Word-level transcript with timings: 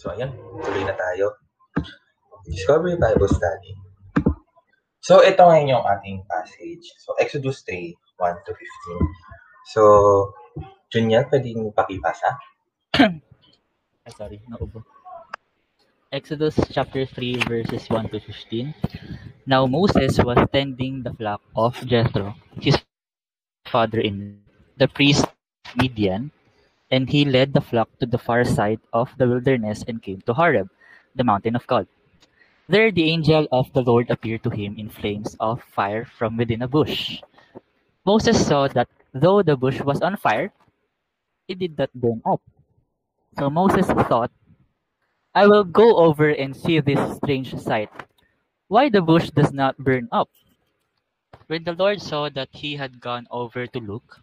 So, 0.00 0.16
ayan. 0.16 0.32
Tuloy 0.32 0.88
na 0.88 0.96
tayo. 0.96 1.36
Discovery 2.48 2.96
Bible 2.96 3.28
Study. 3.28 3.76
So, 5.04 5.20
ito 5.20 5.44
ngayon 5.44 5.76
yung 5.76 5.84
ating 5.84 6.24
passage. 6.24 6.88
So, 7.04 7.12
Exodus 7.20 7.60
3, 7.68 7.92
1 8.16 8.46
to 8.48 8.52
15. 8.56 9.76
So, 9.76 9.82
Junior, 10.88 11.28
pwede 11.28 11.52
mo 11.52 11.68
pakibasa? 11.76 12.32
Ay, 14.08 14.12
sorry, 14.16 14.40
naubo. 14.48 14.80
Exodus 16.08 16.56
chapter 16.72 17.04
3 17.04 17.44
verses 17.44 17.84
1 17.92 18.08
to 18.08 18.18
15. 18.24 18.72
Now 19.44 19.68
Moses 19.68 20.16
was 20.24 20.40
tending 20.50 21.04
the 21.04 21.12
flock 21.12 21.44
of 21.54 21.76
Jethro, 21.84 22.34
his 22.56 22.74
father-in 23.68 24.42
the 24.74 24.88
priest 24.90 25.28
Midian, 25.78 26.34
and 26.90 27.08
he 27.08 27.24
led 27.24 27.54
the 27.54 27.60
flock 27.60 27.88
to 27.98 28.06
the 28.06 28.18
far 28.18 28.44
side 28.44 28.80
of 28.92 29.10
the 29.16 29.28
wilderness 29.28 29.84
and 29.86 30.02
came 30.02 30.20
to 30.22 30.34
Horeb, 30.34 30.68
the 31.14 31.24
mountain 31.24 31.56
of 31.56 31.66
God. 31.66 31.86
There 32.68 32.90
the 32.90 33.10
angel 33.10 33.48
of 33.50 33.72
the 33.72 33.82
Lord 33.82 34.10
appeared 34.10 34.42
to 34.44 34.50
him 34.50 34.78
in 34.78 34.90
flames 34.90 35.36
of 35.40 35.62
fire 35.62 36.04
from 36.04 36.36
within 36.36 36.62
a 36.62 36.68
bush. 36.68 37.20
Moses 38.04 38.46
saw 38.46 38.68
that 38.68 38.88
though 39.12 39.42
the 39.42 39.56
bush 39.56 39.80
was 39.80 40.00
on 40.00 40.16
fire, 40.16 40.52
it 41.48 41.58
did 41.58 41.76
not 41.76 41.90
burn 41.94 42.22
up. 42.24 42.40
So 43.38 43.50
Moses 43.50 43.86
thought, 43.86 44.30
I 45.34 45.46
will 45.46 45.64
go 45.64 45.96
over 45.96 46.28
and 46.30 46.54
see 46.54 46.80
this 46.80 47.16
strange 47.16 47.54
sight. 47.58 47.90
Why 48.68 48.88
the 48.88 49.02
bush 49.02 49.30
does 49.30 49.52
not 49.52 49.78
burn 49.78 50.08
up? 50.12 50.30
When 51.46 51.64
the 51.64 51.74
Lord 51.74 52.00
saw 52.00 52.28
that 52.30 52.50
he 52.52 52.76
had 52.76 53.00
gone 53.00 53.26
over 53.30 53.66
to 53.66 53.78
look, 53.80 54.22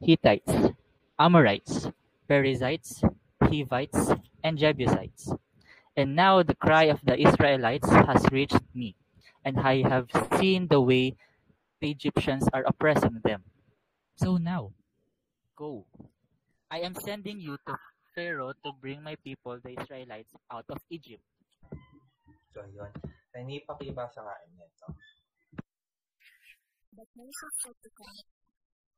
Hittites, 0.00 0.52
Amorites, 1.18 1.88
Perizzites, 2.28 3.02
Hivites, 3.40 4.12
and 4.44 4.58
Jebusites. 4.58 5.32
And 5.96 6.14
now 6.14 6.42
the 6.42 6.54
cry 6.54 6.84
of 6.84 7.00
the 7.04 7.16
Israelites 7.16 7.88
has 7.88 8.24
reached 8.30 8.60
me, 8.74 8.96
and 9.44 9.58
I 9.58 9.82
have 9.82 10.08
seen 10.38 10.68
the 10.68 10.80
way 10.80 11.16
the 11.80 11.90
Egyptians 11.90 12.48
are 12.52 12.64
oppressing 12.66 13.20
them. 13.24 13.44
So 14.16 14.36
now, 14.36 14.72
go. 15.56 15.86
I 16.70 16.80
am 16.80 16.94
sending 16.94 17.40
you 17.40 17.56
to 17.66 17.76
Pharaoh 18.14 18.52
to 18.64 18.72
bring 18.80 19.02
my 19.02 19.16
people, 19.24 19.58
the 19.62 19.76
Israelites, 19.80 20.32
out 20.52 20.64
of 20.68 20.78
Egypt. 20.90 21.22
So, 22.52 22.64
ayun. 22.64 22.92
Hindi 23.36 23.60
pakibasa 23.68 24.24
nga 24.24 24.32
nito. 24.56 24.88
But 26.96 27.08
Moses 27.12 27.52
said 27.60 27.76
to 27.84 27.90
God, 27.92 28.35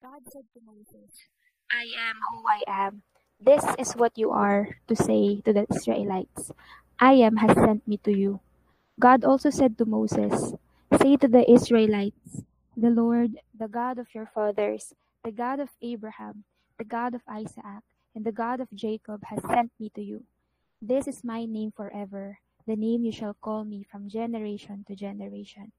God 0.00 0.24
said 0.30 0.48
to 0.54 0.60
Moses, 0.64 1.12
I 1.70 1.84
am 1.92 2.16
who 2.30 2.44
I 2.48 2.62
am. 2.66 3.02
This 3.40 3.64
is 3.78 3.92
what 3.92 4.16
you 4.16 4.30
are 4.30 4.78
to 4.88 4.96
say 4.96 5.42
to 5.44 5.52
the 5.52 5.66
Israelites. 5.68 6.52
I 6.98 7.14
am 7.20 7.36
has 7.36 7.56
sent 7.56 7.86
me 7.86 7.98
to 8.06 8.12
you. 8.12 8.40
God 9.00 9.24
also 9.24 9.50
said 9.50 9.76
to 9.78 9.84
Moses, 9.84 10.54
Say 11.00 11.16
to 11.16 11.28
the 11.28 11.42
Israelites, 11.50 12.44
The 12.76 12.90
Lord, 12.90 13.36
the 13.50 13.68
God 13.68 13.98
of 13.98 14.06
your 14.14 14.30
fathers, 14.32 14.94
the 15.24 15.32
God 15.32 15.60
of 15.60 15.68
Abraham, 15.82 16.44
the 16.78 16.84
God 16.84 17.14
of 17.14 17.22
Isaac, 17.26 17.82
and 18.14 18.24
the 18.24 18.32
God 18.32 18.60
of 18.60 18.68
Jacob 18.74 19.24
has 19.26 19.42
sent 19.42 19.72
me 19.80 19.90
to 19.96 20.02
you. 20.02 20.24
This 20.80 21.08
is 21.08 21.24
my 21.24 21.44
name 21.44 21.72
forever, 21.74 22.38
the 22.66 22.76
name 22.76 23.04
you 23.04 23.12
shall 23.12 23.34
call 23.34 23.64
me 23.64 23.82
from 23.90 24.08
generation 24.08 24.84
to 24.86 24.94
generation. 24.94 25.72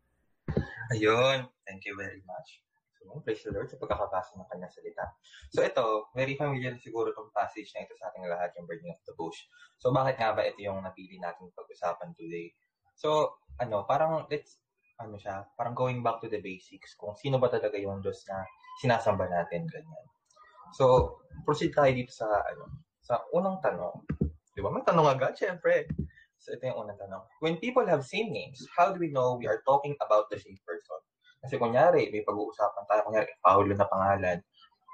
Ayun. 0.92 1.48
Thank 1.68 1.86
you 1.86 1.96
very 1.96 2.22
much. 2.28 2.60
So, 3.04 3.20
praise 3.20 3.44
the 3.44 3.52
Lord 3.52 3.68
sa 3.68 3.76
pagkakabasa 3.76 4.40
ng 4.40 4.48
kanyang 4.48 4.72
salita. 4.72 5.06
So, 5.52 5.60
ito, 5.60 6.08
very 6.16 6.40
familiar 6.40 6.72
siguro 6.80 7.12
itong 7.12 7.36
passage 7.36 7.68
na 7.76 7.84
ito 7.84 7.94
sa 8.00 8.08
ating 8.10 8.32
lahat, 8.32 8.56
yung 8.56 8.64
burning 8.64 8.96
of 8.96 9.04
the 9.04 9.14
bush. 9.20 9.36
So, 9.76 9.92
bakit 9.92 10.16
nga 10.16 10.32
ba 10.32 10.48
ito 10.48 10.64
yung 10.64 10.80
napili 10.80 11.20
natin 11.20 11.52
pag-usapan 11.52 12.16
today? 12.16 12.56
So, 12.96 13.36
ano, 13.60 13.84
parang 13.84 14.24
let's, 14.32 14.64
ano 15.04 15.20
siya, 15.20 15.44
parang 15.60 15.76
going 15.76 16.00
back 16.00 16.24
to 16.24 16.32
the 16.32 16.40
basics, 16.40 16.96
kung 16.96 17.12
sino 17.20 17.36
ba 17.44 17.52
talaga 17.52 17.76
yung 17.76 18.00
Diyos 18.00 18.24
na 18.32 18.48
sinasamba 18.80 19.28
natin, 19.28 19.68
ganyan. 19.68 20.06
So, 20.74 21.20
proceed 21.44 21.76
tayo 21.76 21.92
dito 21.92 22.16
sa, 22.16 22.26
ano, 22.26 22.88
sa 23.04 23.20
unang 23.36 23.60
tanong. 23.60 23.94
Di 24.56 24.64
ba? 24.64 24.72
May 24.72 24.88
tanong 24.88 25.12
agad, 25.12 25.36
syempre. 25.36 25.92
So, 26.40 26.56
ito 26.56 26.64
yung 26.72 26.88
unang 26.88 26.98
tanong. 26.98 27.24
When 27.44 27.60
people 27.60 27.84
have 27.84 28.08
same 28.08 28.32
names, 28.32 28.64
how 28.80 28.96
do 28.96 28.98
we 28.98 29.12
know 29.12 29.36
we 29.36 29.46
are 29.52 29.60
talking 29.68 30.00
about 30.00 30.32
the 30.32 30.40
same 30.40 30.58
person? 30.64 31.03
Kasi 31.44 31.60
kunyari, 31.60 32.08
may 32.08 32.24
pag-uusapan 32.24 32.88
tayo, 32.88 33.02
kunyari, 33.04 33.28
Paulo 33.44 33.76
na 33.76 33.84
pangalan. 33.84 34.40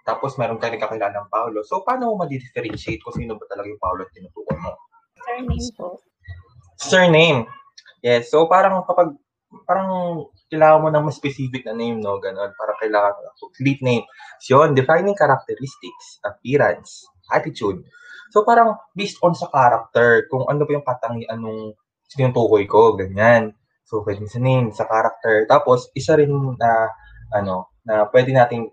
Tapos, 0.01 0.33
meron 0.41 0.57
ka 0.57 0.73
rin 0.73 0.81
kakilalang 0.81 1.29
Paulo. 1.29 1.61
So, 1.61 1.85
paano 1.85 2.09
mo 2.09 2.25
ma-differentiate 2.25 3.05
kung 3.05 3.13
sino 3.13 3.37
ba 3.37 3.45
talaga 3.45 3.69
yung 3.69 3.77
Paulo 3.77 4.01
at 4.01 4.11
tinutukoy 4.17 4.57
mo? 4.57 4.73
Surname 5.21 5.69
po. 5.77 5.87
Surname. 6.81 7.39
Yes. 8.01 8.33
So, 8.33 8.49
parang 8.49 8.81
kapag, 8.89 9.13
parang 9.69 10.25
kailangan 10.49 10.81
mo 10.81 10.89
ng 10.89 11.05
mas 11.05 11.21
specific 11.21 11.61
na 11.69 11.77
name, 11.77 12.01
no? 12.01 12.17
Ganon. 12.17 12.57
Parang 12.57 12.77
kailangan 12.81 13.13
mo 13.13 13.21
ng 13.21 13.37
complete 13.37 13.81
name. 13.85 14.05
So, 14.41 14.57
yun, 14.57 14.73
defining 14.73 15.13
characteristics, 15.13 16.17
appearance, 16.25 17.05
attitude. 17.29 17.85
So, 18.33 18.41
parang 18.41 18.73
based 18.97 19.21
on 19.21 19.37
sa 19.37 19.53
character, 19.53 20.25
kung 20.33 20.49
ano 20.49 20.65
ba 20.65 20.71
yung 20.73 20.87
katangian 20.87 21.37
nung 21.37 21.77
tinutukoy 22.09 22.65
ko, 22.65 22.97
ganyan. 22.97 23.53
So, 23.89 24.05
pwede 24.05 24.21
sa 24.29 24.37
name, 24.37 24.69
sa 24.69 24.85
character. 24.85 25.49
Tapos, 25.49 25.89
isa 25.97 26.13
rin 26.13 26.29
na, 26.61 26.93
ano, 27.33 27.73
na 27.81 28.05
pwede 28.13 28.29
nating 28.29 28.69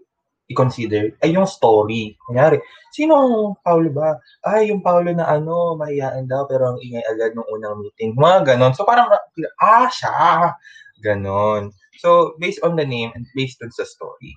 i-consider 0.47 1.17
ay 1.25 1.33
yung 1.33 1.49
story. 1.49 2.15
Kunyari, 2.21 2.61
sino 2.93 3.17
Paulo 3.65 3.89
ba? 3.91 4.15
Ay, 4.45 4.69
yung 4.69 4.85
Paulo 4.85 5.09
na 5.17 5.25
ano, 5.25 5.75
mahiyaan 5.75 6.29
daw, 6.29 6.45
pero 6.45 6.71
ang 6.71 6.79
ingay 6.79 7.03
agad 7.09 7.33
nung 7.33 7.49
unang 7.49 7.81
meeting. 7.81 8.13
Mga 8.13 8.55
ganon. 8.55 8.77
So, 8.77 8.85
parang, 8.85 9.09
ah, 9.59 9.89
siya. 9.89 10.53
Ganon. 11.01 11.73
So, 11.97 12.37
based 12.37 12.61
on 12.61 12.77
the 12.77 12.85
name 12.85 13.11
and 13.17 13.25
based 13.33 13.59
on 13.65 13.73
sa 13.73 13.89
story. 13.89 14.37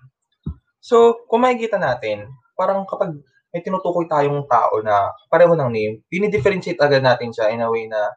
So, 0.79 1.27
kung 1.27 1.43
makikita 1.43 1.75
natin, 1.75 2.31
parang 2.55 2.87
kapag 2.87 3.19
may 3.51 3.59
tinutukoy 3.59 4.07
tayong 4.07 4.47
tao 4.47 4.79
na 4.79 5.11
pareho 5.27 5.53
ng 5.59 5.69
name, 5.69 5.93
dinidifferentiate 6.07 6.79
agad 6.79 7.03
natin 7.03 7.35
siya 7.35 7.51
in 7.51 7.61
a 7.61 7.69
way 7.69 7.85
na, 7.85 8.15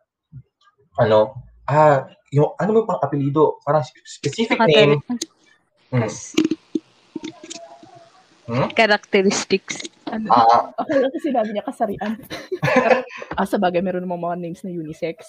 ano, 1.03 1.35
ah, 1.69 2.09
yung, 2.33 2.57
ano 2.57 2.71
mo 2.73 2.81
pang 2.89 3.01
apelido? 3.03 3.61
Parang 3.63 3.85
specific 4.05 4.59
name. 4.67 4.99
Hmm. 5.93 6.09
Hmm? 8.49 8.69
Characteristics. 8.75 9.87
Ano? 10.13 10.29
Ah, 10.29 10.69
Ako 10.77 10.91
lang 10.99 11.13
kasi 11.15 11.33
sinabi 11.33 11.51
niya 11.55 11.65
kasarian. 11.65 12.17
Ah, 13.37 13.49
sa 13.49 13.57
bagay, 13.57 13.81
meron 13.81 14.05
namang 14.05 14.25
mga 14.29 14.37
names 14.41 14.61
na 14.61 14.73
unisex. 14.73 15.25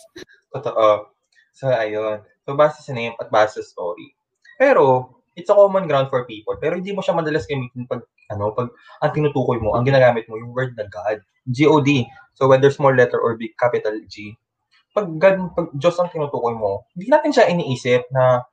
Totoo. 0.51 1.07
So, 1.55 1.71
ayun. 1.71 2.23
So, 2.43 2.55
base 2.55 2.83
sa 2.83 2.91
name 2.91 3.15
at 3.19 3.31
base 3.31 3.59
sa 3.59 3.63
story. 3.63 4.11
Pero, 4.59 5.15
it's 5.39 5.47
a 5.47 5.55
common 5.55 5.87
ground 5.87 6.11
for 6.11 6.27
people. 6.27 6.55
Pero 6.59 6.75
hindi 6.75 6.91
mo 6.91 6.99
siya 6.99 7.15
madalas 7.15 7.47
gamitin 7.47 7.87
pag, 7.87 8.03
ano, 8.31 8.51
pag 8.51 8.71
ang 8.99 9.11
tinutukoy 9.15 9.59
mo, 9.59 9.75
ang 9.75 9.87
ginagamit 9.87 10.27
mo, 10.27 10.35
yung 10.35 10.51
word 10.51 10.75
na 10.75 10.87
God. 10.91 11.23
G-O-D. 11.47 12.07
So, 12.35 12.51
whether 12.51 12.71
small 12.71 12.91
letter 12.91 13.19
or 13.19 13.39
big 13.39 13.55
capital 13.55 13.95
G. 14.07 14.35
Pag 14.93 15.07
God, 15.17 15.37
pag 15.57 15.67
Diyos 15.73 15.97
ang 15.97 16.13
tinutukoy 16.13 16.53
mo, 16.53 16.85
hindi 16.93 17.09
natin 17.09 17.33
siya 17.33 17.49
iniisip 17.49 18.13
na, 18.13 18.45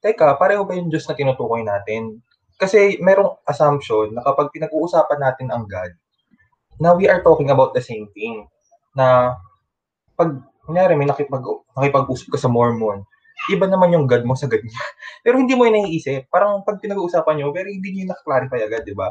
teka, 0.00 0.40
pareho 0.40 0.64
ba 0.64 0.72
yung 0.72 0.88
Diyos 0.88 1.04
na 1.04 1.14
tinutukoy 1.14 1.60
natin? 1.62 2.24
Kasi 2.56 2.96
merong 2.98 3.44
assumption 3.44 4.16
na 4.16 4.24
kapag 4.24 4.48
pinag-uusapan 4.56 5.20
natin 5.20 5.52
ang 5.52 5.68
God, 5.68 5.92
na 6.80 6.96
we 6.96 7.06
are 7.06 7.20
talking 7.20 7.52
about 7.52 7.76
the 7.76 7.84
same 7.84 8.08
thing. 8.16 8.48
Na 8.96 9.36
pag, 10.16 10.40
kunyari, 10.64 10.96
may 10.96 11.04
nakipag, 11.04 11.44
nakipag-usap 11.76 12.32
ka 12.32 12.38
sa 12.40 12.48
Mormon, 12.48 13.04
iba 13.50 13.66
naman 13.66 13.92
yung 13.92 14.06
God 14.06 14.22
mo 14.22 14.38
sa 14.38 14.46
God 14.46 14.62
niya. 14.62 14.82
Pero 15.24 15.36
hindi 15.36 15.52
mo 15.58 15.66
yun 15.66 15.82
naiisip. 15.82 16.30
Parang 16.30 16.62
pag 16.62 16.78
pinag-uusapan 16.78 17.42
nyo, 17.42 17.54
pero 17.54 17.70
hindi 17.70 17.94
nyo 17.94 18.10
nakaklarify 18.10 18.66
agad, 18.66 18.82
di 18.86 18.94
ba? 18.94 19.10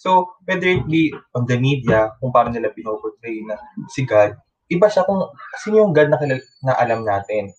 So, 0.00 0.36
whether 0.48 0.68
it 0.68 0.88
be 0.88 1.12
on 1.36 1.44
the 1.44 1.60
media, 1.60 2.16
kung 2.16 2.32
paano 2.32 2.48
nila 2.52 2.72
pinoportray 2.72 3.44
na 3.44 3.60
si 3.92 4.08
God, 4.08 4.36
iba 4.70 4.86
siya 4.86 5.02
kung 5.04 5.26
sino 5.60 5.82
yung 5.84 5.92
God 5.92 6.08
na, 6.14 6.18
kilala, 6.18 6.42
na 6.62 6.72
alam 6.78 7.02
natin. 7.02 7.50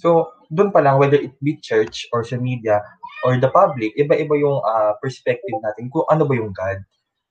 So, 0.00 0.32
doon 0.48 0.72
pa 0.72 0.80
lang, 0.80 0.96
whether 0.96 1.20
it 1.20 1.36
be 1.44 1.60
church 1.60 2.08
or 2.10 2.24
sa 2.24 2.40
media 2.40 2.80
or 3.26 3.36
the 3.36 3.50
public, 3.52 3.92
iba-iba 3.94 4.34
yung 4.40 4.64
uh, 4.64 4.96
perspective 4.98 5.54
natin 5.60 5.92
kung 5.92 6.08
ano 6.08 6.24
ba 6.24 6.34
yung 6.34 6.50
God. 6.56 6.80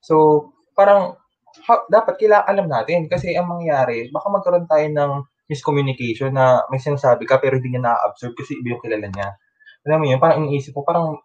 So, 0.06 0.48
parang 0.78 1.18
ha, 1.66 1.74
dapat 1.90 2.22
kailangan 2.22 2.48
alam 2.48 2.68
natin 2.69 3.10
kasi 3.10 3.34
ang 3.34 3.50
mangyayari, 3.50 4.14
baka 4.14 4.28
magkaroon 4.30 4.69
tayo 4.69 4.86
ng 4.86 5.12
miscommunication 5.48 6.36
na 6.36 6.68
may 6.68 6.78
sinasabi 6.78 7.24
ka 7.24 7.40
pero 7.40 7.58
hindi 7.58 7.75
niya 7.75 7.88
na-absorb 7.88 8.36
kasi 8.36 8.60
iba 8.60 8.75
yung 8.75 8.84
kilala 8.84 9.08
niya. 9.08 9.28
Alam 9.88 9.98
mo 10.04 10.06
yun, 10.12 10.19
parang 10.19 10.44
iniisip 10.44 10.75
mo, 10.75 10.84
parang 10.84 11.16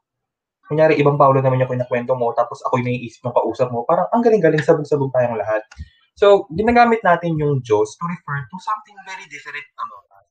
kunyari 0.71 0.97
ibang 1.03 1.19
Paulo 1.19 1.43
naman 1.43 1.61
yung 1.61 1.69
kinakwento 1.69 2.15
mo 2.15 2.31
tapos 2.33 2.62
ako 2.65 2.81
yung 2.81 2.89
naiisip 2.89 3.21
ng 3.27 3.35
kausap 3.35 3.69
mo, 3.75 3.83
parang 3.83 4.06
ang 4.15 4.23
galing-galing 4.23 4.62
sabog-sabog 4.62 5.11
tayong 5.11 5.37
lahat. 5.37 5.67
So, 6.22 6.46
ginagamit 6.54 7.02
natin 7.02 7.34
yung 7.34 7.66
Diyos 7.66 7.98
to 7.98 8.06
refer 8.06 8.46
to 8.46 8.56
something 8.62 8.94
very 9.02 9.26
different 9.26 9.66
about 9.74 10.06
us. 10.22 10.30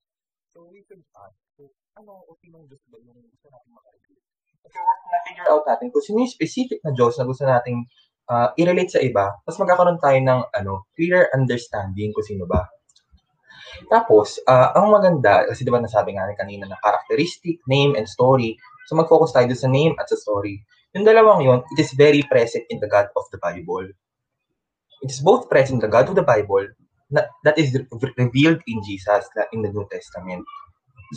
So, 0.55 0.63
we 0.71 0.87
could 0.87 1.03
ask, 1.19 1.35
so, 1.59 1.67
ano 1.99 2.15
o 2.15 2.31
sinong 2.39 2.63
Diyos 2.71 2.79
ba 2.87 2.95
yung 3.03 3.19
gusto 3.27 3.51
natin 3.51 3.75
makarelate? 3.75 4.23
Kasi 4.63 4.77
once 4.79 5.03
na-figure 5.11 5.51
out 5.51 5.67
natin 5.67 5.91
kung 5.91 5.99
sino 5.99 6.23
yung 6.23 6.31
specific 6.31 6.79
na 6.87 6.95
Diyos 6.95 7.19
na 7.19 7.27
gusto 7.27 7.43
nating 7.43 7.83
uh, 8.31 8.55
i-relate 8.55 8.87
sa 8.87 9.03
iba, 9.03 9.35
mas 9.43 9.59
magkakaroon 9.59 9.99
tayo 9.99 10.15
ng 10.15 10.41
ano, 10.63 10.87
clear 10.95 11.27
understanding 11.35 12.15
kung 12.15 12.23
sino 12.23 12.47
ba. 12.47 12.71
Tapos, 13.91 14.39
uh, 14.47 14.71
ang 14.71 14.95
maganda, 14.95 15.43
kasi 15.43 15.67
di 15.67 15.75
ba 15.75 15.83
nasabi 15.83 16.15
nga 16.15 16.31
kanina 16.39 16.71
na 16.71 16.79
characteristic, 16.79 17.59
name, 17.67 17.99
and 17.99 18.07
story. 18.07 18.55
So, 18.87 18.95
mag-focus 18.95 19.35
tayo 19.35 19.51
sa 19.59 19.67
name 19.67 19.99
at 19.99 20.07
sa 20.07 20.15
story. 20.15 20.55
Yung 20.95 21.03
dalawang 21.03 21.43
yun, 21.43 21.59
it 21.75 21.83
is 21.83 21.91
very 21.99 22.23
present 22.31 22.63
in 22.71 22.79
the 22.79 22.87
God 22.87 23.11
of 23.11 23.27
the 23.35 23.39
Bible. 23.43 23.91
It 25.01 25.09
is 25.09 25.21
both 25.21 25.49
present 25.49 25.81
in 25.81 25.83
the 25.83 25.91
God 25.91 26.09
of 26.09 26.15
the 26.15 26.25
Bible 26.25 26.69
na, 27.09 27.25
that 27.43 27.57
is 27.57 27.73
revealed 28.17 28.61
in 28.69 28.77
Jesus 28.85 29.25
in 29.51 29.65
the 29.65 29.73
New 29.73 29.85
Testament. 29.89 30.45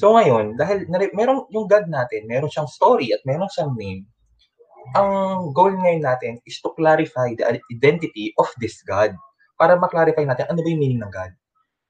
So 0.00 0.16
ngayon, 0.18 0.58
dahil 0.58 0.90
meron 0.90 1.46
yung 1.54 1.70
God 1.70 1.86
natin, 1.86 2.26
meron 2.26 2.50
siyang 2.50 2.66
story 2.66 3.14
at 3.14 3.22
meron 3.22 3.46
siyang 3.52 3.78
name, 3.78 4.08
ang 4.92 5.52
goal 5.56 5.72
ngayon 5.72 6.04
natin 6.04 6.42
is 6.44 6.60
to 6.60 6.74
clarify 6.76 7.32
the 7.32 7.60
identity 7.72 8.34
of 8.36 8.50
this 8.60 8.84
God 8.84 9.16
para 9.56 9.78
ma-clarify 9.80 10.28
natin 10.28 10.50
ano 10.50 10.60
ba 10.60 10.68
yung 10.68 10.82
meaning 10.82 11.00
ng 11.00 11.12
God. 11.14 11.32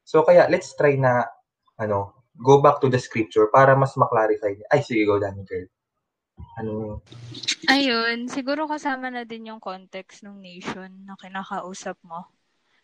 So 0.06 0.22
kaya 0.22 0.46
let's 0.52 0.76
try 0.78 0.94
na 0.94 1.26
ano, 1.80 2.12
go 2.38 2.62
back 2.62 2.78
to 2.84 2.92
the 2.92 3.00
scripture 3.02 3.50
para 3.50 3.74
mas 3.74 3.96
ma-clarify. 3.98 4.54
Ay 4.70 4.84
sige, 4.86 5.02
go 5.08 5.18
Danny 5.18 5.42
girl. 5.42 5.66
Ano? 6.58 7.02
Ayun, 7.66 8.30
siguro 8.30 8.70
kasama 8.70 9.10
na 9.10 9.26
din 9.26 9.50
yung 9.50 9.58
context 9.58 10.22
ng 10.22 10.38
nation 10.38 10.90
na 11.02 11.18
kinakausap 11.18 11.98
mo. 12.06 12.30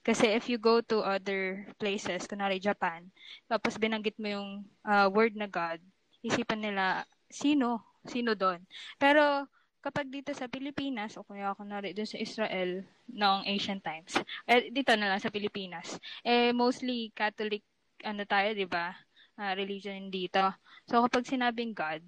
Kasi 0.01 0.33
if 0.33 0.49
you 0.49 0.57
go 0.57 0.81
to 0.81 1.05
other 1.05 1.69
places, 1.77 2.25
kunwari 2.25 2.57
Japan, 2.57 3.05
tapos 3.47 3.77
binanggit 3.77 4.17
mo 4.17 4.33
yung 4.33 4.51
uh, 4.89 5.07
word 5.13 5.37
na 5.37 5.45
God, 5.45 5.79
isipan 6.25 6.65
nila, 6.65 7.05
sino? 7.29 7.85
Sino 8.09 8.33
doon? 8.33 8.65
Pero 8.97 9.45
kapag 9.85 10.09
dito 10.09 10.33
sa 10.33 10.49
Pilipinas, 10.49 11.21
o 11.21 11.25
kaya 11.25 11.53
kunwari 11.53 11.93
doon 11.93 12.09
sa 12.09 12.21
Israel, 12.21 12.85
noong 13.13 13.45
ancient 13.45 13.85
times, 13.85 14.17
eh, 14.49 14.73
dito 14.73 14.93
na 14.97 15.13
lang 15.13 15.21
sa 15.21 15.33
Pilipinas, 15.33 16.01
eh, 16.25 16.53
mostly 16.57 17.13
Catholic, 17.13 17.65
ano 18.01 18.25
tayo, 18.25 18.57
di 18.57 18.65
ba? 18.65 18.97
Uh, 19.41 19.53
religion 19.57 20.13
dito. 20.13 20.53
So, 20.85 21.01
kapag 21.05 21.29
sinabing 21.29 21.73
God, 21.73 22.05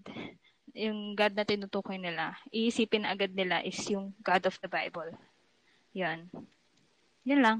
yung 0.72 1.12
God 1.12 1.36
na 1.36 1.44
tinutukoy 1.44 2.00
nila, 2.00 2.36
iisipin 2.48 3.04
agad 3.04 3.32
nila 3.32 3.60
is 3.60 3.78
yung 3.92 4.16
God 4.24 4.48
of 4.48 4.56
the 4.60 4.68
Bible. 4.68 5.12
Yan. 5.92 6.28
Yan 7.28 7.40
lang. 7.44 7.58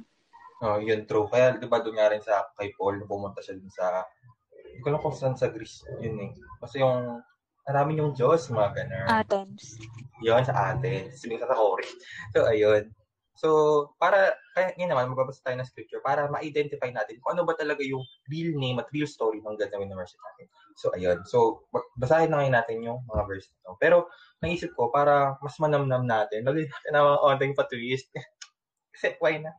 Oh, 0.63 0.79
yun 0.79 1.05
true. 1.05 1.27
Kaya 1.27 1.59
'di 1.59 1.67
ba 1.67 1.83
doon 1.83 1.99
nga 1.99 2.11
rin 2.11 2.23
sa 2.23 2.47
kay 2.55 2.71
Paul 2.79 3.03
pumunta 3.05 3.43
siya 3.43 3.59
dun 3.59 3.73
sa 3.73 4.07
hindi 4.55 4.79
ko 4.79 4.95
lang 4.95 5.03
kung 5.03 5.13
saan 5.13 5.35
sa 5.35 5.51
Greece 5.51 5.83
yun 5.99 6.17
eh. 6.23 6.31
Kasi 6.63 6.81
yung 6.81 7.21
marami 7.67 7.99
yung 7.99 8.15
Diyos, 8.15 8.51
mga 8.51 8.71
ganun. 8.75 9.07
Athens. 9.07 9.79
Yun, 10.23 10.43
sa 10.43 10.75
Athens. 10.75 11.23
Siling 11.23 11.39
sa 11.39 11.55
Corinth. 11.55 11.95
So, 12.35 12.47
ayun. 12.47 12.91
So, 13.33 13.49
para, 13.97 14.37
kaya 14.53 14.77
ngayon 14.77 14.91
naman, 14.93 15.11
magbabasa 15.13 15.41
tayo 15.43 15.57
ng 15.57 15.69
scripture 15.69 16.05
para 16.05 16.29
ma-identify 16.29 16.93
natin 16.93 17.17
kung 17.25 17.35
ano 17.35 17.49
ba 17.49 17.57
talaga 17.57 17.81
yung 17.81 18.05
real 18.29 18.53
name 18.61 18.77
at 18.79 18.89
real 18.93 19.09
story 19.09 19.41
ng 19.41 19.57
God 19.57 19.73
na 19.73 19.81
winaworship 19.81 20.21
natin. 20.21 20.47
So, 20.77 20.93
ayun. 20.93 21.25
So, 21.25 21.65
basahin 21.97 22.29
na 22.29 22.45
ngayon 22.45 22.55
natin 22.61 22.77
yung 22.85 23.01
mga 23.09 23.23
verse 23.25 23.49
nito. 23.49 23.73
Pero, 23.81 24.13
naisip 24.45 24.77
ko, 24.77 24.93
para 24.93 25.41
mas 25.41 25.57
manamnam 25.57 26.05
natin, 26.05 26.45
lagay 26.45 26.69
natin 26.69 26.91
na 26.93 27.09
mga 27.09 27.19
onting 27.25 27.55
pa-twist. 27.57 28.13
Kasi, 28.95 29.17
why 29.25 29.41
not? 29.41 29.57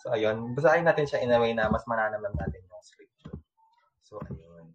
So, 0.00 0.16
ayun. 0.16 0.56
Basahin 0.56 0.88
natin 0.88 1.04
siya 1.04 1.20
in 1.20 1.32
a 1.32 1.38
way 1.38 1.52
na 1.52 1.68
mas 1.68 1.84
mananamnam 1.84 2.32
natin 2.34 2.64
yung 2.64 2.80
scripture. 2.80 3.36
So, 4.00 4.16
ayun. 4.24 4.72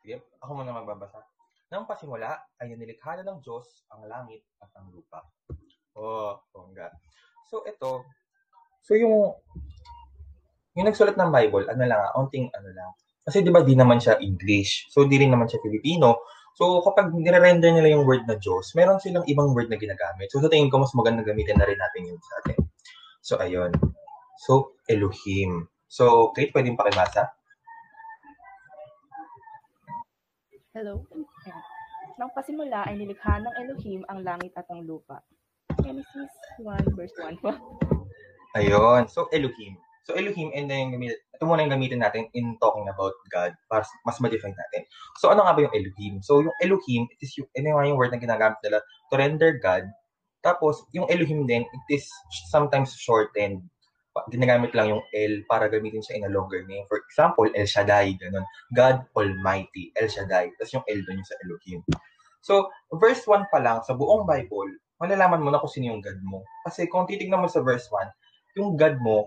Sige, 0.00 0.16
ako 0.40 0.50
muna 0.56 0.72
magbabasa. 0.72 1.20
Nang 1.68 1.84
pasimula 1.84 2.32
ay 2.58 2.72
nilikha 2.72 3.20
na 3.20 3.24
ng 3.30 3.44
Diyos 3.44 3.84
ang 3.92 4.08
langit 4.08 4.42
at 4.58 4.72
ang 4.80 4.88
lupa. 4.90 5.22
Oh, 5.98 6.38
bongga. 6.54 6.90
So, 7.50 7.66
ito. 7.66 8.06
So, 8.86 8.94
yung 8.94 9.34
yung 10.78 10.86
nagsulat 10.86 11.18
ng 11.18 11.30
Bible, 11.34 11.66
ano 11.66 11.82
lang, 11.82 12.00
onting 12.14 12.46
ano 12.54 12.70
lang. 12.70 12.90
Kasi 13.26 13.42
di 13.42 13.50
ba 13.50 13.60
di 13.60 13.74
naman 13.74 13.98
siya 13.98 14.16
English. 14.22 14.88
So, 14.88 15.04
di 15.04 15.18
rin 15.18 15.34
naman 15.34 15.50
siya 15.50 15.60
Filipino. 15.60 16.24
So, 16.54 16.82
kapag 16.82 17.14
nire-render 17.14 17.70
nila 17.74 17.94
yung 17.94 18.06
word 18.06 18.26
na 18.26 18.38
Diyos, 18.38 18.74
meron 18.74 19.02
silang 19.02 19.26
ibang 19.26 19.54
word 19.54 19.70
na 19.70 19.78
ginagamit. 19.78 20.30
So, 20.30 20.42
sa 20.42 20.50
tingin 20.50 20.70
ko, 20.70 20.82
mas 20.82 20.94
maganda 20.94 21.22
gamitin 21.26 21.58
na 21.58 21.66
rin 21.66 21.78
natin 21.78 22.10
yun 22.10 22.18
sa 22.18 22.34
atin. 22.42 22.58
So, 23.22 23.34
ayun. 23.38 23.70
So, 24.40 24.74
Elohim. 24.88 25.68
So, 25.90 26.30
Kate, 26.32 26.54
pwedeng 26.54 26.78
pakibasa? 26.78 27.34
Hello. 30.70 31.02
Nang 32.14 32.30
pasimula 32.30 32.86
ay 32.86 32.94
nilikha 32.94 33.42
ng 33.42 33.54
Elohim 33.58 34.00
ang 34.06 34.22
langit 34.22 34.54
at 34.54 34.70
ang 34.70 34.86
lupa. 34.86 35.18
Genesis 35.90 36.32
1 36.62 36.94
verse 36.94 37.14
1 37.18 37.42
pa. 37.42 37.58
Ayun. 38.54 39.10
So, 39.10 39.26
Elohim. 39.34 39.74
So, 40.06 40.14
Elohim, 40.14 40.54
and 40.54 40.70
then, 40.70 40.94
ito 40.94 41.42
muna 41.42 41.66
yung 41.66 41.74
gamitin 41.74 42.02
natin 42.02 42.30
in 42.34 42.54
talking 42.62 42.86
about 42.86 43.14
God 43.30 43.54
para 43.66 43.82
mas 44.06 44.18
ma-define 44.22 44.54
natin. 44.54 44.86
So, 45.18 45.34
ano 45.34 45.42
nga 45.46 45.54
ba 45.54 45.66
yung 45.66 45.74
Elohim? 45.74 46.22
So, 46.22 46.42
yung 46.42 46.54
Elohim, 46.62 47.06
it 47.10 47.20
is 47.22 47.34
yung, 47.38 47.46
ano 47.54 47.82
yung 47.82 47.98
word 47.98 48.10
na 48.10 48.22
ginagamit 48.22 48.58
nila 48.62 48.82
to 49.10 49.14
render 49.18 49.54
God 49.58 49.86
tapos, 50.40 50.88
yung 50.96 51.08
Elohim 51.12 51.44
din, 51.44 51.68
it 51.68 51.86
is 51.92 52.08
sometimes 52.48 52.96
shortened. 52.96 53.60
Ginagamit 54.32 54.74
lang 54.74 54.96
yung 54.96 55.04
El 55.14 55.44
para 55.46 55.68
gamitin 55.70 56.02
siya 56.02 56.16
in 56.16 56.26
a 56.26 56.32
longer 56.32 56.64
name. 56.66 56.84
For 56.88 56.98
example, 56.98 57.46
El 57.52 57.68
Shaddai, 57.68 58.16
ganun. 58.16 58.44
God 58.72 59.04
Almighty, 59.14 59.92
El 59.94 60.08
Shaddai. 60.08 60.50
Tapos 60.56 60.72
yung 60.72 60.86
El 60.88 61.04
doon 61.04 61.20
yung 61.20 61.28
sa 61.28 61.38
Elohim. 61.44 61.80
So, 62.40 62.72
verse 62.96 63.22
1 63.28 63.52
pa 63.52 63.60
lang, 63.60 63.84
sa 63.84 63.92
buong 63.92 64.24
Bible, 64.24 64.80
malalaman 65.00 65.40
mo 65.40 65.48
na 65.48 65.58
kung 65.58 65.72
sino 65.72 65.96
yung 65.96 66.04
God 66.04 66.20
mo. 66.22 66.44
Kasi 66.68 66.86
kung 66.86 67.08
titignan 67.08 67.40
mo 67.40 67.48
sa 67.48 67.64
verse 67.64 67.88
1, 67.88 68.60
yung 68.60 68.76
God 68.76 69.00
mo 69.00 69.26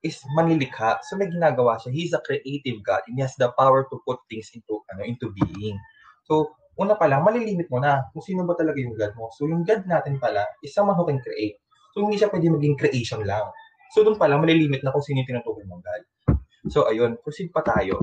is 0.00 0.22
manlilikha. 0.32 1.02
So 1.04 1.18
may 1.18 1.28
ginagawa 1.28 1.76
siya. 1.82 1.90
He's 1.92 2.14
a 2.16 2.22
creative 2.24 2.80
God 2.86 3.04
and 3.10 3.18
he 3.18 3.22
has 3.26 3.36
the 3.36 3.52
power 3.58 3.84
to 3.90 3.96
put 4.06 4.22
things 4.30 4.48
into 4.54 4.80
ano 4.94 5.04
into 5.04 5.28
being. 5.34 5.76
So 6.24 6.56
una 6.80 6.96
pa 6.96 7.04
lang, 7.04 7.20
malilimit 7.20 7.68
mo 7.68 7.76
na 7.76 8.08
kung 8.16 8.24
sino 8.24 8.48
ba 8.48 8.56
talaga 8.56 8.80
yung 8.80 8.96
God 8.96 9.12
mo. 9.12 9.28
So, 9.36 9.44
yung 9.44 9.68
God 9.68 9.84
natin 9.84 10.16
pala 10.16 10.48
is 10.64 10.72
someone 10.72 10.96
who 10.96 11.04
can 11.04 11.20
create. 11.20 11.60
So, 11.92 12.00
hindi 12.00 12.16
siya 12.16 12.32
pwede 12.32 12.48
maging 12.48 12.80
creation 12.80 13.20
lang. 13.28 13.52
So, 13.92 14.00
doon 14.00 14.16
pala, 14.16 14.40
malilimit 14.40 14.80
na 14.80 14.88
kung 14.88 15.04
sino 15.04 15.20
yung 15.20 15.28
tinutukoy 15.28 15.68
mong 15.68 15.84
God. 15.84 16.02
So, 16.72 16.88
ayun, 16.88 17.20
proceed 17.20 17.52
pa 17.52 17.60
tayo. 17.60 18.00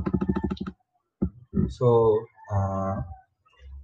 So, 1.73 2.19
uh, 2.53 3.01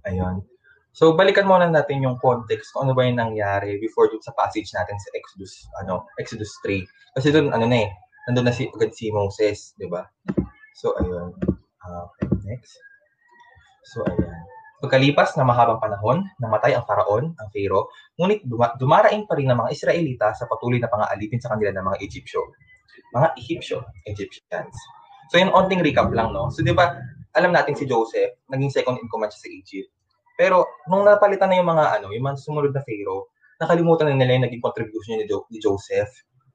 ayun. 0.06 0.46
So, 0.94 1.18
balikan 1.18 1.50
muna 1.50 1.66
natin 1.66 2.06
yung 2.06 2.22
context 2.22 2.70
kung 2.70 2.86
ano 2.86 2.94
ba 2.94 3.02
yung 3.02 3.18
nangyari 3.18 3.82
before 3.82 4.06
dun 4.06 4.22
sa 4.22 4.30
passage 4.38 4.70
natin 4.70 4.94
sa 4.94 5.10
Exodus, 5.18 5.66
ano, 5.82 6.06
Exodus 6.22 6.54
3. 6.62 6.86
Kasi 7.18 7.34
doon, 7.34 7.50
ano 7.50 7.66
na 7.66 7.82
eh, 7.82 7.90
nandun 8.30 8.46
na 8.46 8.54
si, 8.54 8.70
agad 8.70 8.94
si 8.94 9.10
Moses, 9.10 9.74
di 9.74 9.90
ba? 9.90 10.06
So, 10.78 10.94
ayun. 11.02 11.34
Uh, 11.82 12.06
next. 12.46 12.78
So, 13.90 14.06
ayan. 14.06 14.38
Pagkalipas 14.86 15.34
na 15.34 15.42
mahabang 15.42 15.82
panahon, 15.82 16.30
namatay 16.38 16.78
ang 16.78 16.86
faraon, 16.86 17.34
ang 17.42 17.48
Pharaoh, 17.50 17.90
ngunit 18.14 18.46
duma- 18.46 18.76
dumaraing 18.78 19.26
pa 19.26 19.34
rin 19.34 19.50
ng 19.50 19.58
mga 19.66 19.74
Israelita 19.74 20.30
sa 20.30 20.46
patuloy 20.46 20.78
na 20.78 20.86
pangaalipin 20.86 21.42
sa 21.42 21.58
kanila 21.58 21.74
ng 21.74 21.84
mga 21.90 21.98
Egyptyo. 22.06 22.54
Mga 23.18 23.28
Egyptyo, 23.42 23.82
Egyptians. 24.06 24.76
So, 25.34 25.42
yun, 25.42 25.50
onting 25.50 25.82
recap 25.82 26.14
lang, 26.14 26.30
no? 26.30 26.54
So, 26.54 26.62
di 26.62 26.70
ba, 26.70 26.94
alam 27.34 27.50
natin 27.50 27.74
si 27.74 27.82
Joseph, 27.82 28.38
naging 28.46 28.70
second 28.70 29.02
in 29.02 29.10
command 29.10 29.34
siya 29.34 29.42
sa 29.42 29.50
Egypt. 29.50 29.90
Pero, 30.34 30.66
nung 30.90 31.06
napalitan 31.06 31.50
na 31.50 31.58
yung 31.62 31.70
mga, 31.70 31.84
ano, 32.00 32.10
yung 32.10 32.26
mga 32.26 32.38
sumunod 32.42 32.72
na 32.74 32.82
Pharaoh, 32.82 33.30
nakalimutan 33.62 34.10
na 34.10 34.18
nila 34.18 34.34
yung 34.38 34.44
naging 34.50 34.64
contribution 34.64 35.22
ni, 35.22 35.26
jo- 35.30 35.46
ni 35.50 35.62
Joseph. 35.62 36.10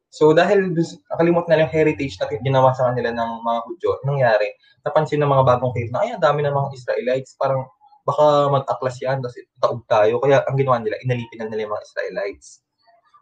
So, 0.09 0.33
dahil 0.33 0.74
nakalimutan 1.13 1.50
na 1.53 1.63
yung 1.63 1.74
heritage 1.74 2.17
na 2.17 2.27
ginawa 2.27 2.74
sa 2.74 2.91
kanila 2.91 3.13
ng 3.13 3.29
mga 3.45 3.59
Hudyo, 3.69 3.89
nangyari, 4.03 4.48
napansin 4.83 5.21
ng 5.21 5.31
mga 5.31 5.43
bagong 5.45 5.71
Pharaoh 5.71 5.93
na, 5.93 6.01
ay, 6.03 6.09
ang 6.17 6.24
dami 6.24 6.39
ng 6.43 6.55
mga 6.55 6.69
Israelites, 6.75 7.38
parang 7.39 7.63
baka 8.03 8.50
mag-aklas 8.50 8.98
yan 9.05 9.21
kasi 9.21 9.45
taog 9.62 9.86
tayo. 9.86 10.17
Kaya 10.17 10.41
ang 10.50 10.57
ginawa 10.57 10.81
nila, 10.81 10.98
inalipin 11.05 11.45
na 11.45 11.48
nila 11.48 11.69
yung 11.69 11.74
mga 11.77 11.86
Israelites. 11.86 12.65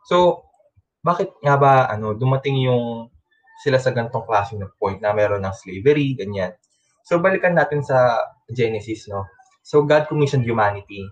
So, 0.07 0.47
bakit 1.03 1.35
nga 1.43 1.59
ba 1.59 1.91
ano, 1.91 2.15
dumating 2.15 2.55
yung 2.63 3.11
sila 3.59 3.81
sa 3.81 3.91
gantong 3.91 4.23
klaseng 4.23 4.61
na 4.61 4.69
point 4.79 5.01
na 5.01 5.11
meron 5.11 5.43
ng 5.43 5.55
slavery, 5.55 6.15
ganyan. 6.15 6.53
So, 7.03 7.19
balikan 7.19 7.57
natin 7.57 7.81
sa 7.83 8.21
Genesis, 8.47 9.09
no? 9.11 9.25
So, 9.67 9.83
God 9.83 10.07
commissioned 10.07 10.47
humanity. 10.47 11.03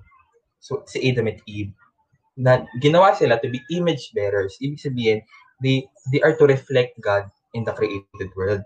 So, 0.64 0.88
si 0.88 1.04
Adam 1.04 1.28
and 1.28 1.44
Eve, 1.44 1.76
na 2.40 2.64
ginawa 2.80 3.16
sila 3.16 3.40
to 3.44 3.52
be 3.52 3.60
image 3.72 4.16
bearers. 4.16 4.56
Ibig 4.64 4.80
sabihin, 4.80 5.20
they, 5.60 5.88
they 6.12 6.24
are 6.24 6.36
to 6.40 6.48
reflect 6.48 6.96
God 7.04 7.28
in 7.56 7.68
the 7.68 7.76
created 7.76 8.32
world. 8.36 8.64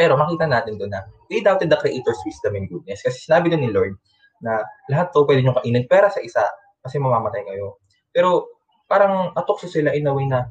Pero 0.00 0.16
makita 0.16 0.48
natin 0.48 0.80
doon 0.80 0.92
na 0.92 1.04
they 1.28 1.44
doubted 1.44 1.68
the 1.68 1.76
Creator's 1.76 2.20
wisdom 2.24 2.56
and 2.56 2.68
goodness. 2.68 3.04
Kasi 3.04 3.28
sinabi 3.28 3.52
doon 3.52 3.64
ni 3.64 3.72
Lord 3.72 3.96
na 4.40 4.64
lahat 4.88 5.12
to 5.12 5.24
pwede 5.28 5.44
nyo 5.44 5.56
kainin 5.56 5.88
pera 5.88 6.08
sa 6.08 6.20
isa 6.24 6.44
kasi 6.80 6.96
mamamatay 6.96 7.44
kayo. 7.44 7.80
Pero 8.12 8.52
parang 8.88 9.32
atokso 9.36 9.68
sila 9.68 9.96
in 9.96 10.08
a 10.08 10.12
way 10.12 10.28
na, 10.28 10.48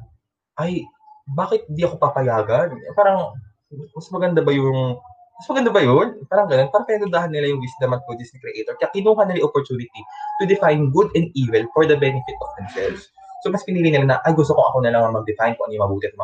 ay, 0.58 0.82
bakit 1.26 1.66
di 1.70 1.86
ako 1.86 1.98
papayagan? 1.98 2.74
Parang, 2.98 3.34
mas 3.70 4.08
maganda 4.10 4.42
ba 4.42 4.50
yung, 4.50 4.98
mas 5.42 5.50
maganda 5.50 5.74
ba 5.74 5.82
yun? 5.82 6.22
Parang 6.30 6.46
ganun. 6.46 6.70
Parang 6.70 6.86
pinagdahan 6.86 7.34
nila 7.34 7.50
yung 7.50 7.58
wisdom 7.58 7.98
at 7.98 8.06
goodness 8.06 8.30
ni 8.30 8.38
Creator. 8.38 8.78
Kaya 8.78 8.94
kinuha 8.94 9.26
nila 9.26 9.42
yung 9.42 9.50
opportunity 9.50 10.00
to 10.38 10.46
define 10.46 10.94
good 10.94 11.10
and 11.18 11.34
evil 11.34 11.66
for 11.74 11.82
the 11.82 11.98
benefit 11.98 12.38
of 12.38 12.50
themselves. 12.62 13.10
So, 13.42 13.50
mas 13.50 13.66
pinili 13.66 13.90
nila 13.90 14.06
na, 14.06 14.16
ay, 14.22 14.38
gusto 14.38 14.54
ko 14.54 14.62
ako 14.70 14.86
na 14.86 14.94
lang 14.94 15.10
mag-define 15.10 15.58
kung 15.58 15.66
ano 15.66 15.74
yung 15.74 15.84
mabuti 15.90 16.06
at 16.06 16.14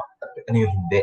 ano 0.46 0.58
yung 0.62 0.70
hindi. 0.70 1.02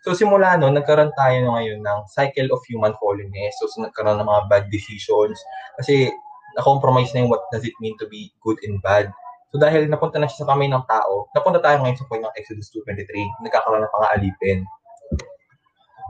So 0.00 0.16
simula 0.16 0.56
no, 0.56 0.72
nagkaroon 0.72 1.12
tayo 1.12 1.36
no 1.44 1.60
ngayon 1.60 1.84
ng 1.84 2.00
cycle 2.08 2.48
of 2.56 2.64
human 2.64 2.96
fallenness. 2.96 3.52
So, 3.60 3.68
so 3.68 3.84
nagkaroon 3.84 4.16
ng 4.16 4.28
mga 4.28 4.42
bad 4.48 4.64
decisions 4.72 5.36
kasi 5.76 6.08
na-compromise 6.56 7.12
na 7.12 7.24
yung 7.24 7.30
what 7.30 7.44
does 7.52 7.68
it 7.68 7.76
mean 7.84 7.92
to 8.00 8.08
be 8.08 8.32
good 8.40 8.56
and 8.64 8.80
bad. 8.80 9.12
So 9.52 9.60
dahil 9.60 9.92
napunta 9.92 10.16
na 10.16 10.24
siya 10.24 10.46
sa 10.46 10.56
kamay 10.56 10.72
ng 10.72 10.88
tao, 10.88 11.28
napunta 11.36 11.60
tayo 11.60 11.84
ngayon 11.84 12.00
sa 12.00 12.06
point 12.08 12.24
ng 12.24 12.32
Exodus 12.32 12.72
2.23, 12.72 13.44
nagkakaroon 13.44 13.84
ng 13.84 13.92
pang-aalipin. 13.92 14.58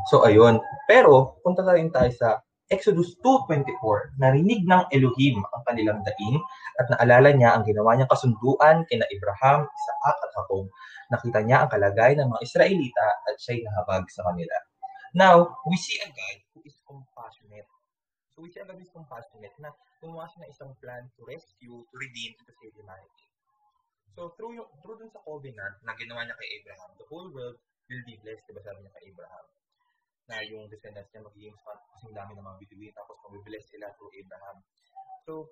So 0.09 0.25
ayun. 0.25 0.63
Pero 0.89 1.43
punta 1.45 1.61
na 1.61 1.77
rin 1.77 1.93
tayo 1.93 2.09
sa 2.17 2.41
Exodus 2.71 3.19
2.24, 3.19 4.23
narinig 4.23 4.63
ng 4.63 4.95
Elohim 4.95 5.43
ang 5.43 5.63
kanilang 5.67 6.01
daing 6.07 6.39
at 6.79 6.87
naalala 6.95 7.35
niya 7.35 7.59
ang 7.59 7.67
ginawa 7.67 7.99
niyang 7.99 8.07
kasunduan 8.07 8.87
kina 8.87 9.03
Abraham, 9.11 9.67
Isaac 9.67 10.17
at 10.23 10.31
Jacob 10.39 10.71
nakita 11.11 11.43
niya 11.43 11.67
ang 11.67 11.71
kalagayan 11.71 12.23
ng 12.23 12.31
mga 12.31 12.43
Israelita 12.47 13.07
at 13.27 13.35
siya'y 13.43 13.67
nahabag 13.67 14.07
sa 14.15 14.23
kanila. 14.31 14.55
Now, 15.11 15.59
we 15.67 15.75
see 15.75 15.99
a 16.07 16.09
God 16.09 16.39
who 16.55 16.63
is 16.63 16.79
compassionate. 16.87 17.67
So 18.31 18.47
we 18.47 18.49
see 18.55 18.63
a 18.63 18.67
God 18.67 18.79
who 18.79 18.87
is 18.87 18.95
compassionate 18.95 19.55
na 19.59 19.75
gumawa 19.99 20.31
siya 20.31 20.47
ng 20.47 20.51
isang 20.55 20.73
plan 20.79 21.11
to 21.19 21.27
rescue, 21.27 21.83
to 21.83 21.95
redeem, 21.99 22.39
to 22.39 22.55
save 22.63 22.73
humanity. 22.79 23.27
So 24.15 24.39
through, 24.39 24.55
yung, 24.63 24.71
through 24.87 25.03
dun 25.03 25.11
sa 25.11 25.19
covenant 25.27 25.83
na 25.83 25.99
ginawa 25.99 26.23
niya 26.23 26.39
kay 26.39 26.49
Abraham, 26.63 26.91
the 26.95 27.07
whole 27.11 27.29
world 27.35 27.59
will 27.91 28.05
be 28.07 28.15
blessed, 28.23 28.47
diba 28.47 28.63
sabi 28.63 28.87
niya 28.87 28.95
kay 28.95 29.11
Abraham? 29.11 29.45
Na 30.29 30.43
yung 30.45 30.69
descendants 30.69 31.09
niya 31.15 31.25
magiging 31.25 31.57
kasing 31.95 32.15
dami 32.15 32.37
ng 32.37 32.45
mga 32.45 32.61
bituin, 32.61 32.93
tapos 32.93 33.17
mabibless 33.25 33.67
sila 33.71 33.89
through 33.97 34.13
Abraham. 34.17 34.57
So, 35.25 35.49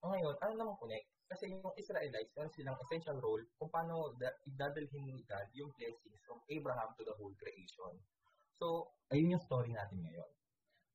ngayon, 0.00 0.36
ano 0.40 0.52
naman 0.56 0.80
connect? 0.80 1.06
Kasi 1.30 1.52
yung 1.52 1.70
Israelites, 1.76 2.34
meron 2.34 2.50
silang 2.50 2.80
essential 2.82 3.20
role 3.22 3.44
kung 3.60 3.70
paano 3.70 4.16
da- 4.18 4.34
idadalhin 4.48 5.06
ni 5.06 5.22
God 5.28 5.46
yung 5.54 5.70
blessings 5.78 6.18
from 6.26 6.42
Abraham 6.50 6.90
to 6.98 7.06
the 7.06 7.14
whole 7.14 7.36
creation. 7.38 7.94
So, 8.58 8.90
ayun 9.14 9.38
yung 9.38 9.44
story 9.44 9.70
natin 9.70 10.02
ngayon. 10.02 10.30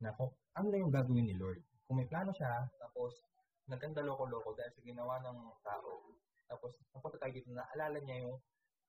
Na 0.04 0.12
kung 0.18 0.34
ano 0.60 0.68
na 0.68 0.82
yung 0.82 0.92
gagawin 0.92 1.32
ni 1.32 1.36
Lord. 1.40 1.64
Kung 1.88 2.02
may 2.02 2.10
plano 2.10 2.36
siya, 2.36 2.68
tapos 2.82 3.16
nagkanda 3.72 4.04
loko-loko 4.04 4.54
dahil 4.54 4.74
sa 4.74 4.82
ginawa 4.84 5.22
ng 5.24 5.38
tao, 5.64 6.14
tapos 6.46 6.78
napunta 6.94 7.18
tayo 7.18 7.34
dito 7.34 7.50
na 7.50 7.66
alala 7.74 7.98
niya 8.02 8.26
yung 8.26 8.38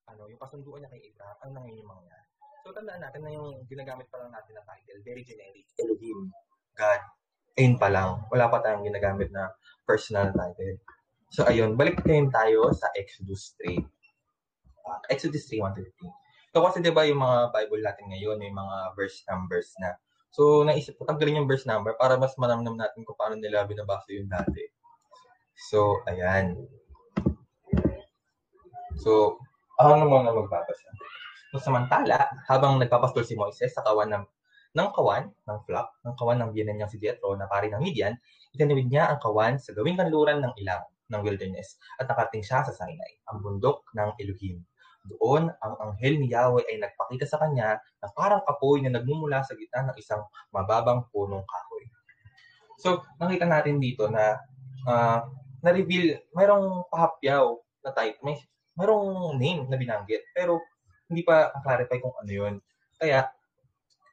ano, 0.06 0.28
yung 0.30 0.38
kasunduan 0.38 0.84
niya 0.84 0.92
kay 0.92 1.02
Abraham, 1.10 1.38
ang 1.42 1.52
nangyayari 1.56 1.82
yung 1.82 1.90
mga 1.90 2.14
So, 2.66 2.74
tandaan 2.74 2.98
natin 2.98 3.22
na 3.22 3.30
yung 3.30 3.62
ginagamit 3.70 4.10
pa 4.10 4.18
lang 4.18 4.34
natin 4.34 4.58
na 4.58 4.66
title, 4.66 4.98
very 5.06 5.22
generic, 5.22 5.70
Elohim, 5.78 6.34
God. 6.74 6.98
Ayun 7.54 7.78
pa 7.78 7.86
lang. 7.86 8.26
Wala 8.26 8.50
pa 8.50 8.58
tayong 8.58 8.82
ginagamit 8.82 9.30
na 9.30 9.54
personal 9.86 10.34
title. 10.34 10.82
So, 11.30 11.46
ayun, 11.46 11.78
balik 11.78 12.02
ngayon 12.02 12.34
tayo 12.34 12.74
sa 12.74 12.90
Exodus 12.98 13.54
3. 13.62 13.78
Uh, 14.82 14.98
Exodus 15.14 15.46
3, 15.46 15.62
1 15.62 15.78
to 15.78 15.86
15. 15.94 16.10
So, 16.50 16.66
kasi 16.66 16.82
diba 16.82 17.06
yung 17.06 17.22
mga 17.22 17.54
Bible 17.54 17.86
natin 17.86 18.10
ngayon, 18.10 18.42
may 18.42 18.50
mga 18.50 18.98
verse 18.98 19.22
numbers 19.30 19.70
na. 19.78 19.94
So, 20.34 20.66
naisip 20.66 20.98
ko, 20.98 21.06
tanggalin 21.06 21.46
yung 21.46 21.46
verse 21.46 21.70
number 21.70 21.94
para 21.94 22.18
mas 22.18 22.34
manamnam 22.34 22.74
natin 22.74 23.06
kung 23.06 23.14
paano 23.14 23.38
nila 23.38 23.62
binabasa 23.62 24.10
yung 24.10 24.26
dati. 24.26 24.66
So, 25.70 26.02
ayan. 26.10 26.66
So, 28.98 29.38
ano 29.78 30.02
muna 30.02 30.34
magbabasa? 30.34 31.14
So, 31.54 31.62
samantala, 31.62 32.26
habang 32.50 32.82
nagpapastol 32.82 33.22
si 33.22 33.38
Moises 33.38 33.70
sa 33.70 33.86
kawan 33.86 34.10
ng 34.10 34.24
ng 34.76 34.88
kawan, 34.92 35.32
ng 35.32 35.58
flock, 35.64 35.88
ng 36.04 36.14
kawan 36.20 36.36
ng 36.44 36.50
biyanan 36.52 36.76
niyang 36.76 36.92
si 36.92 37.00
Jethro 37.00 37.32
na 37.32 37.48
pari 37.48 37.72
ng 37.72 37.80
Midian, 37.80 38.12
itinawid 38.52 38.92
niya 38.92 39.08
ang 39.08 39.18
kawan 39.24 39.56
sa 39.56 39.72
gawing 39.72 39.96
kanluran 39.96 40.44
ng 40.44 40.52
ilang 40.60 40.84
ng 41.08 41.20
wilderness 41.24 41.80
at 41.96 42.04
nakating 42.04 42.44
siya 42.44 42.60
sa 42.60 42.76
Sinai, 42.76 43.24
ang 43.32 43.40
bundok 43.40 43.88
ng 43.96 44.20
Elohim. 44.20 44.60
Doon, 45.06 45.48
ang 45.62 45.74
anghel 45.80 46.18
ni 46.18 46.28
Yahweh 46.28 46.66
ay 46.66 46.82
nagpakita 46.82 47.24
sa 47.24 47.38
kanya 47.40 47.78
na 48.02 48.10
parang 48.12 48.42
apoy 48.44 48.82
na 48.82 48.90
nagmumula 48.90 49.40
sa 49.46 49.54
gitna 49.54 49.88
ng 49.88 49.96
isang 49.96 50.20
mababang 50.50 51.06
punong 51.14 51.46
kahoy. 51.46 51.84
So, 52.82 53.06
nakita 53.16 53.46
natin 53.48 53.80
dito 53.80 54.10
na 54.10 54.36
uh, 54.84 55.24
na-reveal, 55.62 56.20
mayroong 56.36 56.90
pahapyaw 56.92 57.54
na 57.86 57.90
type, 57.94 58.18
may 58.20 58.36
mayroong 58.76 59.40
name 59.40 59.64
na 59.70 59.78
binanggit, 59.80 60.26
pero 60.36 60.60
hindi 61.06 61.22
pa 61.22 61.54
clarify 61.62 61.98
kung 62.02 62.14
ano 62.18 62.30
yun. 62.30 62.54
Kaya, 62.98 63.30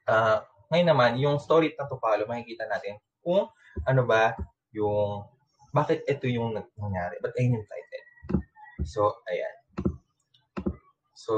uh, 0.06 0.38
ngayon 0.70 0.88
naman, 0.90 1.10
yung 1.18 1.36
story 1.42 1.74
na 1.74 1.86
to 1.86 1.98
follow, 1.98 2.26
makikita 2.26 2.66
natin 2.70 2.98
kung 3.22 3.50
ano 3.86 4.02
ba 4.06 4.34
yung 4.74 5.26
bakit 5.74 6.06
ito 6.06 6.30
yung 6.30 6.54
nangyari? 6.78 7.18
Ba't 7.18 7.34
ayun 7.34 7.58
yung 7.58 7.66
title? 7.66 8.06
So, 8.86 9.18
ayan. 9.26 9.56
So, 11.18 11.34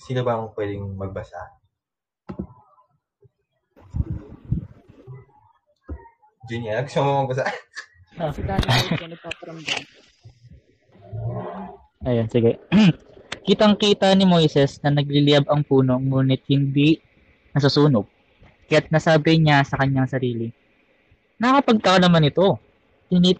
sino 0.00 0.24
bang 0.24 0.48
pwedeng 0.56 0.96
magbasa? 0.96 1.36
Junior, 6.48 6.80
gusto 6.88 7.04
mo 7.04 7.28
magbasa? 7.28 7.44
Si 8.32 8.40
Daniel 8.40 9.12
nagpaparamdam. 9.12 9.80
Ayan, 12.08 12.26
sige. 12.32 12.56
Kitang-kita 13.48 14.12
ni 14.12 14.28
Moises 14.28 14.76
na 14.84 14.92
nagliliyab 14.92 15.48
ang 15.48 15.64
puno 15.64 15.96
ngunit 15.96 16.44
hindi 16.52 17.00
nasusunog. 17.56 18.04
Kaya't 18.68 18.92
nasabi 18.92 19.40
niya 19.40 19.64
sa 19.64 19.80
kanyang 19.80 20.04
sarili, 20.04 20.52
Nakapagtaka 21.38 22.02
naman 22.02 22.28
ito 22.28 22.58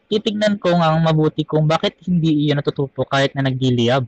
titignan 0.08 0.56
ko 0.56 0.72
ang 0.72 1.04
mabuti 1.04 1.44
kung 1.44 1.68
bakit 1.68 2.00
hindi 2.08 2.48
iyon 2.48 2.56
natutupo 2.56 3.04
kahit 3.04 3.36
na 3.36 3.44
nagliliyab. 3.44 4.06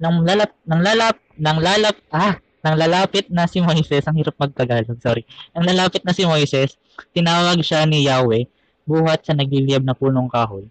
Nang 0.00 0.24
lalap, 0.24 0.56
nang 0.64 0.80
lalap, 0.80 1.16
nang 1.36 1.58
lalap, 1.60 1.96
ah, 2.08 2.40
nang 2.64 2.76
lalapit 2.80 3.28
na 3.28 3.44
si 3.44 3.60
Moises, 3.60 4.08
ang 4.08 4.16
hirap 4.16 4.36
magtagalog, 4.40 4.96
sorry. 5.00 5.28
Nang 5.52 5.68
lalapit 5.68 6.04
na 6.08 6.16
si 6.16 6.24
Moises, 6.24 6.80
tinawag 7.12 7.60
siya 7.60 7.84
ni 7.84 8.08
Yahweh 8.08 8.48
buhat 8.88 9.28
sa 9.28 9.36
nagliliyab 9.36 9.84
na 9.84 9.92
punong 9.92 10.32
kahoy. 10.32 10.68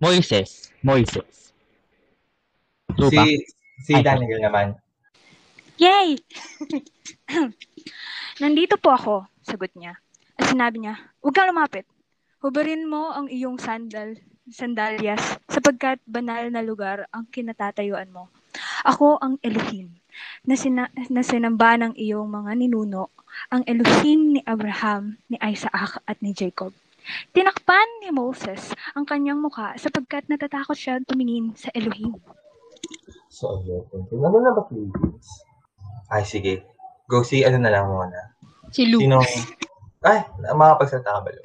Moises, 0.00 0.72
Moises. 0.80 1.52
True 2.96 3.12
si, 3.12 3.44
si 3.82 3.94
Daniel 4.02 4.40
naman. 4.42 4.76
Yay! 5.78 6.18
Nandito 8.42 8.78
po 8.78 8.94
ako, 8.94 9.14
sagot 9.46 9.70
niya. 9.78 9.98
At 10.38 10.50
sinabi 10.50 10.82
niya, 10.82 10.98
huwag 11.22 11.34
kang 11.34 11.50
lumapit. 11.50 11.86
Hubarin 12.38 12.86
mo 12.86 13.10
ang 13.10 13.26
iyong 13.26 13.58
sandal, 13.58 14.14
sandalyas 14.46 15.38
sapagkat 15.50 15.98
banal 16.06 16.46
na 16.50 16.62
lugar 16.62 17.06
ang 17.10 17.26
kinatatayuan 17.30 18.10
mo. 18.14 18.30
Ako 18.86 19.18
ang 19.18 19.42
Elohim, 19.42 19.98
na, 20.46 20.54
sina- 20.54 20.94
na 21.10 21.22
sinamba 21.22 21.78
ng 21.78 21.94
iyong 21.98 22.26
mga 22.26 22.54
ninuno, 22.58 23.10
ang 23.50 23.62
Elohim 23.66 24.38
ni 24.38 24.40
Abraham, 24.46 25.18
ni 25.30 25.38
Isaac 25.38 26.02
at 26.06 26.18
ni 26.22 26.34
Jacob. 26.34 26.74
Tinakpan 27.32 28.04
ni 28.04 28.10
Moses 28.12 28.74
ang 28.92 29.08
kanyang 29.08 29.40
mukha 29.40 29.78
sapagkat 29.80 30.28
natatakot 30.28 30.76
siya 30.76 31.00
tumingin 31.06 31.56
sa 31.56 31.72
Elohim. 31.72 32.18
So, 33.28 33.60
ayun. 33.60 33.84
Thank 33.92 34.08
you. 34.08 34.24
Ano 34.24 34.40
na 34.40 34.56
ba 34.56 34.64
Philippines? 34.64 35.28
Ay, 36.08 36.24
sige. 36.24 36.64
Go 37.04 37.20
see, 37.20 37.44
ano 37.44 37.60
na 37.60 37.68
lang 37.68 37.88
muna. 37.88 38.32
Si 38.72 38.88
Luke. 38.88 39.04
Sino? 39.04 39.20
Ay, 40.00 40.24
makapagsalita 40.56 41.12
ka 41.12 41.20
ba, 41.20 41.30
Lu? 41.32 41.42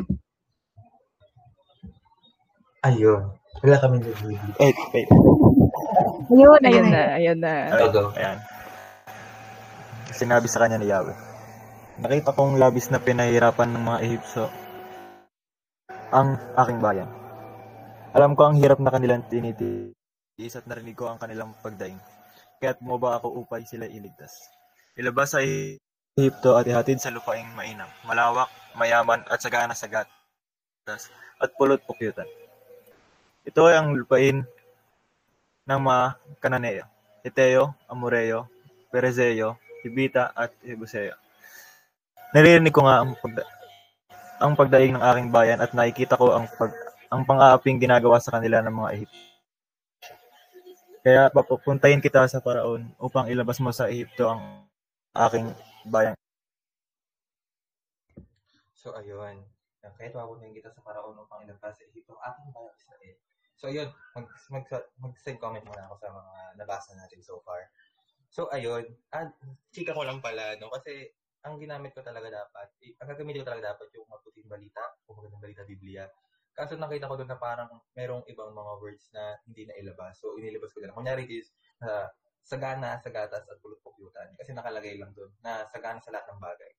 Ayun. 2.83 3.21
Wala 3.63 3.79
kami 3.79 3.99
nag-review. 3.99 4.55
Wait, 4.59 4.75
wait. 4.91 5.07
Ayun, 6.31 6.61
ayun 6.63 6.87
na, 6.91 7.01
ayun 7.15 7.39
na. 7.39 7.53
Go, 7.79 7.87
go. 7.91 8.03
Ayan. 8.15 8.39
Sinabi 10.11 10.47
sa 10.51 10.63
kanya 10.63 10.79
ni 10.79 10.91
Yahweh. 10.91 11.15
Nakita 12.03 12.35
kong 12.35 12.59
labis 12.59 12.91
na 12.91 12.99
pinahirapan 12.99 13.71
ng 13.71 13.83
mga 13.87 14.01
Ehipso 14.03 14.45
ang 16.11 16.35
aking 16.59 16.79
bayan. 16.83 17.09
Alam 18.13 18.35
ko 18.35 18.51
ang 18.51 18.55
hirap 18.59 18.77
na 18.83 18.93
kanilang 18.93 19.25
tinitiis 19.31 20.02
at 20.33 20.65
narinig 20.65 20.97
ko 20.97 21.05
ang 21.05 21.21
kanilang 21.21 21.53
pagdaing. 21.61 22.01
Kaya't 22.57 22.81
bumaba 22.81 23.21
ako 23.21 23.45
upay 23.45 23.69
sila 23.69 23.85
iligtas. 23.85 24.49
Ilabas 24.97 25.37
sa 25.37 25.45
Ehipto 25.45 26.57
at 26.57 26.65
ihatid 26.65 26.97
sa 26.97 27.13
lupaing 27.13 27.53
mainam, 27.53 27.85
malawak, 28.01 28.49
mayaman 28.73 29.21
at 29.29 29.37
sagana 29.37 29.77
sa 29.77 29.85
gatas 29.85 31.13
at 31.37 31.49
pulot 31.53 31.77
pukyutan. 31.85 32.25
Ito 33.45 33.69
ay 33.69 33.77
ang 33.77 33.93
lupain 33.93 34.41
ng 35.69 35.79
mga 35.85 36.03
Kananeo, 36.41 36.85
Hiteo, 37.21 37.77
Amoreo, 37.85 38.49
Perezeo, 38.89 39.61
Hibita 39.85 40.33
at 40.33 40.49
Jebuseo. 40.65 41.13
Naririnig 42.33 42.73
ko 42.73 42.89
nga 42.89 43.05
ang, 43.05 43.13
pagda- 43.21 43.49
ang 44.41 44.57
pagdaing 44.57 44.97
ng 44.97 45.05
aking 45.13 45.29
bayan 45.29 45.61
at 45.61 45.77
nakikita 45.77 46.17
ko 46.17 46.33
ang 46.33 46.49
pag 46.57 46.73
ang 47.13 47.21
pang-aaping 47.29 47.77
ginagawa 47.77 48.17
sa 48.17 48.33
kanila 48.33 48.57
ng 48.65 48.73
mga 48.73 48.91
Ehipto. 48.97 49.32
Kaya 51.03 51.27
papupuntahin 51.35 51.99
kita 51.99 52.23
sa 52.31 52.39
paraon 52.39 52.87
upang 52.95 53.27
ilabas 53.27 53.59
mo 53.59 53.75
sa 53.75 53.91
Ehipto 53.91 54.23
ang 54.31 54.63
aking 55.11 55.51
bayan. 55.83 56.15
So, 58.71 58.95
ayun. 58.95 59.43
Kahit 59.83 60.15
wapunin 60.15 60.55
kita 60.55 60.71
sa 60.71 60.79
paraon 60.79 61.19
upang 61.19 61.43
ilabas 61.43 61.75
sa 61.75 61.83
Ehipto, 61.83 62.15
aking 62.15 62.47
bayang 62.55 62.75
Israel. 62.79 63.17
So, 63.59 63.67
ayun. 63.67 63.89
Mag, 64.15 64.31
mag, 64.47 64.65
mag-send 65.03 65.43
comment 65.43 65.63
muna 65.67 65.91
ako 65.91 65.95
sa 65.99 66.07
mga 66.07 66.33
nabasa 66.63 66.95
natin 66.95 67.19
so 67.19 67.43
far. 67.43 67.59
So, 68.31 68.47
ayun. 68.55 68.87
Ah, 69.11 69.27
chika 69.75 69.91
ko 69.91 70.07
lang 70.07 70.23
pala, 70.23 70.55
no? 70.55 70.71
Kasi, 70.71 71.11
ang 71.43 71.59
ginamit 71.59 71.91
ko 71.91 71.99
talaga 71.99 72.31
dapat, 72.31 72.79
eh, 72.79 72.95
ang 73.03 73.11
gagamitin 73.11 73.43
ko 73.43 73.51
talaga 73.51 73.75
dapat 73.75 73.91
yung 73.99 74.07
maputing 74.07 74.47
balita 74.47 74.79
o 75.03 75.19
magandang 75.19 75.43
balita 75.43 75.67
Biblia. 75.67 76.07
Kaso 76.53 76.77
nakita 76.77 77.09
ko 77.09 77.17
doon 77.17 77.29
na 77.33 77.39
parang 77.41 77.69
merong 77.97 78.23
ibang 78.29 78.53
mga 78.53 78.73
words 78.77 79.09
na 79.13 79.37
hindi 79.49 79.65
na 79.65 79.73
ilabas. 79.81 80.21
So, 80.21 80.37
inilabas 80.37 80.69
ko 80.73 80.85
na. 80.85 80.93
Kunyari 80.93 81.25
is, 81.25 81.49
uh, 81.81 82.07
sagana, 82.45 83.01
sagatas, 83.01 83.45
at 83.49 83.57
pulot-pukyutan. 83.59 84.37
Kasi 84.37 84.53
nakalagay 84.53 85.01
lang 85.01 85.11
doon 85.17 85.33
na 85.41 85.65
sagana 85.65 85.97
sa 85.99 86.13
lahat 86.13 86.29
ng 86.29 86.39
bagay. 86.39 86.71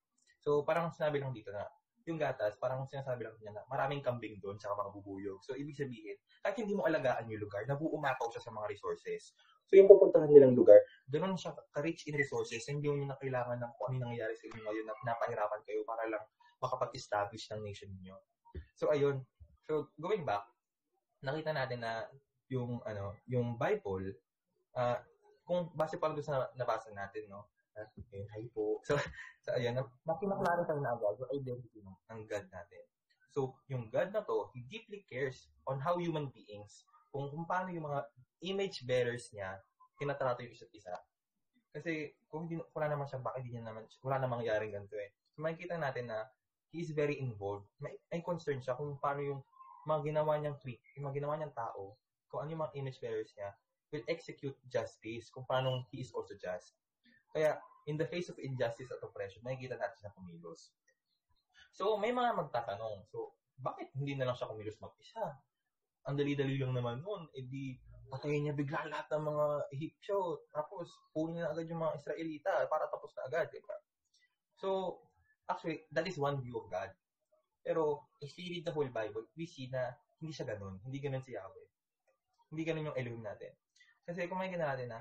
So, 0.45 0.63
parang 0.63 0.95
sinabi 0.95 1.19
lang 1.19 1.35
dito 1.35 1.51
na 1.51 1.67
yung 2.05 2.21
gatas, 2.21 2.61
parang 2.61 2.85
sinasabi 2.85 3.25
lang 3.25 3.33
niya 3.41 3.57
na 3.57 3.63
maraming 3.65 4.05
kambing 4.05 4.37
doon 4.37 4.61
sa 4.61 4.69
mga 4.77 4.93
bubuyog. 4.93 5.41
So, 5.41 5.57
ibig 5.57 5.73
sabihin, 5.73 6.21
kahit 6.45 6.61
hindi 6.61 6.77
mo 6.77 6.85
alagaan 6.85 7.25
yung 7.33 7.41
lugar, 7.41 7.65
nabuumapaw 7.65 8.29
siya 8.29 8.45
sa 8.45 8.53
mga 8.53 8.69
resources. 8.69 9.33
So, 9.65 9.81
yung 9.81 9.89
pupuntahan 9.89 10.29
nilang 10.29 10.53
lugar, 10.53 10.85
doon 11.09 11.33
siya 11.41 11.57
ka-rich 11.73 12.05
in 12.05 12.21
resources, 12.21 12.61
hindi 12.69 12.93
mo 12.93 13.09
na 13.09 13.17
kailangan 13.17 13.57
ng 13.57 13.73
kung 13.81 13.85
ano 13.89 13.95
yung 13.97 14.05
nangyayari 14.05 14.37
sa 14.37 14.45
inyo 14.53 14.61
ngayon 14.61 14.85
na 14.85 14.95
pinapahirapan 15.01 15.61
kayo 15.65 15.81
para 15.89 16.05
lang 16.13 16.25
makapag-establish 16.61 17.45
ng 17.57 17.61
nation 17.65 17.91
niyo. 18.05 18.21
So, 18.77 18.93
ayun. 18.93 19.25
So, 19.65 19.89
going 19.97 20.29
back, 20.29 20.45
nakita 21.25 21.57
natin 21.57 21.81
na 21.81 22.05
yung, 22.53 22.85
ano, 22.85 23.17
yung 23.25 23.57
Bible, 23.57 24.13
uh, 24.77 25.01
kung 25.45 25.73
base 25.73 25.97
pa 25.97 26.13
doon 26.13 26.25
sa 26.25 26.53
nabasa 26.57 26.93
natin, 26.93 27.33
no, 27.33 27.49
at 27.75 27.89
yun, 27.97 28.29
hi 28.37 28.45
po. 28.53 28.79
So, 28.85 28.95
so 29.45 29.57
ayun, 29.57 29.81
makinaklarify 30.05 30.79
na 30.79 30.95
agad 30.95 31.17
yung 31.17 31.33
identity 31.33 31.81
ng, 31.81 31.97
ng 32.13 32.21
God 32.29 32.47
natin. 32.53 32.83
So, 33.33 33.57
yung 33.67 33.91
God 33.91 34.15
na 34.15 34.23
to, 34.23 34.53
He 34.55 34.63
deeply 34.69 35.03
cares 35.09 35.49
on 35.67 35.81
how 35.81 35.97
human 35.97 36.31
beings, 36.31 36.85
kung, 37.11 37.33
kung 37.33 37.49
paano 37.49 37.73
yung 37.73 37.89
mga 37.89 38.01
image 38.45 38.85
bearers 38.85 39.33
niya, 39.33 39.59
tinatrato 39.97 40.45
yung 40.45 40.55
isa't 40.55 40.71
isa. 40.77 40.95
Kasi, 41.75 42.15
kung 42.31 42.47
hindi, 42.47 42.61
wala 42.77 42.93
naman 42.93 43.09
siya, 43.09 43.25
bakit 43.25 43.43
hindi 43.49 43.59
naman, 43.59 43.89
wala 44.05 44.23
namang 44.23 44.45
yaring 44.47 44.77
ganito 44.77 44.95
eh. 45.01 45.11
So, 45.35 45.43
makikita 45.43 45.81
natin 45.81 46.13
na 46.13 46.29
he 46.71 46.85
is 46.85 46.95
very 46.95 47.19
involved. 47.19 47.67
May, 47.83 47.99
may 48.13 48.23
concern 48.23 48.63
siya 48.63 48.79
kung 48.79 49.01
paano 49.03 49.25
yung 49.25 49.41
mga 49.87 50.01
ginawa 50.13 50.33
niyang 50.41 50.59
tweet, 50.61 50.81
yung 50.97 51.09
mga 51.09 51.25
ginawa 51.25 51.35
niyang 51.39 51.57
tao, 51.57 51.97
kung 52.29 52.45
ano 52.45 52.51
yung 52.51 52.63
mga 52.67 52.75
image 52.81 52.99
bearers 52.99 53.33
niya, 53.39 53.55
will 53.95 54.05
execute 54.11 54.59
justice, 54.67 55.31
kung 55.31 55.47
paano 55.47 55.87
he 55.95 56.03
is 56.03 56.11
also 56.11 56.35
just. 56.35 56.75
Kaya, 57.31 57.59
in 57.87 57.95
the 57.95 58.09
face 58.09 58.27
of 58.27 58.39
injustice 58.43 58.91
at 58.91 59.03
oppression, 59.05 59.43
nakikita 59.47 59.79
natin 59.79 59.99
siya 60.03 60.15
kumilos. 60.19 60.75
So, 61.75 61.99
may 61.99 62.11
mga 62.11 62.35
magtatanong, 62.39 63.07
so, 63.11 63.39
bakit 63.59 63.91
hindi 63.95 64.19
na 64.19 64.27
lang 64.31 64.37
siya 64.39 64.51
kumilos 64.51 64.79
mag-isa? 64.83 65.39
Ang 66.11 66.19
dali-dali 66.19 66.59
lang 66.59 66.75
naman 66.75 67.03
nun, 67.03 67.31
edi, 67.35 67.79
patayin 68.11 68.51
niya 68.51 68.55
bigla 68.55 68.87
lahat 68.91 69.07
ng 69.15 69.25
mga 69.27 69.47
Egyptio, 69.75 70.47
tapos, 70.51 70.91
punin 71.15 71.43
na 71.43 71.51
agad 71.51 71.71
yung 71.71 71.83
mga 71.83 71.97
Israelita 71.99 72.53
para 72.67 72.91
tapos 72.91 73.15
na 73.15 73.27
agad, 73.31 73.47
di 73.51 73.63
ba? 73.63 73.79
So, 74.59 75.01
actually, 75.51 75.87
that 75.95 76.07
is 76.07 76.19
one 76.19 76.39
view 76.43 76.59
of 76.59 76.71
God. 76.71 76.91
Pero, 77.65 78.05
if 78.21 78.37
we 78.37 78.53
read 78.53 78.65
the 78.69 78.75
whole 78.77 78.93
Bible, 78.93 79.25
we 79.33 79.49
see 79.49 79.73
na 79.73 79.89
hindi 80.21 80.37
siya 80.37 80.53
ganun. 80.53 80.77
Hindi 80.85 81.01
ganun 81.01 81.25
si 81.25 81.33
Yahweh. 81.33 81.69
Hindi 82.53 82.63
ganun 82.63 82.89
yung 82.93 82.99
Elohim 83.01 83.25
natin. 83.25 83.51
Kasi 84.05 84.29
kung 84.29 84.37
makikita 84.37 84.69
natin 84.69 84.93
na, 84.93 85.01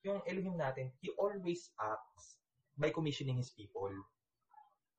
yung 0.00 0.24
Elohim 0.24 0.56
natin, 0.56 0.88
He 1.04 1.12
always 1.20 1.68
acts 1.76 2.40
by 2.72 2.88
commissioning 2.88 3.36
His 3.36 3.52
people. 3.52 3.92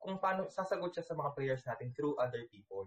Kung 0.00 0.16
paano, 0.22 0.46
sasagot 0.48 0.94
siya 0.94 1.04
sa 1.04 1.18
mga 1.18 1.34
prayers 1.34 1.66
natin 1.66 1.90
through 1.92 2.14
other 2.16 2.46
people. 2.48 2.86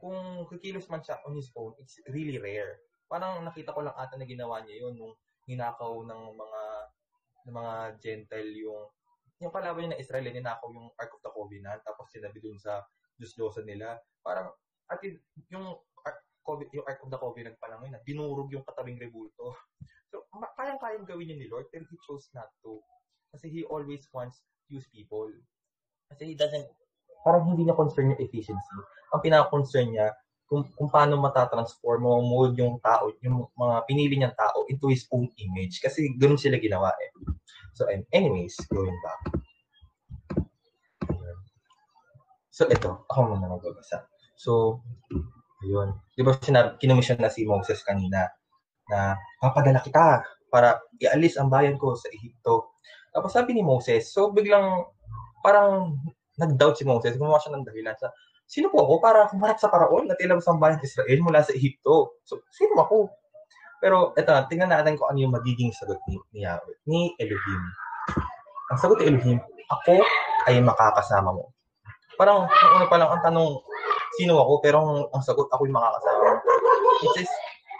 Kung 0.00 0.48
kikilos 0.48 0.88
man 0.88 1.04
siya 1.04 1.20
on 1.28 1.36
His 1.36 1.52
own, 1.54 1.76
it's 1.76 2.00
really 2.08 2.40
rare. 2.40 2.80
Parang 3.04 3.44
nakita 3.44 3.76
ko 3.76 3.84
lang 3.84 3.94
ata 3.94 4.16
na 4.16 4.24
ginawa 4.24 4.64
niya 4.64 4.88
yun 4.88 4.96
nung 4.96 5.14
ninakaw 5.48 6.04
ng 6.04 6.22
mga 6.36 6.62
ng 7.48 7.54
mga 7.56 7.74
Gentile 7.96 8.52
yung 8.60 8.84
yung 9.38 9.54
kalaban 9.54 9.86
niya 9.86 9.92
na 9.94 10.02
Israel, 10.02 10.26
ninakaw 10.26 10.68
yung 10.74 10.90
Ark 10.98 11.14
of 11.14 11.22
the 11.22 11.30
Covenant, 11.30 11.80
tapos 11.86 12.10
sinabi 12.10 12.42
dun 12.42 12.58
sa 12.58 12.82
Diyos-Diyosan 13.18 13.66
nila. 13.66 13.98
Parang, 14.22 14.50
at 14.90 14.98
yung 15.50 15.78
yung 16.48 16.86
Ark 16.88 17.00
of 17.04 17.10
the 17.12 17.20
Covenant 17.20 17.56
pa 17.60 17.68
lang 17.68 17.84
yun, 17.84 18.00
binurog 18.02 18.48
yung 18.50 18.64
katabing 18.66 18.98
rebulto. 18.98 19.54
So, 20.08 20.24
kayang-kayang 20.56 21.04
gawin 21.04 21.36
yun 21.36 21.36
ni 21.36 21.52
Lord, 21.52 21.68
pero 21.68 21.84
He 21.84 22.00
chose 22.08 22.32
not 22.32 22.48
to. 22.64 22.80
Kasi 23.28 23.52
He 23.52 23.60
always 23.68 24.08
wants 24.08 24.40
to 24.40 24.80
use 24.80 24.88
people. 24.88 25.28
Kasi 26.08 26.32
He 26.32 26.34
doesn't, 26.34 26.64
parang 27.28 27.44
hindi 27.44 27.68
niya 27.68 27.76
concern 27.76 28.16
yung 28.16 28.22
efficiency. 28.24 28.78
Ang 29.12 29.20
pinaka-concern 29.20 29.92
niya, 29.92 30.16
kung, 30.48 30.64
kung 30.72 30.88
paano 30.88 31.20
matatransform, 31.20 32.08
mold 32.08 32.56
yung 32.56 32.80
tao, 32.80 33.12
yung 33.20 33.52
mga 33.52 33.84
pinili 33.84 34.16
niyang 34.16 34.32
tao 34.32 34.64
into 34.72 34.88
His 34.88 35.04
own 35.12 35.28
image. 35.36 35.78
Kasi 35.84 36.16
ganun 36.16 36.40
sila 36.40 36.56
ginawa 36.56 36.88
eh. 36.96 37.12
So, 37.76 37.84
anyways, 38.10 38.56
going 38.72 38.96
back. 39.04 39.20
So, 42.48 42.66
ito, 42.66 43.06
ako 43.06 43.36
muna 43.36 43.54
magbabasa. 43.54 44.08
So, 44.34 44.82
ayun. 45.62 46.00
Di 46.16 46.24
ba 46.26 46.34
sinabi, 46.34 46.80
kinumisyon 46.80 47.22
na 47.22 47.30
si 47.30 47.46
Moses 47.46 47.84
kanina 47.86 48.32
na 48.88 49.14
papadala 49.38 49.84
kita 49.84 50.24
para 50.48 50.80
ialis 50.98 51.36
ang 51.36 51.52
bayan 51.52 51.76
ko 51.76 51.92
sa 51.92 52.08
Ehipto. 52.08 52.72
Tapos 53.12 53.30
sabi 53.36 53.52
ni 53.52 53.62
Moses, 53.62 54.08
so 54.10 54.32
biglang 54.32 54.88
parang 55.44 56.00
nag-doubt 56.40 56.78
si 56.78 56.84
Moses, 56.88 57.14
gumawa 57.20 57.38
siya 57.38 57.54
ng 57.54 57.66
dahilan 57.66 57.94
sa, 57.98 58.08
sino 58.48 58.72
po 58.72 58.80
ako 58.80 58.94
para 59.04 59.28
kumarap 59.28 59.60
sa 59.60 59.68
paraon 59.68 60.08
at 60.08 60.16
ilabas 60.24 60.48
ang 60.48 60.56
bayan 60.56 60.80
ng 60.80 60.88
Israel 60.88 61.18
mula 61.20 61.44
sa 61.44 61.52
Ehipto? 61.52 62.16
So, 62.24 62.40
sino 62.48 62.80
ako? 62.80 63.12
Pero 63.78 64.16
eto, 64.16 64.32
tingnan 64.48 64.72
natin 64.72 64.96
kung 64.96 65.12
ano 65.12 65.18
yung 65.20 65.36
magiging 65.36 65.70
sagot 65.70 66.00
ni, 66.08 66.16
ni 66.34 66.42
Yahweh, 66.42 66.76
ni 66.88 67.12
Elohim. 67.20 67.62
Ang 68.72 68.78
sagot 68.80 68.98
ni 68.98 69.12
Elohim, 69.12 69.38
ako 69.70 70.02
ay 70.48 70.58
makakasama 70.64 71.30
mo. 71.30 71.52
Parang, 72.18 72.48
ang 72.50 72.70
una 72.74 72.90
pa 72.90 72.98
lang, 72.98 73.10
ang 73.14 73.22
tanong, 73.22 73.62
sino 74.18 74.42
ako? 74.42 74.52
Pero 74.64 74.76
ang, 74.82 74.90
ang 75.14 75.22
sagot, 75.22 75.46
ako 75.54 75.68
yung 75.68 75.78
makakasama. 75.78 76.42
It 76.98 77.10
says, 77.14 77.30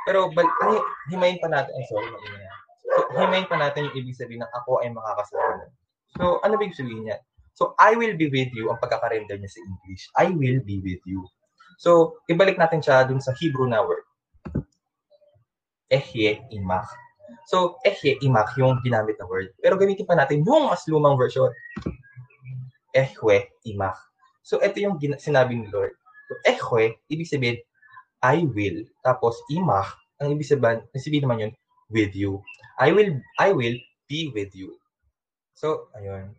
pero, 0.07 0.31
bal, 0.31 0.47
ay, 0.47 0.79
himayin 1.11 1.43
pa 1.43 1.51
natin, 1.51 1.75
ay, 1.75 1.85
sorry, 1.91 2.07
mag-ina 2.07 2.55
So, 2.89 2.97
himayin 3.19 3.51
pa 3.51 3.59
natin 3.59 3.91
yung 3.91 3.97
ibig 3.99 4.17
sabihin 4.17 4.47
ng 4.47 4.53
ako 4.55 4.81
ay 4.81 4.95
makakasama 4.95 5.67
mo. 5.67 5.67
So, 6.17 6.25
ano 6.47 6.55
ibig 6.57 6.79
sabihin 6.79 7.05
niya? 7.05 7.19
So, 7.59 7.75
I 7.75 7.99
will 7.99 8.15
be 8.15 8.31
with 8.31 8.55
you, 8.55 8.71
ang 8.71 8.79
pagkakarender 8.79 9.35
niya 9.35 9.51
sa 9.51 9.59
English. 9.67 10.07
I 10.15 10.31
will 10.31 10.63
be 10.63 10.79
with 10.79 11.03
you. 11.03 11.27
So, 11.83 12.23
ibalik 12.31 12.55
natin 12.55 12.79
siya 12.79 13.03
dun 13.03 13.19
sa 13.19 13.35
Hebrew 13.35 13.67
na 13.67 13.83
word. 13.83 14.07
Ehye 15.91 16.39
imach. 16.55 16.87
So, 17.51 17.83
ehye, 17.83 18.15
imak 18.23 18.55
yung 18.55 18.79
ginamit 18.87 19.19
na 19.19 19.27
word. 19.27 19.51
Pero 19.59 19.75
gamitin 19.75 20.07
pa 20.07 20.15
natin 20.15 20.47
yung 20.47 20.71
mas 20.71 20.87
lumang 20.87 21.19
version. 21.19 21.51
Ehwe, 22.95 23.51
imak. 23.67 23.99
So, 24.47 24.63
ito 24.63 24.79
yung 24.79 24.97
gina- 25.03 25.19
sinabi 25.19 25.59
ni 25.59 25.67
Lord. 25.69 25.93
So, 26.31 26.33
ehwe, 26.47 26.95
ibig 27.11 27.27
sabihin, 27.27 27.59
I 28.23 28.47
will. 28.47 28.87
Tapos, 29.03 29.35
imak, 29.51 29.99
ang 30.23 30.31
ibig 30.31 30.47
sabihin, 30.47 30.87
sabihin 30.95 31.25
naman 31.27 31.43
yun, 31.43 31.53
with 31.91 32.15
you. 32.15 32.39
I 32.79 32.95
will, 32.95 33.19
I 33.41 33.51
will 33.51 33.77
be 34.07 34.31
with 34.31 34.55
you. 34.55 34.79
So, 35.59 35.91
ayun. 35.99 36.33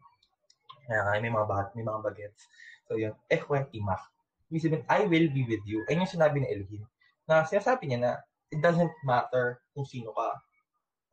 Kaya 0.90 1.22
may 1.22 1.30
mga 1.30 1.46
bahat, 1.46 1.68
may 1.78 1.86
mga 1.86 2.02
bagets. 2.02 2.50
So, 2.90 2.98
yun, 2.98 3.14
ehwe, 3.30 3.70
imak. 3.78 4.02
Ibig 4.50 4.66
sabihin, 4.66 4.86
I 4.90 5.06
will 5.06 5.30
be 5.30 5.46
with 5.46 5.62
you. 5.70 5.86
Ayun 5.86 6.02
yung 6.02 6.10
sinabi 6.10 6.42
ni 6.42 6.50
Elohim. 6.50 6.82
Na 7.30 7.46
sinasabi 7.46 7.86
niya 7.86 8.00
na, 8.02 8.12
it 8.50 8.58
doesn't 8.66 8.90
matter 9.06 9.62
kung 9.78 9.86
sino 9.86 10.10
ka. 10.18 10.42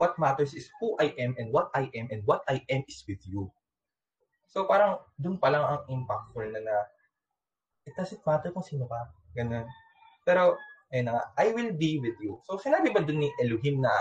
What 0.01 0.17
matters 0.17 0.57
is 0.57 0.73
who 0.81 0.97
I 0.97 1.13
am 1.21 1.37
and 1.37 1.53
what 1.53 1.69
I 1.77 1.93
am 1.93 2.09
and 2.09 2.25
what 2.25 2.41
I 2.49 2.65
am 2.73 2.81
is 2.89 3.05
with 3.05 3.21
you. 3.29 3.53
So, 4.49 4.65
parang, 4.65 5.05
dun 5.21 5.37
pa 5.37 5.53
lang 5.53 5.69
ang 5.69 5.83
impactful 5.85 6.49
na 6.49 6.61
na, 6.65 6.77
it 7.85 7.93
doesn't 7.93 8.25
matter 8.25 8.49
kung 8.57 8.65
sino 8.65 8.89
ka. 8.89 9.13
Ganun. 9.37 9.69
Pero, 10.25 10.57
ayun 10.89 11.13
na 11.13 11.21
nga, 11.21 11.25
I 11.37 11.53
will 11.53 11.77
be 11.77 12.01
with 12.01 12.17
you. 12.25 12.41
So, 12.49 12.57
sinabi 12.57 12.89
ba 12.97 13.05
dun 13.05 13.21
ni 13.21 13.29
Elohim 13.45 13.85
na, 13.85 13.93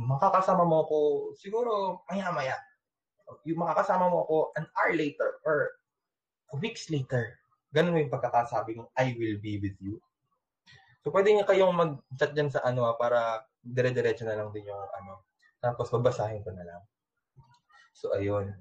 makakasama 0.00 0.64
mo 0.64 0.88
ko, 0.88 0.98
siguro, 1.36 2.00
maya-maya. 2.08 2.56
Yung 3.44 3.60
makakasama 3.60 4.08
mo 4.08 4.24
ko 4.24 4.36
an 4.56 4.64
hour 4.76 4.92
later 4.96 5.40
or 5.44 5.72
weeks 6.56 6.88
later. 6.88 7.36
Ganun 7.72 8.00
yung 8.00 8.12
pagkakasabi 8.12 8.80
ng 8.80 8.88
I 8.96 9.12
will 9.20 9.36
be 9.36 9.60
with 9.60 9.76
you. 9.80 10.00
So, 11.04 11.12
pwede 11.12 11.32
niya 11.32 11.44
kayong 11.44 11.76
mag-chat 11.76 12.32
dyan 12.32 12.48
sa 12.48 12.64
ano, 12.64 12.88
ah, 12.88 12.96
para 12.96 13.44
dire-diretso 13.60 14.24
na 14.24 14.36
lang 14.36 14.52
din 14.52 14.68
yung 14.68 14.76
ano. 14.76 15.24
Tapos, 15.60 15.92
babasahin 15.92 16.40
ko 16.42 16.50
na 16.52 16.64
lang. 16.64 16.82
So, 17.92 18.16
ayun. 18.16 18.56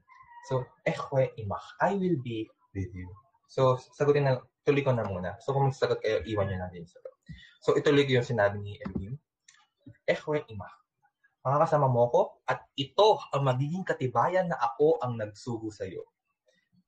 So, 0.47 0.63
ehwe 0.84 1.36
imach. 1.39 1.65
I 1.84 1.95
will 1.95 2.19
be 2.19 2.47
with 2.75 2.91
you. 2.91 3.08
So, 3.47 3.80
sagutin 3.95 4.27
na, 4.27 4.43
tuloy 4.67 4.84
ko 4.84 4.91
na 4.91 5.08
muna. 5.08 5.39
So, 5.39 5.56
kung 5.56 5.71
magsagot 5.71 6.03
kayo, 6.03 6.23
iwan 6.27 6.51
nyo 6.51 6.58
natin 6.60 6.84
yung 6.84 6.91
sagot. 6.91 7.13
So, 7.63 7.75
ituloy 7.75 8.03
ko 8.08 8.19
yung 8.19 8.27
sinabi 8.27 8.60
ni 8.60 8.80
Elohim. 8.84 9.15
Ehwe 10.08 10.43
imach. 11.47 11.55
Makakasama 11.55 11.88
mo 11.88 12.12
ko 12.12 12.21
at 12.43 12.60
ito 12.75 13.19
ang 13.31 13.47
magiging 13.47 13.88
katibayan 13.88 14.51
na 14.51 14.60
ako 14.60 14.99
ang 14.99 15.15
nagsugo 15.15 15.71
sa 15.71 15.88
iyo. 15.88 16.03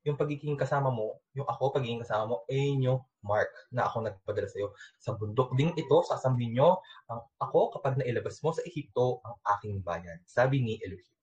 Yung 0.04 0.16
pagiging 0.16 0.56
kasama 0.56 0.92
mo, 0.92 1.20
yung 1.36 1.48
ako 1.48 1.76
pagiging 1.76 2.00
kasama 2.00 2.28
mo, 2.28 2.38
ay 2.48 2.76
yung 2.80 3.04
mark 3.20 3.52
na 3.72 3.84
ako 3.84 4.04
nagpadala 4.04 4.48
sa 4.48 4.60
iyo. 4.60 4.72
Sa 5.00 5.16
bundok 5.16 5.56
ding 5.60 5.76
ito, 5.76 5.98
sasabihin 6.08 6.56
nyo, 6.56 6.80
ang 7.12 7.24
ako 7.40 7.80
kapag 7.80 8.00
nailabas 8.00 8.40
mo 8.44 8.56
sa 8.56 8.64
Ehipto 8.64 9.20
ang 9.24 9.36
aking 9.60 9.84
bayan. 9.84 10.20
Sabi 10.24 10.64
ni 10.64 10.80
Elohim. 10.80 11.16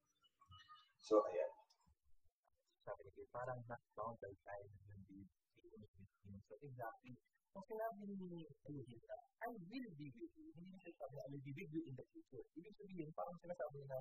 So, 1.00 1.24
ayan. 1.24 1.52
Sabi 2.84 3.08
ni 3.16 3.24
parang 3.32 3.64
bound 3.96 4.16
by 4.20 4.32
time. 4.44 4.68
So, 6.44 6.60
exactly. 6.60 7.16
Kung 7.56 7.64
sinabi 7.64 8.12
ni 8.12 8.44
Elohim 8.68 9.00
I 9.40 9.52
will 9.52 9.62
be 9.96 10.12
with 10.12 10.32
you, 10.36 10.52
hindi 10.52 10.68
na 10.74 10.80
sinasabi 10.84 11.16
na 11.16 11.22
I 11.24 11.28
will 11.32 11.44
be 11.44 11.52
with 11.56 11.70
you 11.72 11.82
in 11.86 11.94
the 11.96 12.04
sabihin, 12.96 13.12
parang 13.12 13.36
sinasabi 13.44 13.84
na, 13.92 14.00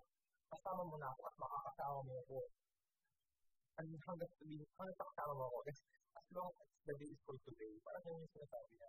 kasama 0.55 0.87
mo 0.87 0.95
na 0.95 1.11
ako 1.11 1.27
at 1.27 1.35
makakasama 1.35 1.99
mo 2.07 2.13
ako. 2.23 2.37
And 3.75 3.91
hanggang 4.07 4.31
sabihin, 4.39 4.63
hanggang 4.79 4.95
sa 4.95 5.07
kasama 5.11 5.35
mo 5.35 5.43
ako, 5.51 5.57
as, 5.67 5.77
as 6.15 6.25
long 6.31 6.47
as 6.47 6.69
the 6.87 6.95
day 6.95 7.11
is 7.11 7.19
for 7.27 7.35
today, 7.43 7.75
parang 7.83 8.07
yun 8.07 8.23
yung 8.23 8.31
sinasabi 8.39 8.73
na, 8.79 8.87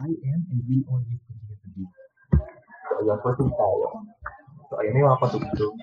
I 0.00 0.08
am 0.08 0.40
and 0.48 0.64
will 0.64 0.84
always 0.96 1.20
continue 1.28 1.60
to 1.60 1.68
be. 1.76 1.84
So, 2.88 2.92
ayan, 3.04 3.20
patug 3.20 3.52
tayo. 3.52 3.88
So, 4.72 4.72
ayan, 4.80 4.92
may 4.96 5.04
mga 5.04 5.20
patugtog. 5.20 5.76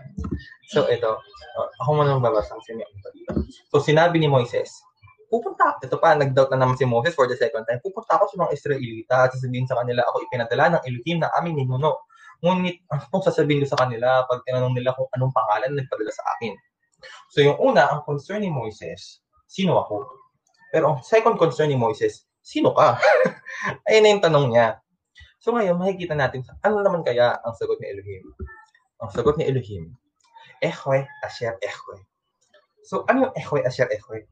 So, 0.73 0.89
ito, 0.89 1.11
uh, 1.21 1.67
ako 1.85 1.89
muna 1.93 2.17
babasa 2.17 2.57
kasi 2.57 2.73
may. 2.73 2.89
So, 3.69 3.77
sinabi 3.77 4.17
ni 4.17 4.25
Moises, 4.25 4.73
pupunta, 5.29 5.77
ito 5.85 6.01
pa, 6.01 6.17
nag-doubt 6.17 6.49
na 6.49 6.65
naman 6.65 6.81
si 6.81 6.85
Moses 6.89 7.13
for 7.13 7.29
the 7.29 7.37
second 7.37 7.65
time, 7.69 7.77
pupunta 7.77 8.17
ako 8.17 8.25
sa 8.33 8.37
mga 8.41 8.53
Israelita 8.57 9.15
at 9.29 9.37
sasabihin 9.37 9.69
sa 9.69 9.77
kanila, 9.77 10.01
ako 10.01 10.25
ipinadala 10.25 10.77
ng 10.77 10.83
Elohim 10.89 11.17
na 11.21 11.29
aming 11.37 11.61
ninuno. 11.61 12.09
Ngunit, 12.43 12.83
ang 12.91 13.23
sasabihin 13.23 13.63
ko 13.63 13.71
sa 13.71 13.87
kanila, 13.87 14.27
pag 14.27 14.43
tinanong 14.43 14.75
nila 14.75 14.91
kung 14.91 15.07
anong 15.15 15.31
pangalan 15.31 15.71
na 15.71 15.77
nagpadala 15.79 16.11
sa 16.11 16.25
akin. 16.35 16.53
So, 17.31 17.39
yung 17.39 17.55
una, 17.63 17.87
ang 17.87 18.03
concern 18.03 18.43
ni 18.43 18.51
Moises, 18.51 19.23
sino 19.47 19.79
ako? 19.79 20.03
Pero 20.75 20.91
ang 20.91 20.97
second 20.99 21.39
concern 21.39 21.71
ni 21.71 21.79
Moises, 21.79 22.27
sino 22.43 22.75
ka? 22.75 22.99
Ayun 23.87 24.01
na 24.03 24.09
yung 24.11 24.23
tanong 24.23 24.45
niya. 24.51 24.83
So 25.43 25.51
ngayon, 25.51 25.75
makikita 25.75 26.15
natin, 26.15 26.47
ano 26.63 26.79
naman 26.79 27.03
kaya 27.03 27.35
ang 27.43 27.51
sagot 27.59 27.75
ni 27.83 27.91
Elohim? 27.91 28.23
Ang 29.03 29.11
sagot 29.11 29.35
ni 29.35 29.43
Elohim, 29.43 29.91
Ehwe, 30.63 31.03
Asher, 31.19 31.59
Ehwe. 31.59 32.07
So, 32.87 33.03
ano 33.11 33.27
yung 33.27 33.33
Ehwe, 33.35 33.59
Asher, 33.67 33.91
Ehwe? 33.91 34.23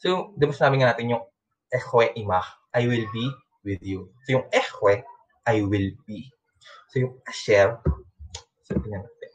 So, 0.00 0.32
di 0.40 0.48
ba 0.48 0.56
sinabi 0.56 0.80
nga 0.80 0.96
natin 0.96 1.12
yung 1.12 1.24
Ehwe, 1.68 2.16
Imah, 2.16 2.48
I 2.72 2.88
will 2.88 3.04
be 3.12 3.28
with 3.60 3.84
you. 3.84 4.08
So, 4.24 4.40
yung 4.40 4.48
Ehwe, 4.48 5.04
I 5.44 5.60
will 5.60 5.92
be. 6.08 6.32
So, 6.90 6.98
yung 6.98 7.14
Asher, 7.22 7.78
sabihin 8.66 8.98
natin. 8.98 9.30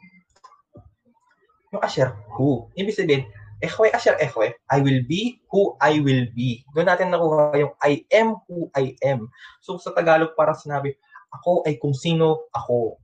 Yung 1.71 1.83
Asher, 1.83 2.11
who? 2.35 2.67
Ibig 2.75 2.95
sabihin, 2.95 3.23
Ehwe, 3.63 3.87
Asher, 3.95 4.19
Ehwe, 4.19 4.51
I 4.67 4.83
will 4.83 4.99
be 5.07 5.39
who 5.47 5.79
I 5.79 6.03
will 6.03 6.27
be. 6.35 6.67
Doon 6.75 6.91
natin 6.91 7.15
nakuha 7.15 7.55
yung 7.55 7.73
I 7.79 8.03
am 8.11 8.35
who 8.51 8.67
I 8.75 8.99
am. 9.07 9.31
So, 9.63 9.79
sa 9.79 9.95
Tagalog, 9.95 10.35
parang 10.35 10.59
sinabi, 10.59 10.99
ako 11.31 11.63
ay 11.63 11.79
kung 11.79 11.95
sino 11.95 12.51
ako. 12.51 12.99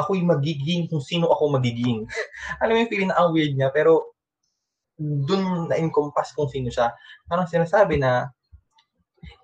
Ako'y 0.00 0.24
magiging 0.24 0.88
kung 0.88 1.04
sino 1.04 1.28
ako 1.28 1.60
magiging. 1.60 2.08
Alam 2.64 2.72
mo 2.72 2.80
yung 2.80 2.92
feeling 2.92 3.10
na 3.12 3.20
ang 3.20 3.36
weird 3.36 3.52
niya, 3.52 3.68
pero 3.68 4.16
doon 5.00 5.68
na-encompass 5.68 6.32
kung 6.32 6.48
sino 6.48 6.72
siya. 6.72 6.92
Parang 7.28 7.48
sinasabi 7.48 8.00
na, 8.00 8.32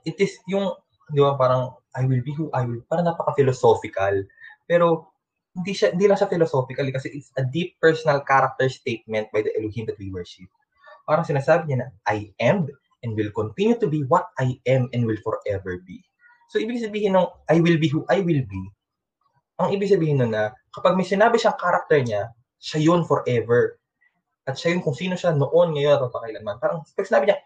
it 0.08 0.16
is 0.16 0.36
yung, 0.48 0.72
di 1.12 1.20
ba, 1.20 1.36
parang, 1.36 1.76
I 1.96 2.04
will 2.04 2.20
be 2.20 2.32
who 2.36 2.52
I 2.52 2.64
will, 2.64 2.84
parang 2.88 3.08
napaka-philosophical. 3.08 4.24
Pero, 4.68 5.16
hindi 5.56 5.72
siya 5.72 5.96
hindi 5.96 6.04
lang 6.04 6.20
siya 6.20 6.28
philosophical 6.28 6.84
kasi 6.92 7.16
it's 7.16 7.32
a 7.40 7.44
deep 7.48 7.80
personal 7.80 8.20
character 8.28 8.68
statement 8.68 9.32
by 9.32 9.40
the 9.40 9.48
Elohim 9.56 9.88
that 9.88 9.96
we 9.96 10.12
worship. 10.12 10.52
Parang 11.08 11.24
sinasabi 11.24 11.72
niya 11.72 11.78
na 11.80 11.88
I 12.04 12.28
am 12.36 12.68
and 13.00 13.16
will 13.16 13.32
continue 13.32 13.80
to 13.80 13.88
be 13.88 14.04
what 14.04 14.28
I 14.36 14.60
am 14.68 14.92
and 14.92 15.08
will 15.08 15.18
forever 15.24 15.80
be. 15.80 16.04
So 16.52 16.60
ibig 16.60 16.84
sabihin 16.84 17.16
ng 17.16 17.26
I 17.48 17.64
will 17.64 17.80
be 17.80 17.88
who 17.88 18.04
I 18.12 18.20
will 18.20 18.44
be. 18.44 18.62
Ang 19.56 19.72
ibig 19.72 19.88
sabihin 19.88 20.20
nun 20.20 20.36
na 20.36 20.52
kapag 20.76 20.92
may 20.92 21.08
sinabi 21.08 21.40
siyang 21.40 21.56
character 21.56 21.96
niya, 22.04 22.36
siya 22.60 22.92
yun 22.92 23.08
forever. 23.08 23.80
At 24.44 24.60
siya 24.60 24.76
yun 24.76 24.84
kung 24.84 24.94
sino 24.94 25.16
siya 25.16 25.32
noon, 25.34 25.74
ngayon, 25.74 25.96
at 25.96 26.12
pakailanman. 26.12 26.60
Parang 26.62 26.84
pag 26.84 27.08
sinabi 27.08 27.32
niya, 27.32 27.38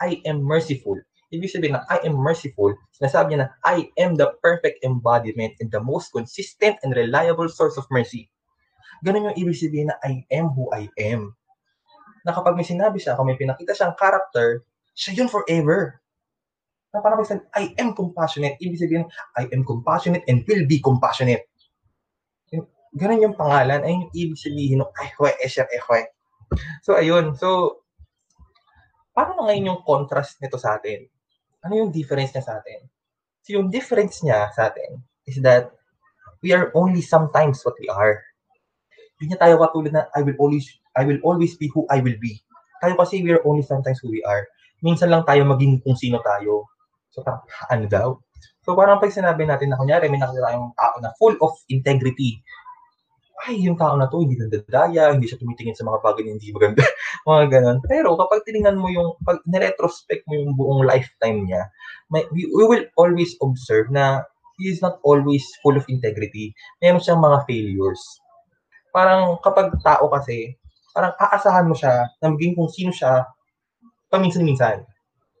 I 0.00 0.18
am 0.26 0.42
merciful. 0.42 0.98
Ibig 1.30 1.46
sabihin 1.46 1.78
na 1.78 1.86
I 1.86 2.02
am 2.10 2.18
merciful, 2.18 2.74
sinasabi 2.90 3.34
niya 3.34 3.46
na 3.46 3.50
I 3.62 3.86
am 4.02 4.18
the 4.18 4.34
perfect 4.42 4.82
embodiment 4.82 5.54
and 5.62 5.70
the 5.70 5.78
most 5.78 6.10
consistent 6.10 6.74
and 6.82 6.90
reliable 6.90 7.46
source 7.46 7.78
of 7.78 7.86
mercy. 7.86 8.26
Ganun 9.06 9.30
yung 9.30 9.38
ibig 9.38 9.54
sabihin 9.54 9.94
na 9.94 9.96
I 10.02 10.26
am 10.34 10.50
who 10.50 10.66
I 10.74 10.90
am. 10.98 11.38
Na 12.26 12.34
kapag 12.34 12.58
may 12.58 12.66
sinabi 12.66 12.98
siya, 12.98 13.14
kung 13.14 13.30
may 13.30 13.38
pinakita 13.38 13.78
siyang 13.78 13.94
character, 13.94 14.66
siya 14.92 15.22
yun 15.22 15.30
forever. 15.30 16.02
Na 16.90 16.98
parang 16.98 17.22
pag 17.22 17.46
I 17.54 17.78
am 17.78 17.94
compassionate, 17.94 18.58
ibig 18.58 18.82
sabihin, 18.82 19.06
I 19.38 19.46
am 19.54 19.62
compassionate 19.62 20.26
and 20.26 20.42
will 20.50 20.66
be 20.66 20.82
compassionate. 20.82 21.46
Ganun 22.90 23.22
yung 23.22 23.38
pangalan, 23.38 23.86
ay 23.86 23.94
yung 23.94 24.10
ibig 24.10 24.34
sabihin 24.34 24.82
ng 24.82 24.92
ehwe, 24.98 25.30
esher, 25.46 25.70
ehwe. 25.70 26.10
So, 26.82 26.98
ayun. 26.98 27.38
So, 27.38 27.80
paano 29.14 29.38
na 29.38 29.46
ngayon 29.46 29.70
yung 29.70 29.80
contrast 29.86 30.42
nito 30.42 30.58
sa 30.58 30.74
atin? 30.74 31.06
Ano 31.64 31.72
yung 31.76 31.90
difference 31.92 32.32
niya 32.32 32.44
sa 32.44 32.60
atin? 32.60 32.80
So 33.44 33.56
yung 33.56 33.68
difference 33.68 34.20
niya 34.24 34.52
sa 34.52 34.72
atin 34.72 35.00
is 35.28 35.40
that 35.44 35.72
we 36.40 36.52
are 36.56 36.72
only 36.72 37.04
sometimes 37.04 37.60
what 37.64 37.76
we 37.80 37.88
are. 37.88 38.20
Hindi 39.16 39.32
niya 39.32 39.40
tayo 39.40 39.60
katulad 39.60 39.92
na 39.92 40.08
I 40.16 40.24
will 40.24 40.36
always 40.40 40.64
I 40.96 41.04
will 41.04 41.20
always 41.22 41.54
be 41.60 41.68
who 41.72 41.84
I 41.92 42.00
will 42.00 42.16
be. 42.16 42.40
Tayo 42.80 42.96
kasi 42.96 43.20
we 43.20 43.30
are 43.36 43.44
only 43.44 43.60
sometimes 43.60 44.00
who 44.00 44.08
we 44.08 44.24
are. 44.24 44.48
Minsan 44.80 45.12
lang 45.12 45.28
tayo 45.28 45.44
maging 45.44 45.84
kung 45.84 45.96
sino 45.96 46.24
tayo. 46.24 46.64
So 47.12 47.20
parang 47.20 47.44
ano 47.68 47.84
daw? 47.84 48.08
So 48.64 48.72
parang 48.72 49.00
pag 49.00 49.12
sinabi 49.12 49.44
natin 49.44 49.72
na 49.72 49.76
kunyari 49.76 50.08
may 50.08 50.20
nakita 50.20 50.40
tayong 50.40 50.72
tao 50.72 50.94
na 51.04 51.12
full 51.20 51.36
of 51.44 51.52
integrity, 51.68 52.40
ay, 53.46 53.64
yung 53.64 53.78
tao 53.78 53.96
na 53.96 54.10
to, 54.10 54.20
hindi 54.20 54.36
nandadaya, 54.36 55.14
hindi 55.16 55.24
siya 55.24 55.40
tumitingin 55.40 55.76
sa 55.76 55.86
mga 55.88 56.02
bagay 56.04 56.22
na 56.26 56.32
hindi 56.36 56.52
maganda, 56.52 56.84
mga 57.30 57.42
ganun. 57.48 57.78
Pero 57.88 58.12
kapag 58.18 58.44
tinignan 58.44 58.76
mo 58.76 58.92
yung, 58.92 59.16
pag 59.24 59.40
niretrospect 59.48 60.28
mo 60.28 60.34
yung 60.36 60.52
buong 60.58 60.82
lifetime 60.84 61.48
niya, 61.48 61.72
may, 62.12 62.26
we, 62.34 62.44
we 62.52 62.64
will 62.66 62.84
always 63.00 63.38
observe 63.40 63.88
na 63.88 64.24
he 64.60 64.68
is 64.68 64.84
not 64.84 65.00
always 65.06 65.46
full 65.64 65.72
of 65.72 65.88
integrity. 65.88 66.52
Meron 66.84 67.00
siyang 67.00 67.24
mga 67.24 67.48
failures. 67.48 68.02
Parang 68.92 69.40
kapag 69.40 69.72
tao 69.80 70.10
kasi, 70.12 70.60
parang 70.92 71.16
aasahan 71.16 71.64
mo 71.64 71.72
siya 71.72 72.10
na 72.20 72.28
maging 72.34 72.58
kung 72.58 72.68
sino 72.68 72.92
siya 72.92 73.24
paminsan-minsan. 74.12 74.84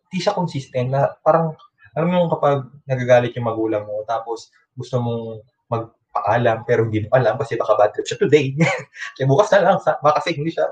Hindi 0.08 0.18
siya 0.18 0.32
consistent 0.32 0.88
na 0.88 1.12
parang, 1.20 1.52
alam 1.92 2.06
mo 2.08 2.14
yung 2.24 2.32
kapag 2.32 2.64
nagagalit 2.86 3.34
yung 3.36 3.50
magulang 3.50 3.84
mo, 3.84 4.06
tapos 4.06 4.48
gusto 4.78 5.02
mong 5.02 5.42
mag 5.68 5.84
paalam, 6.10 6.66
pero 6.66 6.86
hindi 6.86 7.06
mo 7.06 7.14
alam 7.14 7.38
kasi 7.38 7.54
baka 7.54 7.78
bad 7.78 7.90
trip 7.94 8.06
siya 8.06 8.18
today. 8.18 8.46
Kaya 9.14 9.26
bukas 9.30 9.48
na 9.54 9.58
lang, 9.62 9.78
sa, 9.78 9.96
baka 10.02 10.22
kasi 10.22 10.34
hindi 10.34 10.50
siya. 10.50 10.66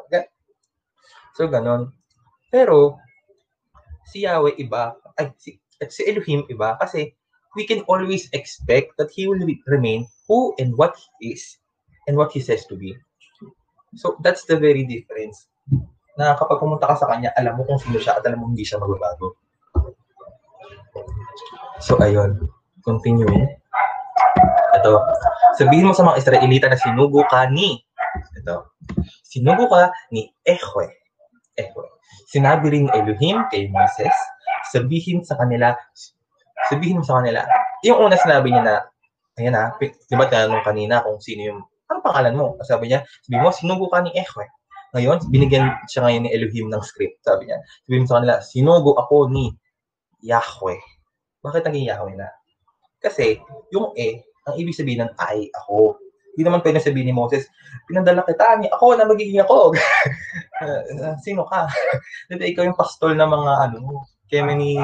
So, 1.38 1.46
ganon. 1.46 1.94
Pero, 2.50 2.98
si 4.10 4.26
Yahweh 4.26 4.58
iba, 4.58 4.98
ay, 5.14 5.30
si, 5.38 5.58
si 5.90 6.02
Elohim 6.06 6.42
iba, 6.50 6.74
kasi 6.82 7.14
we 7.54 7.62
can 7.64 7.86
always 7.86 8.26
expect 8.34 8.98
that 8.98 9.10
He 9.14 9.30
will 9.30 9.40
re- 9.42 9.62
remain 9.70 10.06
who 10.26 10.54
and 10.58 10.74
what 10.74 10.98
He 10.98 11.34
is 11.34 11.58
and 12.10 12.18
what 12.18 12.34
He 12.34 12.42
says 12.42 12.66
to 12.66 12.74
be. 12.74 12.98
So, 13.96 14.18
that's 14.20 14.44
the 14.44 14.58
very 14.58 14.82
difference. 14.84 15.46
Na 16.18 16.34
kapag 16.34 16.58
pumunta 16.58 16.90
ka 16.90 16.98
sa 16.98 17.08
Kanya, 17.14 17.30
alam 17.38 17.56
mo 17.58 17.62
kung 17.62 17.78
sino 17.78 18.02
siya 18.02 18.18
at 18.18 18.26
alam 18.26 18.42
mo 18.42 18.50
hindi 18.50 18.66
siya 18.66 18.82
magbabago. 18.82 19.38
So, 21.78 21.94
ayun. 22.02 22.50
Continuing. 22.82 23.57
Ito. 24.78 24.92
Sabihin 25.58 25.90
mo 25.90 25.94
sa 25.94 26.06
mga 26.06 26.18
Israelita 26.22 26.66
na 26.70 26.78
sinugo 26.78 27.24
ka 27.26 27.48
ni. 27.50 27.80
Ito. 28.38 28.74
Sinugo 29.26 29.68
ka 29.68 29.90
ni 30.14 30.30
Ehwe. 30.46 30.86
Ehwe. 31.58 31.84
Sinabi 32.28 32.68
rin 32.68 32.86
Elohim 32.92 33.44
kay 33.48 33.72
Moses, 33.72 34.12
sabihin 34.68 35.24
sa 35.24 35.36
kanila, 35.40 35.72
sabihin 36.68 37.00
mo 37.00 37.04
sa 37.04 37.20
kanila. 37.24 37.44
Yung 37.84 38.04
una 38.04 38.20
sinabi 38.20 38.52
niya 38.52 38.62
na, 38.64 38.76
ayan 39.40 39.54
na, 39.56 39.72
di 39.80 40.14
ba 40.14 40.28
tanong 40.28 40.60
kanina 40.60 41.00
kung 41.00 41.16
sino 41.24 41.40
yung, 41.48 41.60
ano 41.88 41.98
pangalan 42.04 42.36
mo? 42.36 42.46
Sabi 42.68 42.92
niya, 42.92 43.00
sabi 43.24 43.40
mo, 43.40 43.48
sinugo 43.48 43.88
ka 43.88 44.04
ni 44.04 44.12
Ehwe. 44.12 44.44
Ngayon, 44.92 45.28
binigyan 45.28 45.72
siya 45.88 46.04
ngayon 46.04 46.22
ni 46.28 46.30
Elohim 46.32 46.66
ng 46.72 46.80
script. 46.84 47.20
Sabi 47.20 47.48
niya, 47.48 47.60
sabihin 47.84 48.04
mo 48.04 48.08
sa 48.08 48.16
kanila, 48.20 48.34
sinugo 48.40 48.92
ako 48.96 49.28
ni 49.28 49.52
Yahweh. 50.24 50.80
Bakit 51.44 51.62
naging 51.68 51.88
Yahweh 51.92 52.16
na? 52.16 52.28
Kasi, 52.98 53.38
yung 53.70 53.92
E, 53.94 54.24
ang 54.48 54.56
ibig 54.56 54.76
sabihin 54.76 55.04
ng 55.04 55.12
I, 55.20 55.52
ako. 55.52 56.00
Hindi 56.32 56.42
naman 56.46 56.62
pwede 56.62 56.78
sabihin 56.80 57.10
ni 57.10 57.14
Moses, 57.14 57.50
pinadala 57.84 58.22
kita 58.22 58.62
ni 58.62 58.70
ako 58.70 58.94
na 58.94 59.04
magiging 59.04 59.42
ako. 59.42 59.74
Sino 61.26 61.44
ka? 61.44 61.66
Dito 62.30 62.46
ikaw 62.46 62.62
yung 62.64 62.78
pastol 62.78 63.18
ng 63.18 63.26
mga 63.26 63.52
ano, 63.68 64.06
kaya 64.30 64.54
ni 64.54 64.78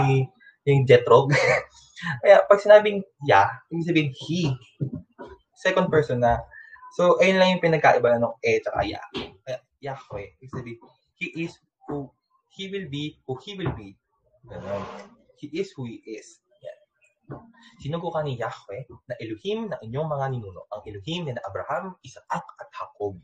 yung 0.65 0.89
Jetrog. 0.89 1.33
Kaya 2.21 2.45
pag 2.45 2.61
sinabing 2.61 3.01
ya, 3.25 3.49
ibig 3.73 3.89
sabihin 3.89 4.11
he. 4.13 4.53
Second 5.57 5.89
person 5.89 6.21
na. 6.21 6.41
So, 6.97 7.17
ayun 7.21 7.41
lang 7.41 7.57
yung 7.57 7.65
pinagkaiba 7.65 8.21
ng 8.21 8.37
e 8.45 8.61
at 8.61 8.85
ya. 8.85 9.01
Kaya, 9.45 9.59
Yahweh. 9.81 10.37
Ibig 10.41 10.53
sabihin, 10.53 10.81
he 11.17 11.27
is 11.45 11.57
who, 11.89 12.13
he 12.53 12.69
will 12.69 12.89
be 12.93 13.17
who 13.25 13.37
he 13.41 13.57
will 13.57 13.73
be. 13.73 13.97
Ganun. 14.49 14.85
He 15.41 15.49
is 15.53 15.73
who 15.73 15.89
he 15.89 16.01
is. 16.05 16.44
Sinugo 17.81 18.13
ka 18.13 18.21
ni 18.23 18.37
Yahweh 18.37 18.87
na 19.09 19.15
Elohim 19.19 19.73
ng 19.73 19.81
inyong 19.81 20.09
mga 20.09 20.27
ninuno, 20.31 20.69
ang 20.69 20.83
Elohim 20.85 21.27
ni 21.27 21.33
Abraham, 21.41 21.97
Isaac 22.05 22.45
at 22.61 22.69
Jacob. 22.71 23.17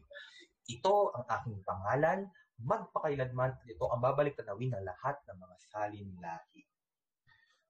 Ito 0.66 0.94
ang 1.16 1.24
aking 1.28 1.60
pangalan, 1.62 2.28
magpakailanman 2.60 3.56
at 3.56 3.66
ito 3.68 3.84
ang 3.88 4.00
babalik 4.04 4.36
tanawin 4.36 4.72
ng 4.76 4.84
lahat 4.84 5.16
ng 5.28 5.36
mga 5.36 5.56
salin 5.72 6.08
lahi. 6.20 6.62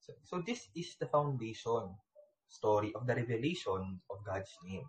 So, 0.02 0.10
so 0.26 0.34
this 0.42 0.66
is 0.74 0.98
the 0.98 1.06
foundation 1.06 1.94
story 2.50 2.90
of 2.98 3.06
the 3.06 3.14
revelation 3.14 4.02
of 4.10 4.16
God's 4.26 4.50
name. 4.66 4.86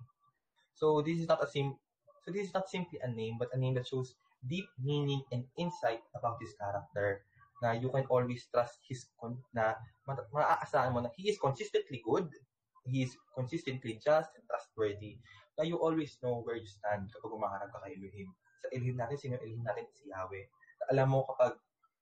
So 0.73 1.06
this 1.06 1.21
is 1.21 1.30
not 1.30 1.45
a 1.45 1.47
sim 1.47 1.77
so 2.25 2.34
this 2.34 2.49
is 2.49 2.54
not 2.54 2.69
simply 2.69 2.97
a 3.01 3.10
name, 3.10 3.38
but 3.38 3.54
a 3.54 3.58
name 3.58 3.77
that 3.77 3.86
shows 3.86 4.13
deep 4.45 4.65
meaning 4.82 5.21
and 5.30 5.45
insight 5.58 6.01
about 6.17 6.41
his 6.41 6.54
character 6.58 7.21
na 7.62 7.78
you 7.78 7.93
can 7.93 8.04
always 8.10 8.50
trust 8.50 8.82
his 8.89 9.06
na 9.54 9.78
ma- 10.10 10.28
maaasahan 10.34 10.89
mo 10.89 11.00
na 11.00 11.13
he 11.13 11.30
is 11.30 11.38
consistently 11.38 12.02
good, 12.02 12.28
he 12.89 13.06
is 13.06 13.13
consistently 13.38 14.02
just 14.02 14.34
and 14.34 14.43
trustworthy, 14.50 15.21
na 15.56 15.63
you 15.63 15.78
always 15.78 16.17
know 16.26 16.41
where 16.41 16.58
you 16.58 16.65
stand 16.65 17.06
kapag 17.13 17.32
umaharap 17.32 17.69
ka 17.69 17.86
kay 17.86 17.93
Elohim. 17.93 18.34
Sa 18.65 18.67
Elohim 18.74 18.97
natin, 18.97 19.17
sino 19.21 19.38
Elohim 19.38 19.62
natin? 19.62 19.86
Si 19.93 20.10
Yahweh. 20.10 20.45
Na 20.82 20.86
alam 20.97 21.13
mo 21.13 21.24
kapag 21.30 21.54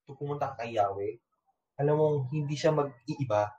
pumunta 0.08 0.56
ka 0.56 0.63
kay 0.63 0.80
Yahweh, 0.80 1.19
alam 1.80 1.95
mo 2.00 2.08
hindi 2.32 2.56
siya 2.56 2.72
mag-iiba 2.72 3.52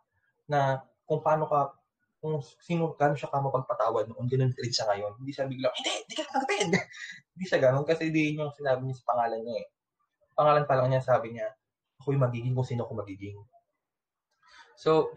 na 0.49 0.81
kung 1.05 1.21
paano 1.21 1.47
ka 1.47 1.77
kung 2.21 2.37
sino 2.61 2.93
gaano 3.01 3.17
siya 3.17 3.33
ka 3.33 3.41
mapagpatawad 3.41 4.13
noon, 4.13 4.29
ganun 4.29 4.53
rin 4.53 4.73
siya 4.73 4.93
ngayon. 4.93 5.17
Hindi 5.17 5.33
siya 5.33 5.49
biglang, 5.49 5.73
hindi, 5.73 5.93
hindi 6.05 6.15
ka 6.21 6.25
tanggapin. 6.29 6.69
hindi 7.33 7.45
siya 7.49 7.59
ganun 7.65 7.85
kasi 7.89 8.13
di 8.13 8.29
yun 8.29 8.45
yung 8.45 8.53
sinabi 8.53 8.85
niya 8.85 9.01
sa 9.01 9.09
pangalan 9.09 9.41
niya 9.41 9.57
eh. 9.65 9.67
Pangalan 10.37 10.65
pa 10.69 10.75
lang 10.77 10.89
niya, 10.93 11.01
sabi 11.01 11.33
niya, 11.33 11.49
ako 12.01 12.17
yung 12.17 12.25
magiging 12.25 12.55
kung 12.57 12.67
sino 12.67 12.89
ako 12.89 13.05
magiging. 13.05 13.37
So, 14.81 15.13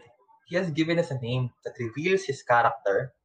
he 0.46 0.60
has 0.60 0.68
given 0.70 1.00
us 1.00 1.10
a 1.10 1.18
name 1.18 1.48
that 1.64 1.72
reveals 1.80 2.28
his 2.28 2.44
character. 2.44 3.16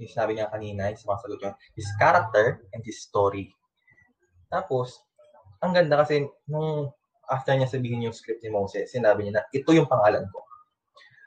Yung 0.00 0.10
sinabi 0.10 0.34
niya 0.34 0.48
kanina, 0.48 0.90
yung 0.90 1.00
sumasagot 1.00 1.38
yun, 1.44 1.54
his 1.76 1.86
character 2.00 2.64
and 2.72 2.80
his 2.82 3.04
story. 3.04 3.52
Tapos, 4.48 5.04
ang 5.60 5.76
ganda 5.76 6.00
kasi 6.00 6.24
nung 6.48 6.88
after 7.28 7.52
niya 7.56 7.68
sabihin 7.68 8.04
yung 8.04 8.16
script 8.16 8.40
ni 8.44 8.50
Moses, 8.52 8.92
sinabi 8.92 9.24
niya 9.28 9.40
na 9.40 9.44
ito 9.52 9.70
yung 9.72 9.88
pangalan 9.88 10.24
ko. 10.32 10.44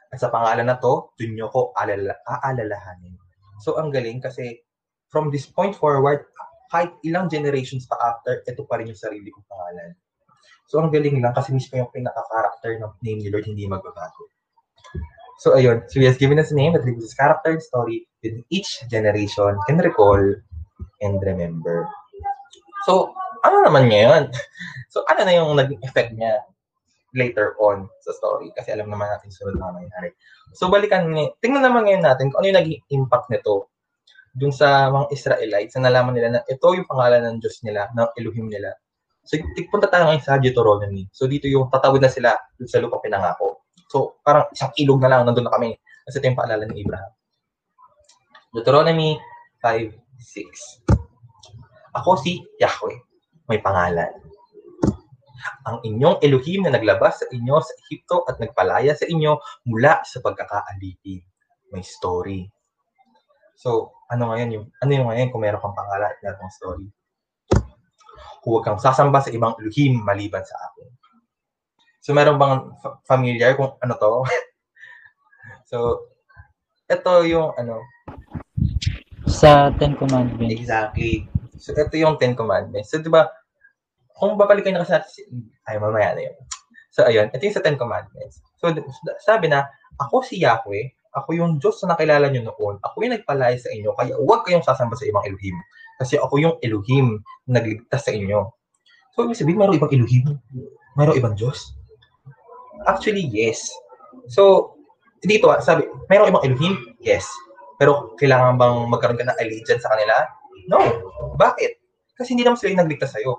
At 0.09 0.21
sa 0.21 0.33
pangalan 0.33 0.65
na 0.65 0.77
to, 0.81 1.13
dun 1.19 1.35
niyo 1.37 1.51
ko 1.53 1.73
alala, 1.77 2.17
aalalahanin. 2.25 3.17
So, 3.61 3.77
ang 3.77 3.93
galing 3.93 4.21
kasi 4.21 4.61
from 5.09 5.29
this 5.33 5.49
point 5.49 5.73
forward, 5.73 6.29
kahit 6.69 6.91
ilang 7.03 7.31
generations 7.31 7.87
pa 7.87 7.95
after, 8.03 8.43
ito 8.43 8.63
pa 8.67 8.79
rin 8.79 8.91
yung 8.91 8.99
sarili 8.99 9.31
kong 9.31 9.47
pangalan. 9.47 9.95
So, 10.67 10.83
ang 10.83 10.91
galing 10.91 11.23
lang 11.23 11.31
kasi 11.31 11.55
mismo 11.55 11.79
yung 11.79 11.91
pinaka-character 11.95 12.75
ng 12.83 12.91
name 12.99 13.19
ni 13.23 13.31
Lord 13.31 13.47
hindi 13.47 13.63
magbabago. 13.71 14.27
So, 15.39 15.55
ayun. 15.55 15.87
So, 15.87 16.03
he 16.03 16.05
has 16.09 16.19
given 16.19 16.43
us 16.43 16.51
a 16.51 16.57
name 16.59 16.75
that 16.75 16.83
reveals 16.83 17.07
his 17.07 17.15
character 17.15 17.55
and 17.55 17.63
story 17.63 18.03
with 18.19 18.43
each 18.51 18.83
generation 18.91 19.55
can 19.63 19.79
recall 19.79 20.19
and 20.99 21.15
remember. 21.23 21.87
So, 22.83 23.15
ano 23.47 23.63
naman 23.63 23.87
ngayon? 23.91 24.31
So, 24.87 25.05
ano 25.13 25.29
na 25.29 25.35
yung 25.35 25.53
naging 25.53 25.83
effect 25.85 26.15
niya 26.17 26.41
later 27.13 27.53
on 27.61 27.85
sa 28.01 28.17
story? 28.17 28.49
Kasi 28.57 28.73
alam 28.73 28.89
naman 28.89 29.05
natin 29.05 29.29
sunod 29.29 29.59
na 29.59 29.69
mangyayari. 29.69 30.09
So, 30.57 30.73
balikan 30.73 31.13
ni, 31.13 31.29
tingnan 31.37 31.61
naman 31.61 31.85
ngayon 31.85 32.01
natin 32.01 32.33
kung 32.33 32.41
ano 32.41 32.49
yung 32.49 32.59
naging 32.65 32.81
impact 32.97 33.29
nito 33.29 33.69
dun 34.33 34.49
sa 34.49 34.89
mga 34.89 35.13
Israelites 35.13 35.77
na 35.77 35.91
nalaman 35.91 36.17
nila 36.17 36.29
na 36.33 36.41
ito 36.49 36.65
yung 36.73 36.89
pangalan 36.89 37.29
ng 37.29 37.37
Diyos 37.37 37.61
nila, 37.61 37.93
ng 37.93 38.09
Elohim 38.17 38.49
nila. 38.49 38.73
So, 39.27 39.35
punta 39.67 39.91
tayo 39.91 40.07
ngayon 40.07 40.23
sa 40.23 40.39
Deuteronomy. 40.39 41.11
So, 41.11 41.27
dito 41.27 41.51
yung 41.51 41.67
tatawid 41.67 41.99
na 41.99 42.07
sila 42.07 42.31
sa 42.63 42.79
lupang 42.79 43.03
pinangako. 43.03 43.67
So, 43.91 44.23
parang 44.23 44.47
isang 44.55 44.71
ilog 44.79 45.03
na 45.03 45.11
lang, 45.11 45.27
nandun 45.27 45.51
na 45.51 45.51
kami. 45.51 45.75
Kasi 46.07 46.23
ito 46.23 46.31
yung 46.31 46.39
paalala 46.39 46.63
ni 46.63 46.79
Abraham. 46.79 47.11
Deuteronomy 48.55 49.19
5.6 49.59 50.87
Ako 51.99 52.15
si 52.23 52.39
Yahweh, 52.55 52.95
may 53.51 53.59
pangalan. 53.59 54.15
Ang 55.67 55.83
inyong 55.83 56.23
Elohim 56.23 56.63
na 56.63 56.71
naglabas 56.71 57.19
sa 57.19 57.27
inyo 57.27 57.59
sa 57.59 57.73
Ehipto 57.83 58.23
at 58.31 58.39
nagpalaya 58.39 58.95
sa 58.95 59.03
inyo 59.03 59.35
mula 59.67 59.99
sa 60.07 60.23
pagkakaalipin. 60.23 61.19
May 61.75 61.83
story. 61.83 62.47
So, 63.59 63.91
ano 64.07 64.31
ngayon 64.31 64.49
yung, 64.55 64.65
ano 64.79 64.91
yung 64.95 65.07
ngayon 65.11 65.27
kung 65.35 65.43
meron 65.43 65.59
kang 65.59 65.75
pangalan 65.75 66.15
at 66.15 66.39
story? 66.55 66.87
Huwag 68.45 68.63
kang 68.63 68.79
sasamba 68.79 69.19
sa 69.21 69.33
ibang 69.33 69.57
Elohim 69.59 70.01
maliban 70.01 70.43
sa 70.43 70.55
akin. 70.55 70.87
So, 71.99 72.15
meron 72.15 72.39
bang 72.39 72.71
fa- 72.79 72.99
familiar 73.03 73.53
kung 73.59 73.75
ano 73.83 73.93
to? 73.99 74.11
so, 75.69 76.07
ito 76.87 77.11
yung 77.27 77.51
ano, 77.59 77.83
Sa 79.27 79.75
Ten 79.75 79.99
Commandments. 79.99 80.55
Exactly. 80.55 81.27
So, 81.59 81.75
ito 81.75 81.99
yung 81.99 82.15
Ten 82.15 82.31
Commandments. 82.31 82.95
So, 82.95 83.03
di 83.03 83.11
ba, 83.11 83.27
kung 84.15 84.39
babalikan 84.39 84.73
na 84.73 84.87
kasi 84.87 84.95
natin, 84.95 85.51
ay, 85.67 85.75
mamaya 85.77 86.15
na 86.15 86.21
yun. 86.31 86.37
So, 86.95 87.03
ayun, 87.03 87.27
ito 87.35 87.43
yung 87.43 87.57
sa 87.59 87.61
Ten 87.61 87.75
Commandments. 87.75 88.39
So, 88.63 88.71
sabi 89.21 89.51
na, 89.51 89.67
ako 89.99 90.23
si 90.23 90.39
Yahweh, 90.41 91.11
ako 91.13 91.29
yung 91.33 91.51
Diyos 91.57 91.81
na 91.83 91.93
nakilala 91.97 92.29
nyo 92.29 92.53
noon, 92.53 92.75
ako 92.81 92.95
yung 93.03 93.13
nagpalaya 93.17 93.57
sa 93.57 93.69
inyo, 93.73 93.91
kaya 93.97 94.13
huwag 94.15 94.45
kayong 94.45 94.63
sasamba 94.63 94.95
sa 94.95 95.09
ibang 95.09 95.25
Elohim. 95.25 95.57
Kasi 95.97 96.21
ako 96.21 96.33
yung 96.37 96.55
Elohim 96.61 97.21
na 97.49 97.59
nagligtas 97.59 98.05
sa 98.05 98.13
inyo. 98.13 98.53
So, 99.17 99.25
ibig 99.25 99.37
sabihin, 99.37 99.57
mayroong 99.57 99.81
ibang 99.81 99.93
Elohim? 99.93 100.25
Mayroong 100.93 101.17
ibang 101.17 101.33
Diyos? 101.33 101.73
Actually, 102.85 103.25
yes. 103.33 103.65
So, 104.29 104.73
dito, 105.25 105.49
ah, 105.49 105.57
sabi, 105.57 105.89
mayroong 106.09 106.29
ibang 106.29 106.45
Elohim? 106.45 106.73
Yes. 107.01 107.25
Pero 107.81 108.13
kailangan 108.17 108.57
bang 108.57 108.77
magkaroon 108.89 109.17
ka 109.17 109.25
ng 109.25 109.39
allegiance 109.41 109.81
sa 109.81 109.93
kanila? 109.93 110.15
No. 110.69 110.81
Bakit? 111.37 111.71
Kasi 112.17 112.33
hindi 112.33 112.45
naman 112.45 112.57
sila 112.57 112.73
yung 112.73 112.81
nagligtas 112.85 113.13
sa'yo. 113.13 113.37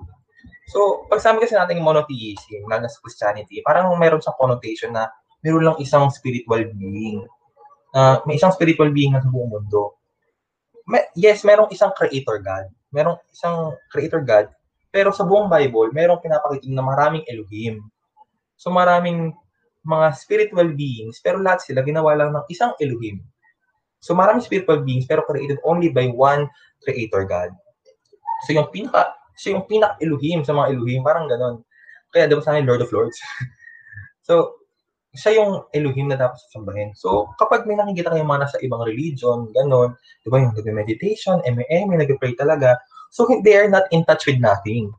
So, 0.70 1.08
pag 1.10 1.18
sabi 1.18 1.42
kasi 1.42 1.56
natin 1.56 1.80
yung 1.80 1.88
monotheism, 1.88 2.66
lalo 2.70 2.86
sa 2.86 3.00
Christianity, 3.02 3.64
parang 3.64 3.90
mayroon 3.98 4.22
siyang 4.22 4.38
connotation 4.38 4.94
na 4.94 5.10
mayroon 5.42 5.64
lang 5.64 5.76
isang 5.82 6.06
spiritual 6.12 6.60
being. 6.76 7.24
Uh, 7.96 8.20
may 8.28 8.36
isang 8.36 8.52
spiritual 8.52 8.92
being 8.92 9.16
na 9.16 9.24
sa 9.24 9.32
buong 9.32 9.48
mundo. 9.48 9.97
May, 10.88 11.04
yes, 11.12 11.44
merong 11.44 11.68
isang 11.68 11.92
creator 11.92 12.40
God. 12.40 12.72
Merong 12.88 13.20
isang 13.28 13.76
creator 13.92 14.24
God. 14.24 14.48
Pero 14.88 15.12
sa 15.12 15.28
buong 15.28 15.52
Bible, 15.52 15.92
merong 15.92 16.24
pinapakita 16.24 16.64
na 16.72 16.80
maraming 16.80 17.20
Elohim. 17.28 17.84
So 18.56 18.72
maraming 18.72 19.36
mga 19.84 20.06
spiritual 20.16 20.72
beings, 20.72 21.20
pero 21.20 21.38
lahat 21.38 21.62
sila 21.62 21.84
ginawa 21.84 22.16
lang 22.16 22.32
ng 22.32 22.44
isang 22.48 22.72
Elohim. 22.80 23.20
So 24.00 24.16
maraming 24.16 24.42
spiritual 24.42 24.80
beings 24.82 25.04
pero 25.04 25.22
created 25.28 25.60
only 25.62 25.92
by 25.92 26.08
one 26.08 26.48
creator 26.80 27.28
God. 27.28 27.52
So 28.48 28.56
yung 28.56 28.72
pinaka 28.72 29.12
siya 29.38 29.54
yung 29.54 29.70
pinaka 29.70 29.94
Elohim 30.02 30.42
sa 30.42 30.50
mga 30.50 30.74
Elohim, 30.74 31.06
parang 31.06 31.30
ganon. 31.30 31.62
Kaya 32.10 32.26
dapat 32.26 32.42
sa 32.42 32.58
Lord 32.58 32.82
of 32.82 32.90
Lords. 32.90 33.14
so 34.26 34.57
siya 35.16 35.40
yung 35.40 35.64
Elohim 35.72 36.12
na 36.12 36.20
dapat 36.20 36.36
sasambahin. 36.48 36.92
So, 36.92 37.32
kapag 37.40 37.64
may 37.64 37.80
nakikita 37.80 38.12
kayong 38.12 38.28
mga 38.28 38.42
nasa 38.44 38.58
ibang 38.60 38.84
religion, 38.84 39.48
ganon, 39.56 39.96
di 40.20 40.28
ba 40.28 40.44
yung 40.44 40.52
nag-meditation, 40.52 41.40
MA, 41.48 41.78
may 41.88 41.98
nag-pray 42.04 42.36
talaga, 42.36 42.76
so 43.08 43.24
they 43.40 43.56
are 43.56 43.72
not 43.72 43.88
in 43.88 44.04
touch 44.04 44.28
with 44.28 44.36
nothing. 44.36 44.92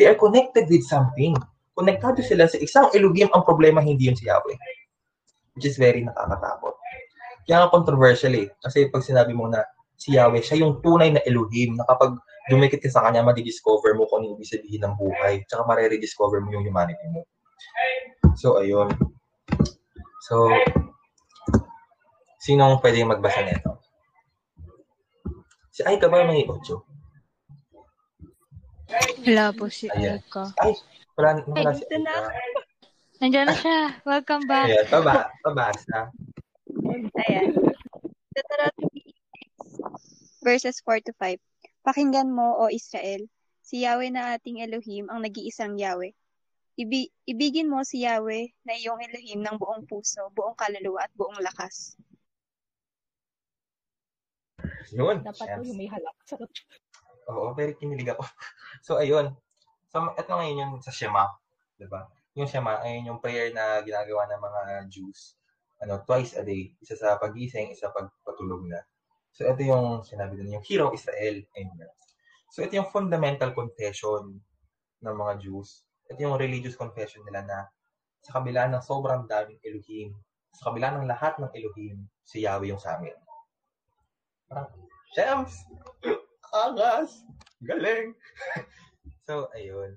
They 0.00 0.08
are 0.08 0.16
connected 0.16 0.70
with 0.72 0.86
something. 0.88 1.36
Konektado 1.76 2.24
sila 2.24 2.48
sa 2.48 2.56
isang 2.56 2.88
Elohim, 2.96 3.28
ang 3.36 3.44
problema 3.44 3.84
hindi 3.84 4.08
yun 4.08 4.16
si 4.16 4.30
Yahweh. 4.30 4.56
Which 5.58 5.68
is 5.68 5.76
very 5.76 6.06
nakakatakot. 6.06 6.74
Kaya 7.44 7.66
nga 7.66 7.74
controversial 7.74 8.32
eh. 8.38 8.48
Kasi 8.62 8.88
pag 8.88 9.02
sinabi 9.02 9.34
mo 9.34 9.50
na 9.50 9.66
si 9.98 10.14
Yahweh, 10.14 10.40
siya 10.40 10.62
yung 10.62 10.80
tunay 10.80 11.12
na 11.12 11.22
Elohim 11.26 11.76
na 11.76 11.84
kapag 11.84 12.14
dumikit 12.48 12.80
ka 12.80 12.88
sa 12.88 13.04
kanya, 13.04 13.26
madidiscover 13.26 13.92
mo 13.98 14.08
kung 14.08 14.24
ano 14.24 14.38
ibig 14.38 14.48
sabihin 14.48 14.86
ng 14.86 14.94
buhay. 14.96 15.44
Tsaka 15.50 15.66
mare-rediscover 15.68 16.40
mo 16.40 16.48
yung 16.54 16.64
humanity 16.64 17.04
mo. 17.10 17.26
So, 18.38 18.62
ayun. 18.62 19.17
So, 20.28 20.52
sinong 22.36 22.84
pwede 22.84 23.00
magbasa 23.00 23.48
nito? 23.48 23.80
Si 25.72 25.80
Aika 25.88 26.12
ba 26.12 26.20
may 26.28 26.44
8? 26.44 29.24
Wala 29.24 29.56
po 29.56 29.72
si 29.72 29.88
Ayan. 29.88 30.20
Aika. 30.20 30.52
Ay, 30.60 30.76
wala, 31.16 31.40
wala 31.48 31.72
Ay, 31.72 31.80
si 31.80 31.96
na. 31.96 32.28
Aika. 32.28 32.60
Nandiyan 33.24 33.46
na 33.48 33.56
siya. 33.56 33.96
Welcome 34.04 34.44
back. 34.44 34.68
Ayan, 34.68 34.84
paba, 34.92 35.32
pabasa. 35.40 36.12
Ayan. 37.24 37.56
Deuteronomy 38.36 39.16
6, 39.80 40.44
verses 40.44 40.76
4 40.84 41.08
to 41.08 41.16
5. 41.16 41.40
Pakinggan 41.88 42.28
mo, 42.28 42.52
O 42.60 42.68
Israel, 42.68 43.24
si 43.64 43.88
Yahweh 43.88 44.12
na 44.12 44.36
ating 44.36 44.60
Elohim 44.60 45.08
ang 45.08 45.24
nag-iisang 45.24 45.80
Yahweh. 45.80 46.12
Ibi- 46.78 47.10
ibigin 47.26 47.66
mo 47.66 47.82
si 47.82 48.06
Yahweh 48.06 48.54
na 48.62 48.78
iyong 48.78 49.02
Elohim 49.02 49.42
ng 49.42 49.58
buong 49.58 49.82
puso, 49.90 50.30
buong 50.30 50.54
kaluluwa 50.54 51.02
at 51.02 51.12
buong 51.18 51.42
lakas. 51.42 51.98
Yun. 54.94 55.26
Dapat 55.26 55.46
Yes. 55.58 55.66
yung 55.66 55.78
may 55.78 55.90
halak. 55.90 56.16
Sarap. 56.24 56.50
Oo, 57.28 57.52
very 57.52 57.74
kinilig 57.76 58.14
ako. 58.14 58.22
So, 58.86 58.94
ayun. 59.02 59.34
So, 59.90 60.14
ito 60.14 60.30
ngayon 60.30 60.62
yung 60.62 60.74
sa 60.78 60.94
Shema. 60.94 61.26
Diba? 61.74 62.06
Yung 62.38 62.46
Shema, 62.46 62.78
ayun 62.78 63.10
yung 63.10 63.18
prayer 63.18 63.50
na 63.50 63.82
ginagawa 63.82 64.30
ng 64.30 64.38
mga 64.38 64.60
Jews. 64.86 65.34
Ano, 65.82 65.98
twice 66.06 66.38
a 66.38 66.46
day. 66.46 66.78
Isa 66.78 66.94
sa 66.94 67.18
pagising, 67.18 67.74
isa 67.74 67.90
pag 67.90 68.06
patulog 68.22 68.62
na. 68.70 68.78
So, 69.34 69.42
ito 69.50 69.66
yung 69.66 70.06
sinabi 70.06 70.38
din, 70.38 70.54
yung 70.54 70.62
Hero 70.62 70.94
Israel. 70.94 71.42
Ayun. 71.58 71.74
So, 72.54 72.62
ito 72.62 72.78
yung 72.78 72.86
fundamental 72.94 73.50
confession 73.50 74.38
ng 75.02 75.14
mga 75.18 75.42
Jews. 75.42 75.82
Ito 76.08 76.24
yung 76.24 76.40
religious 76.40 76.76
confession 76.76 77.20
nila 77.28 77.44
na 77.44 77.58
sa 78.24 78.40
kabila 78.40 78.68
ng 78.68 78.80
sobrang 78.80 79.28
daming 79.28 79.60
Elohim, 79.60 80.16
sa 80.56 80.72
kabila 80.72 80.96
ng 80.96 81.06
lahat 81.06 81.36
ng 81.36 81.52
Elohim, 81.52 82.08
si 82.24 82.42
Yahweh 82.48 82.72
yung 82.72 82.80
sa 82.80 82.96
amin. 82.96 83.14
Parang, 84.48 84.68
Shams! 85.12 85.52
Angas! 86.52 87.24
Galing! 87.60 88.16
so, 89.28 89.52
ayun. 89.52 89.96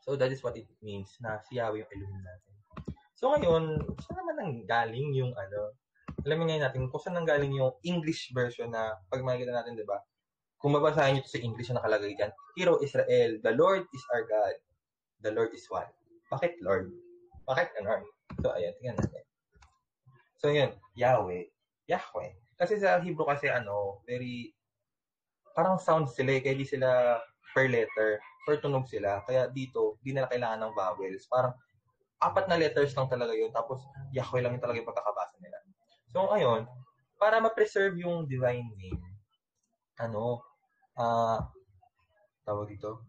So, 0.00 0.16
that 0.16 0.32
is 0.32 0.40
what 0.40 0.56
it 0.56 0.66
means 0.80 1.12
na 1.20 1.40
si 1.44 1.60
Yahweh 1.60 1.84
yung 1.84 1.92
Elohim 1.92 2.20
natin. 2.24 2.54
So, 3.20 3.36
ngayon, 3.36 3.84
saan 4.00 4.16
naman 4.16 4.36
ang 4.40 4.52
galing 4.64 5.12
yung 5.12 5.36
ano? 5.36 5.76
Alamin 6.24 6.56
ngayon 6.56 6.64
natin 6.64 6.88
kung 6.88 7.00
saan 7.04 7.20
nang 7.20 7.28
galing 7.28 7.52
yung 7.52 7.76
English 7.84 8.32
version 8.32 8.72
na 8.72 8.96
pag 9.12 9.20
makikita 9.20 9.52
natin, 9.52 9.76
di 9.76 9.84
ba? 9.84 10.00
Kung 10.60 10.72
mabasahin 10.76 11.16
nyo 11.16 11.24
ito 11.24 11.32
sa 11.32 11.40
English 11.40 11.68
na 11.72 11.80
nakalagay 11.80 12.16
dyan, 12.16 12.32
Hero 12.56 12.80
Israel, 12.80 13.40
the 13.40 13.52
Lord 13.56 13.84
is 13.92 14.04
our 14.12 14.24
God. 14.24 14.56
The 15.20 15.30
Lord 15.36 15.52
is 15.52 15.68
one. 15.68 15.88
Bakit 16.32 16.60
Lord? 16.64 16.92
Bakit 17.44 17.76
ano? 17.82 18.04
So, 18.40 18.54
ayan, 18.56 18.72
tingnan 18.80 18.96
natin. 18.96 19.24
So, 20.40 20.48
yun, 20.48 20.72
Yahweh. 20.96 21.52
Yahweh. 21.90 22.32
Kasi 22.56 22.80
sa 22.80 23.00
Hebrew 23.02 23.28
kasi, 23.28 23.52
ano, 23.52 24.00
very, 24.08 24.54
parang 25.52 25.76
sound 25.76 26.08
sila 26.08 26.36
eh, 26.36 26.40
kaya 26.40 26.56
di 26.56 26.64
sila 26.64 27.20
per 27.52 27.68
letter, 27.68 28.22
per 28.48 28.62
tunog 28.64 28.88
sila. 28.88 29.20
Kaya 29.28 29.52
dito, 29.52 30.00
di 30.00 30.16
nila 30.16 30.30
kailangan 30.30 30.70
ng 30.70 30.72
vowels. 30.72 31.28
Parang, 31.28 31.52
apat 32.20 32.48
na 32.48 32.60
letters 32.60 32.96
lang 32.96 33.08
talaga 33.08 33.32
yun. 33.36 33.52
Tapos, 33.52 33.84
Yahweh 34.16 34.40
lang 34.40 34.56
yung 34.56 34.64
talaga 34.64 34.80
yung 34.80 34.88
pagkakabasa 34.88 35.36
nila. 35.42 35.58
So, 36.08 36.28
ngayon, 36.32 36.64
para 37.20 37.36
ma-preserve 37.44 38.00
yung 38.00 38.24
divine 38.24 38.64
name, 38.80 39.00
ano, 40.00 40.40
ah, 40.96 41.44
tawag 42.48 42.72
dito, 42.72 43.04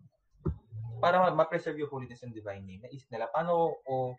para 1.01 1.17
ma- 1.17 1.35
ma-preserve 1.43 1.81
yung 1.81 1.91
holiness 1.91 2.21
and 2.21 2.31
divine 2.31 2.63
name, 2.63 2.85
naisip 2.85 3.09
nila, 3.09 3.27
paano, 3.33 3.81
o, 3.83 4.13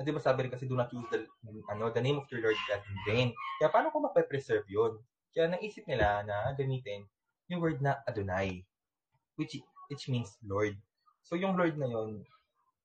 ah, 0.00 0.02
di 0.02 0.10
ba 0.10 0.18
sabi 0.18 0.48
rin 0.48 0.52
kasi, 0.52 0.64
do 0.64 0.74
not 0.74 0.88
use 0.90 1.06
the, 1.12 1.28
ano, 1.70 1.92
the 1.92 2.00
name 2.00 2.16
of 2.16 2.26
your 2.32 2.40
Lord 2.40 2.58
God 2.66 2.82
in 2.82 2.98
vain. 3.04 3.28
Kaya 3.60 3.68
paano 3.68 3.92
ko 3.92 4.02
ma-preserve 4.02 4.66
yun? 4.66 4.96
Kaya 5.36 5.52
naisip 5.52 5.84
nila 5.84 6.24
na 6.24 6.50
gamitin 6.56 7.04
yung 7.52 7.60
word 7.60 7.84
na 7.84 8.00
Adonai, 8.08 8.64
which 9.36 9.60
which 9.92 10.08
means 10.08 10.32
Lord. 10.40 10.78
So 11.26 11.36
yung 11.36 11.60
Lord 11.60 11.76
na 11.76 11.90
yun, 11.90 12.24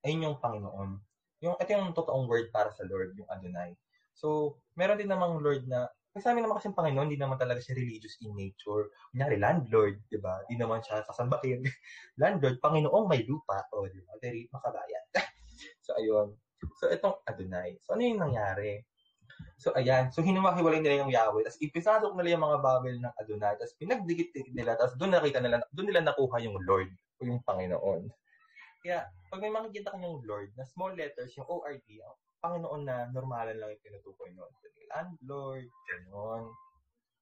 ayun 0.04 0.26
yung 0.28 0.38
Panginoon. 0.40 1.00
Yung, 1.40 1.56
ito 1.56 1.70
yung 1.72 1.96
totoong 1.96 2.28
word 2.28 2.52
para 2.52 2.68
sa 2.76 2.84
Lord, 2.84 3.16
yung 3.16 3.30
Adonai. 3.32 3.76
So, 4.12 4.60
meron 4.76 5.00
din 5.00 5.08
namang 5.08 5.40
Lord 5.40 5.64
na, 5.64 5.88
kasi 6.10 6.26
sa 6.26 6.34
amin 6.34 6.42
naman 6.42 6.58
kasi 6.58 6.74
Panginoon, 6.74 7.06
hindi 7.06 7.22
naman 7.22 7.38
talaga 7.38 7.62
siya 7.62 7.78
religious 7.78 8.18
in 8.26 8.34
nature. 8.34 8.90
Kunyari, 9.14 9.38
landlord, 9.38 10.02
di 10.10 10.18
ba? 10.18 10.42
Di 10.50 10.58
naman 10.58 10.82
siya 10.82 11.06
sasambahin. 11.06 11.62
landlord, 12.22 12.58
Panginoong 12.58 13.06
may 13.06 13.22
lupa. 13.30 13.62
O, 13.78 13.86
di 13.86 14.02
ba? 14.02 14.18
Very 14.18 14.50
makabayan. 14.50 15.06
so, 15.86 15.94
ayun. 16.02 16.34
So, 16.82 16.90
itong 16.90 17.22
Adonai. 17.30 17.78
So, 17.86 17.94
ano 17.94 18.02
yung 18.02 18.26
nangyari? 18.26 18.82
So, 19.62 19.70
ayan. 19.78 20.10
So, 20.10 20.26
hinumakiwalay 20.26 20.82
nila 20.82 21.06
yung 21.06 21.14
Yahweh. 21.14 21.46
Tapos, 21.46 21.62
ipinasok 21.62 22.12
nila 22.18 22.30
yung 22.36 22.46
mga 22.50 22.58
babel 22.58 22.96
ng 22.98 23.14
Adonai. 23.22 23.54
Tapos, 23.62 23.76
pinagdikit 23.78 24.34
nila. 24.50 24.74
Tapos, 24.82 24.98
doon 24.98 25.14
nakita 25.14 25.40
nila, 25.46 25.62
doon 25.70 25.88
nila 25.94 26.02
nakuha 26.10 26.42
yung 26.42 26.58
Lord 26.66 26.90
o 26.90 27.20
yung 27.22 27.40
Panginoon. 27.46 28.10
Kaya, 28.82 29.06
pag 29.30 29.40
may 29.46 29.54
makikita 29.54 29.94
kanyang 29.94 30.26
Lord 30.26 30.50
na 30.58 30.66
small 30.66 30.98
letters, 30.98 31.36
yung 31.38 31.46
ORD, 31.46 31.86
Panginoon 32.40 32.82
na 32.88 33.08
normalan 33.12 33.60
lang 33.60 33.76
yung 33.76 33.84
tinutukoy 33.84 34.32
noon. 34.32 34.52
Landlord, 34.90 35.68
gano'n. 35.86 36.50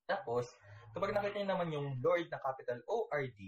Tapos, 0.08 0.56
kapag 0.95 1.12
nakita 1.12 1.36
niyo 1.41 1.49
naman 1.51 1.69
yung 1.73 1.88
Lord 1.99 2.32
na 2.32 2.39
capital 2.39 2.80
ORD, 2.88 3.39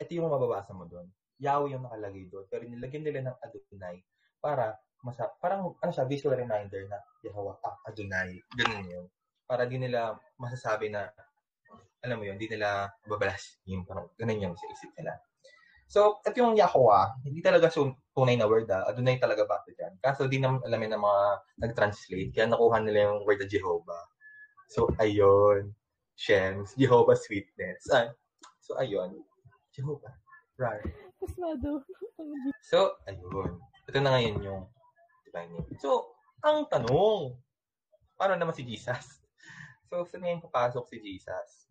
ito 0.00 0.10
yung 0.12 0.28
mababasa 0.28 0.76
mo 0.76 0.84
doon. 0.84 1.08
Yahweh 1.40 1.72
yung 1.72 1.84
nakalagay 1.88 2.28
doon. 2.28 2.44
Pero 2.52 2.68
nilagyan 2.68 3.04
nila 3.04 3.20
ng 3.32 3.36
Adonai 3.40 4.04
para 4.40 4.76
masa 5.00 5.32
parang 5.40 5.72
ano 5.80 5.90
siya, 5.92 6.04
visual 6.04 6.36
reminder 6.36 6.84
na 6.88 7.00
Yahweh, 7.24 7.56
ah, 7.64 7.76
Adonai. 7.88 8.36
Ganun 8.52 8.84
yun. 8.84 9.06
Para 9.48 9.64
di 9.64 9.80
nila 9.80 10.20
masasabi 10.36 10.92
na 10.92 11.08
alam 12.00 12.16
mo 12.16 12.24
yun, 12.24 12.36
di 12.40 12.48
nila 12.48 12.88
babalas. 13.04 13.60
Yung 13.68 13.84
parang 13.84 14.08
ganun 14.16 14.44
yung 14.50 14.56
sa 14.56 14.68
isip 14.72 14.92
nila. 14.96 15.16
So, 15.90 16.22
ito 16.22 16.38
yung 16.38 16.54
Yahweh, 16.54 17.26
hindi 17.26 17.42
talaga 17.42 17.66
so, 17.66 17.90
tunay 18.14 18.38
na 18.38 18.46
word 18.46 18.70
ah. 18.70 18.86
Adonai 18.86 19.18
talaga 19.18 19.42
ba 19.42 19.58
ito 19.66 19.74
dyan? 19.74 19.98
Kaso 19.98 20.30
di 20.30 20.38
naman 20.38 20.62
alamin 20.62 20.94
ng 20.94 21.02
mga 21.02 21.24
nag-translate, 21.66 22.30
kaya 22.30 22.46
nakuha 22.46 22.78
nila 22.78 23.10
yung 23.10 23.26
word 23.26 23.42
na 23.42 23.50
Jehovah. 23.50 24.04
So, 24.70 24.86
ayun. 25.02 25.74
Shems, 26.14 26.78
Jehovah 26.78 27.18
sweetness. 27.18 27.90
Ah, 27.90 28.14
so, 28.62 28.78
ayun. 28.78 29.18
Jehovah. 29.74 30.14
Rar. 30.54 30.78
Pasmado. 31.18 31.82
So, 32.62 32.94
ayun. 33.10 33.58
Ito 33.90 33.98
na 33.98 34.14
ngayon 34.14 34.46
yung 34.46 34.62
divine 35.26 35.50
name. 35.58 35.74
So, 35.82 36.14
ang 36.46 36.70
tanong, 36.70 37.34
paano 38.14 38.38
naman 38.38 38.54
si 38.54 38.62
Jesus? 38.62 39.26
So, 39.90 40.06
saan 40.06 40.22
ngayon 40.22 40.46
papasok 40.46 40.86
si 40.86 41.02
Jesus? 41.02 41.66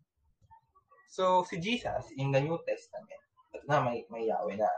So, 1.08 1.40
si 1.48 1.56
Jesus 1.56 2.12
in 2.20 2.36
the 2.36 2.42
New 2.44 2.60
Testament, 2.68 3.29
na, 3.66 3.82
may, 3.82 4.06
may 4.10 4.26
Yahweh 4.26 4.58
na. 4.58 4.68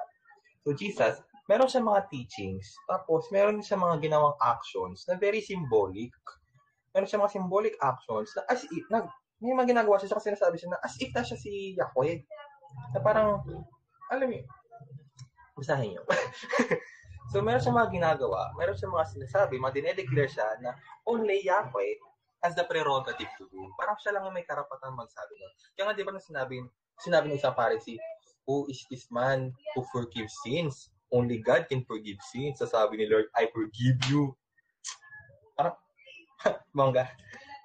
So, 0.63 0.73
Jesus, 0.77 1.21
meron 1.51 1.69
siya 1.69 1.83
mga 1.83 2.09
teachings, 2.09 2.73
tapos 2.87 3.29
meron 3.35 3.61
siya 3.61 3.77
mga 3.81 3.99
ginawang 4.05 4.37
actions 4.41 5.05
na 5.11 5.19
very 5.19 5.43
symbolic. 5.43 6.13
Meron 6.95 7.09
siya 7.09 7.21
mga 7.21 7.35
symbolic 7.35 7.75
actions 7.83 8.31
na 8.37 8.43
as 8.49 8.63
if, 8.69 8.85
na, 8.89 9.05
may 9.43 9.53
mga 9.53 9.75
ginagawa 9.75 9.99
siya 9.99 10.15
kasi 10.15 10.31
sinasabi 10.31 10.57
siya 10.57 10.71
na 10.77 10.81
as 10.87 10.95
if 11.03 11.11
na 11.11 11.27
siya 11.27 11.39
si 11.39 11.75
Yahweh. 11.75 12.23
Na 12.95 13.01
parang, 13.03 13.43
alam 14.09 14.29
yun, 14.31 14.47
basahin 15.59 15.99
niyo. 15.99 16.03
so, 17.35 17.43
meron 17.43 17.61
siya 17.61 17.75
mga 17.75 17.91
ginagawa, 17.91 18.55
meron 18.55 18.79
siya 18.79 18.93
mga 18.93 19.07
sinasabi, 19.11 19.59
mga 19.59 19.77
dinedeclare 19.83 20.31
siya 20.31 20.47
na 20.63 20.79
only 21.11 21.43
Yahweh 21.43 21.99
has 22.43 22.59
the 22.59 22.67
prerogative 22.67 23.31
to 23.39 23.47
do. 23.51 23.63
Parang 23.79 23.95
siya 24.03 24.19
lang 24.19 24.27
yung 24.27 24.35
may 24.35 24.43
karapatan 24.43 24.99
magsabi 24.99 25.39
nun. 25.39 25.53
Kaya 25.79 25.85
nga, 25.91 25.95
di 25.95 26.03
ba 26.03 26.13
na 26.15 26.23
sinabi, 26.23 26.59
sinabi 26.99 27.31
ng 27.31 27.39
isang 27.39 27.55
Pharisee, 27.55 27.99
Who 28.47 28.67
is 28.67 28.83
this 28.91 29.07
man 29.11 29.55
who 29.75 29.87
forgives 29.95 30.35
sins? 30.43 30.91
Only 31.13 31.39
God 31.39 31.69
can 31.71 31.85
forgive 31.87 32.19
sins. 32.35 32.59
Sasabi 32.59 32.99
ni 32.99 33.07
Lord, 33.07 33.31
I 33.39 33.47
forgive 33.55 34.01
you. 34.11 34.35
Parang, 35.55 35.79
bangga. 36.77 37.07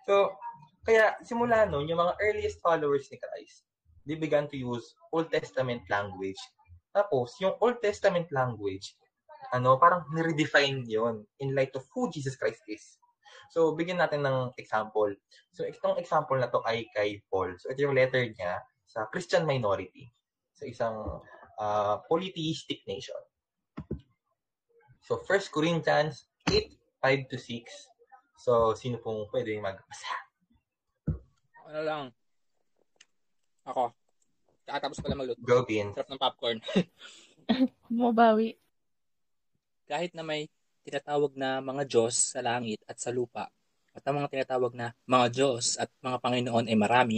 So, 0.05 0.38
kaya 0.86 1.17
simula 1.25 1.65
noon, 1.65 1.89
yung 1.89 2.03
mga 2.03 2.19
earliest 2.21 2.61
followers 2.61 3.09
ni 3.09 3.17
Christ, 3.17 3.65
they 4.05 4.15
began 4.15 4.45
to 4.51 4.57
use 4.59 4.93
Old 5.09 5.34
Testament 5.34 5.82
language. 5.89 6.38
Tapos, 6.93 7.34
yung 7.41 7.57
Old 7.57 7.82
Testament 7.82 8.30
language, 8.30 8.93
ano, 9.55 9.80
parang 9.80 10.05
niredefine 10.13 10.84
yon 10.86 11.23
in 11.39 11.55
light 11.55 11.73
of 11.73 11.88
who 11.95 12.11
Jesus 12.11 12.38
Christ 12.38 12.61
is. 12.67 12.99
So, 13.49 13.73
bigyan 13.73 14.03
natin 14.03 14.28
ng 14.28 14.53
example. 14.59 15.15
So, 15.55 15.63
itong 15.63 15.97
example 15.97 16.36
na 16.38 16.51
to 16.51 16.59
ay 16.67 16.86
kay 16.91 17.23
Paul. 17.32 17.55
So, 17.57 17.71
ito 17.71 17.88
yung 17.88 17.95
letter 17.95 18.28
niya 18.28 18.59
sa 18.84 19.07
Christian 19.07 19.47
minority 19.47 20.11
sa 20.57 20.65
isang 20.65 21.21
uh, 21.61 22.01
polytheistic 22.09 22.81
nation. 22.89 23.21
So, 25.05 25.21
1 25.21 25.53
Corinthians 25.53 26.27
8, 26.49 26.73
5 26.99 27.31
to 27.31 27.37
6. 27.37 28.41
So, 28.41 28.73
sino 28.73 28.97
pong 28.99 29.29
pwede 29.29 29.61
magbasa? 29.61 30.09
Ano 31.69 31.81
lang. 31.85 32.03
Ako. 33.69 33.93
Kakatapos 34.67 34.99
ko 34.99 35.05
lang 35.07 35.19
magluto. 35.21 35.39
Go, 35.45 35.63
Bean. 35.63 35.93
Sarap 35.95 36.09
ng 36.11 36.19
popcorn. 36.19 36.59
Mabawi. 37.87 38.57
Kahit 39.87 40.11
na 40.11 40.25
may 40.25 40.51
tinatawag 40.83 41.35
na 41.39 41.63
mga 41.63 41.83
Diyos 41.87 42.35
sa 42.35 42.43
langit 42.43 42.83
at 42.83 42.99
sa 42.99 43.11
lupa, 43.11 43.47
at 43.97 44.03
ang 44.05 44.21
mga 44.21 44.29
tinatawag 44.29 44.77
na 44.77 44.93
mga 45.09 45.27
Diyos 45.33 45.79
at 45.79 45.89
mga 46.03 46.21
Panginoon 46.21 46.69
ay 46.69 46.77
marami, 46.77 47.17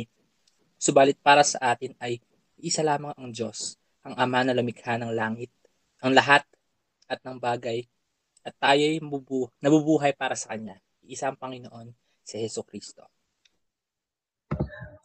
subalit 0.80 1.20
para 1.20 1.44
sa 1.44 1.76
atin 1.76 1.92
ay 2.00 2.24
isa 2.60 2.84
lamang 2.84 3.16
ang 3.16 3.32
Diyos, 3.32 3.80
ang 4.04 4.16
Ama 4.16 4.48
na 4.48 4.56
lumikha 4.56 5.00
ng 5.00 5.12
langit, 5.12 5.52
ang 6.04 6.16
lahat 6.16 6.44
at 7.10 7.20
ng 7.24 7.40
bagay, 7.40 7.84
at 8.44 8.56
tayo 8.56 8.80
ay 8.80 9.00
mabubu- 9.04 9.52
nabubuhay 9.60 10.16
para 10.16 10.36
sa 10.36 10.56
Kanya, 10.56 10.80
isang 11.04 11.36
Panginoon, 11.36 11.92
si 12.24 12.40
Heso 12.40 12.64
Kristo. 12.64 13.04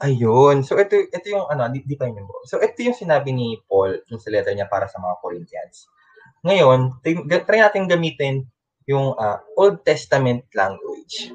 Ayun. 0.03 0.67
So, 0.67 0.77
ito, 0.77 0.99
ito 0.99 1.27
yung, 1.31 1.47
ano, 1.49 1.71
di, 1.71 1.81
di 1.87 1.95
pa 1.95 2.11
buo. 2.11 2.43
So, 2.45 2.59
ito 2.61 2.77
yung 2.83 2.99
sinabi 2.99 3.31
ni 3.31 3.57
Paul 3.65 4.03
yung 4.11 4.21
sa 4.21 4.29
letter 4.29 4.53
niya 4.53 4.69
para 4.69 4.91
sa 4.91 4.99
mga 5.01 5.17
Corinthians. 5.23 5.87
Ngayon, 6.45 7.01
try, 7.01 7.15
try 7.47 7.61
natin 7.65 7.89
gamitin 7.89 8.45
yung 8.85 9.17
uh, 9.17 9.39
Old 9.57 9.81
Testament 9.81 10.45
language. 10.53 11.33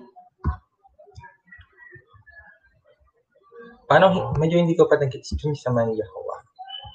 Paano, 3.90 4.32
medyo 4.38 4.62
hindi 4.62 4.78
ko 4.78 4.86
pa 4.86 5.02
nag-gets 5.02 5.34
yung 5.42 5.58
sa 5.58 5.74
man 5.74 5.90
Yahweh. 5.90 6.42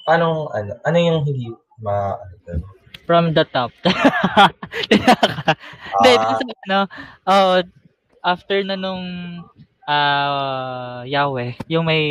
Paano, 0.07 0.47
ano, 0.49 0.79
ano 0.79 0.95
yung 0.95 1.27
hindi 1.27 1.51
ma, 1.83 2.15
ano? 2.47 2.63
From 3.05 3.35
the 3.35 3.45
top. 3.45 3.69
Hindi, 3.85 5.05
Ah. 5.05 6.25
dun 6.25 6.35
sa 6.41 6.45
ano, 6.65 6.79
oh, 7.29 7.61
after 8.25 8.65
na 8.65 8.73
nung 8.73 9.05
ah, 9.85 11.05
Yahweh, 11.05 11.53
yung 11.69 11.85
may, 11.85 12.09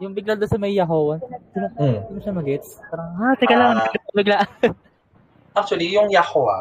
yung 0.00 0.16
bigla 0.16 0.32
doon 0.32 0.48
sa 0.48 0.56
may 0.56 0.72
Yahweh, 0.72 1.20
Mm. 1.76 2.00
hindi 2.00 2.12
mo 2.16 2.20
siya 2.24 2.32
mag-gets. 2.32 2.80
Parang, 2.88 3.12
ha, 3.20 3.36
teka 3.36 3.52
lang, 3.52 3.70
Ah. 3.76 3.92
bigla. 4.16 4.36
Actually, 5.60 5.92
yung 5.92 6.08
Yahweh, 6.08 6.60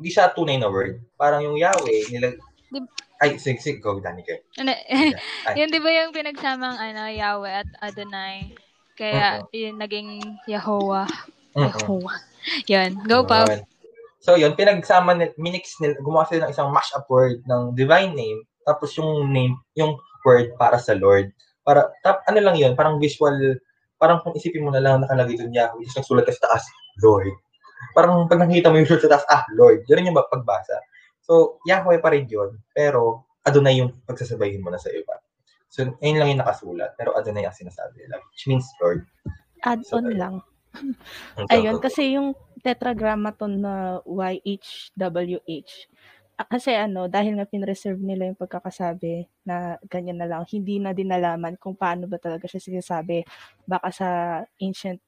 hindi 0.00 0.08
siya 0.08 0.32
tunay 0.32 0.56
na 0.56 0.72
word. 0.72 1.04
Parang 1.20 1.44
yung 1.44 1.60
Yahweh, 1.60 2.08
nilag... 2.08 2.40
Di- 2.72 2.88
Ay, 3.18 3.34
sige, 3.42 3.58
sige, 3.58 3.82
go, 3.82 3.98
Danica. 3.98 4.38
Ano, 4.62 4.70
Ay. 5.50 5.54
yun 5.58 5.74
di 5.74 5.82
ba 5.82 5.90
yung 5.90 6.14
pinagsamang 6.14 6.78
ano, 6.78 7.10
Yahweh 7.10 7.66
at 7.66 7.70
Adonai? 7.82 8.54
Kaya 8.94 9.42
yun 9.50 9.78
naging 9.78 10.38
Yahowa. 10.46 11.06
Mm-mm. 11.54 11.70
Yahowa. 11.70 12.14
Yun. 12.70 12.90
Go. 13.06 13.26
Yun. 13.26 13.62
So, 14.18 14.34
yun, 14.34 14.58
pinagsama, 14.58 15.14
minix 15.38 15.78
nila, 15.78 15.98
gumawa 16.02 16.26
sila 16.26 16.46
ng 16.46 16.52
isang 16.54 16.70
mash-up 16.74 17.06
word 17.06 17.38
ng 17.46 17.78
divine 17.78 18.18
name, 18.18 18.42
tapos 18.66 18.90
yung 18.98 19.30
name, 19.30 19.54
yung 19.78 19.94
word 20.26 20.54
para 20.58 20.74
sa 20.78 20.98
Lord. 20.98 21.30
Para, 21.62 21.86
tap, 22.02 22.26
ano 22.26 22.42
lang 22.42 22.58
yun, 22.58 22.74
parang 22.74 22.98
visual, 22.98 23.34
parang 23.94 24.18
kung 24.26 24.34
isipin 24.34 24.66
mo 24.66 24.74
na 24.74 24.82
lang 24.82 25.02
nakalagay 25.02 25.38
doon 25.38 25.54
Yahweh, 25.54 25.86
tapos 25.86 26.02
nagsulat 26.02 26.26
ka 26.26 26.34
sa 26.34 26.44
taas, 26.50 26.66
Lord. 26.98 27.30
Parang 27.94 28.26
pag 28.26 28.42
nakita 28.42 28.74
mo 28.74 28.82
yung 28.82 28.90
sulat 28.90 29.06
sa 29.06 29.12
taas, 29.16 29.26
ah, 29.30 29.42
Lord. 29.54 29.86
Ganun 29.86 30.10
yung 30.10 30.18
pagbasa. 30.18 30.74
So, 31.28 31.60
Yahweh 31.68 32.00
pa 32.00 32.08
rin 32.16 32.24
yun, 32.24 32.56
pero 32.72 33.28
Adonai 33.44 33.84
yung 33.84 33.92
pagsasabayin 34.08 34.64
mo 34.64 34.72
na 34.72 34.80
sa 34.80 34.88
iba. 34.88 35.20
So, 35.68 35.84
ayun 36.00 36.16
lang 36.16 36.28
yung 36.32 36.40
nakasulat, 36.40 36.96
pero 36.96 37.12
Adonai 37.12 37.44
ang 37.44 37.52
sinasabi 37.52 38.08
nila, 38.08 38.16
which 38.32 38.48
means 38.48 38.64
Lord. 38.80 39.04
Add-on 39.60 40.08
So, 40.08 40.16
lang. 40.16 40.34
Ang 41.36 41.48
Ayun, 41.52 41.76
kasi 41.84 42.16
yung 42.16 42.32
tetragrammaton 42.64 43.60
na 43.60 44.00
YHWH, 44.08 45.72
ah, 46.40 46.48
kasi 46.48 46.72
ano, 46.72 47.12
dahil 47.12 47.36
nga 47.36 47.44
pinreserve 47.44 48.00
nila 48.00 48.32
yung 48.32 48.40
pagkakasabi 48.40 49.28
na 49.44 49.76
ganyan 49.84 50.16
na 50.16 50.28
lang, 50.32 50.48
hindi 50.48 50.80
na 50.80 50.96
din 50.96 51.12
nalaman 51.12 51.60
kung 51.60 51.76
paano 51.76 52.08
ba 52.08 52.16
talaga 52.16 52.48
siya 52.48 52.62
sinasabi. 52.64 53.28
Baka 53.68 53.88
sa 53.92 54.08
ancient 54.56 55.04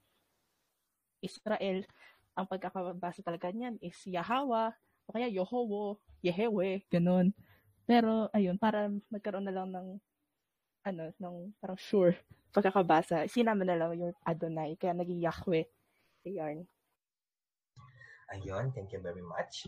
Israel, 1.25 1.85
ang 2.37 2.45
pagkakabasa 2.45 3.25
talaga 3.25 3.49
niyan 3.49 3.81
is 3.81 3.97
Yahawa, 4.05 4.77
o 5.11 5.13
kaya 5.13 5.27
Yehowo, 5.27 5.99
Yehewe, 6.23 6.87
ganun. 6.87 7.35
Pero, 7.83 8.31
ayun, 8.31 8.55
para 8.55 8.87
magkaroon 9.11 9.43
na 9.43 9.51
lang 9.51 9.67
ng, 9.75 9.99
ano, 10.87 11.03
ng 11.19 11.35
parang 11.59 11.75
sure 11.75 12.15
pagkakabasa, 12.51 13.27
sinama 13.31 13.63
na 13.63 13.79
lang 13.79 13.91
yung 13.95 14.15
Adonai, 14.27 14.75
kaya 14.75 14.91
naging 14.91 15.23
Yahweh. 15.23 15.67
Ayan. 16.27 16.67
Ayun, 18.31 18.71
thank 18.75 18.91
you 18.91 18.99
very 19.03 19.23
much. 19.23 19.67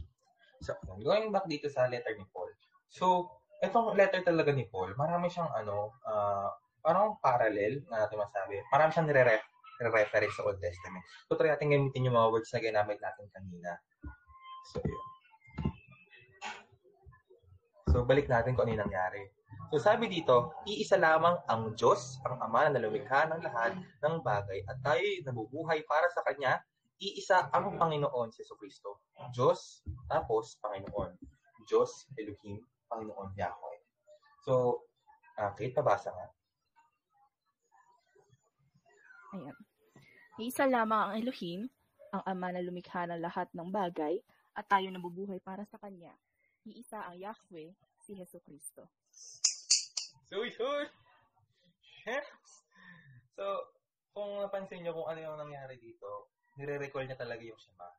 So, 0.64 0.76
going 1.04 1.32
back 1.32 1.48
dito 1.48 1.68
sa 1.68 1.88
letter 1.88 2.16
ni 2.16 2.24
Paul. 2.32 2.52
So, 2.92 3.28
itong 3.64 3.96
letter 3.96 4.24
talaga 4.24 4.52
ni 4.52 4.68
Paul, 4.68 4.96
marami 4.96 5.28
siyang 5.32 5.52
ano, 5.52 5.96
ah, 6.08 6.52
parang 6.84 7.20
parallel 7.24 7.84
na 7.88 8.04
natin 8.08 8.20
masabi. 8.20 8.60
Marami 8.72 8.90
siyang 8.92 9.08
nire-ref 9.08 9.44
reference 9.84 10.36
sa 10.40 10.48
Old 10.48 10.60
Testament. 10.64 11.04
So, 11.28 11.36
try 11.36 11.52
natin 11.52 11.72
gamitin 11.72 12.08
yung 12.08 12.16
mga 12.16 12.32
words 12.32 12.52
na 12.52 12.64
ginamit 12.64 13.00
natin 13.04 13.28
kanina. 13.32 13.80
So, 14.72 14.80
yun. 14.80 15.13
So, 17.94 18.02
balik 18.02 18.26
natin 18.26 18.58
kung 18.58 18.66
ano 18.66 18.74
yung 18.74 18.90
nangyari. 18.90 19.22
So, 19.70 19.78
sabi 19.78 20.10
dito, 20.10 20.50
iisa 20.66 20.98
lamang 20.98 21.38
ang 21.46 21.78
Diyos, 21.78 22.18
ang 22.26 22.42
Ama 22.42 22.74
na 22.74 22.82
lumikha 22.82 23.30
ng 23.30 23.46
lahat 23.46 23.78
ng 23.78 24.16
bagay 24.26 24.66
at 24.66 24.82
tayo'y 24.82 25.22
nabubuhay 25.22 25.86
para 25.86 26.10
sa 26.10 26.26
Kanya 26.26 26.58
iisa 26.98 27.54
ang 27.54 27.78
Panginoon 27.78 28.34
si 28.34 28.42
Kristo. 28.58 29.06
Diyos, 29.30 29.86
tapos 30.10 30.58
Panginoon. 30.66 31.14
Diyos, 31.70 32.10
Elohim, 32.18 32.66
Panginoon, 32.90 33.38
Yahweh. 33.38 33.80
So, 34.42 34.84
uh, 35.38 35.54
Kate, 35.54 35.78
pabasa 35.78 36.10
nga. 36.10 36.28
Ayan. 39.38 39.58
Isa 40.42 40.66
lamang 40.66 41.02
ang 41.02 41.14
Elohim, 41.22 41.70
ang 42.10 42.26
Ama 42.26 42.58
na 42.58 42.66
lumikha 42.66 43.06
ng 43.06 43.22
lahat 43.22 43.54
ng 43.54 43.70
bagay, 43.70 44.18
at 44.58 44.66
tayo 44.66 44.90
nabubuhay 44.90 45.38
para 45.46 45.62
sa 45.70 45.78
Kanya. 45.78 46.18
Iisa 46.64 47.12
ang 47.12 47.20
Yahweh, 47.20 47.76
si 48.00 48.16
Heso 48.16 48.40
Kristo. 48.40 48.88
So, 50.32 50.40
sure. 50.48 50.88
so, 53.36 53.46
kung 54.16 54.40
napansin 54.40 54.84
nyo 54.84 54.96
kung 54.96 55.08
ano 55.12 55.20
yung 55.20 55.40
nangyari 55.40 55.76
dito, 55.76 56.32
nire-recall 56.56 57.04
niya 57.04 57.20
talaga 57.20 57.44
yung 57.44 57.60
Shema. 57.60 57.90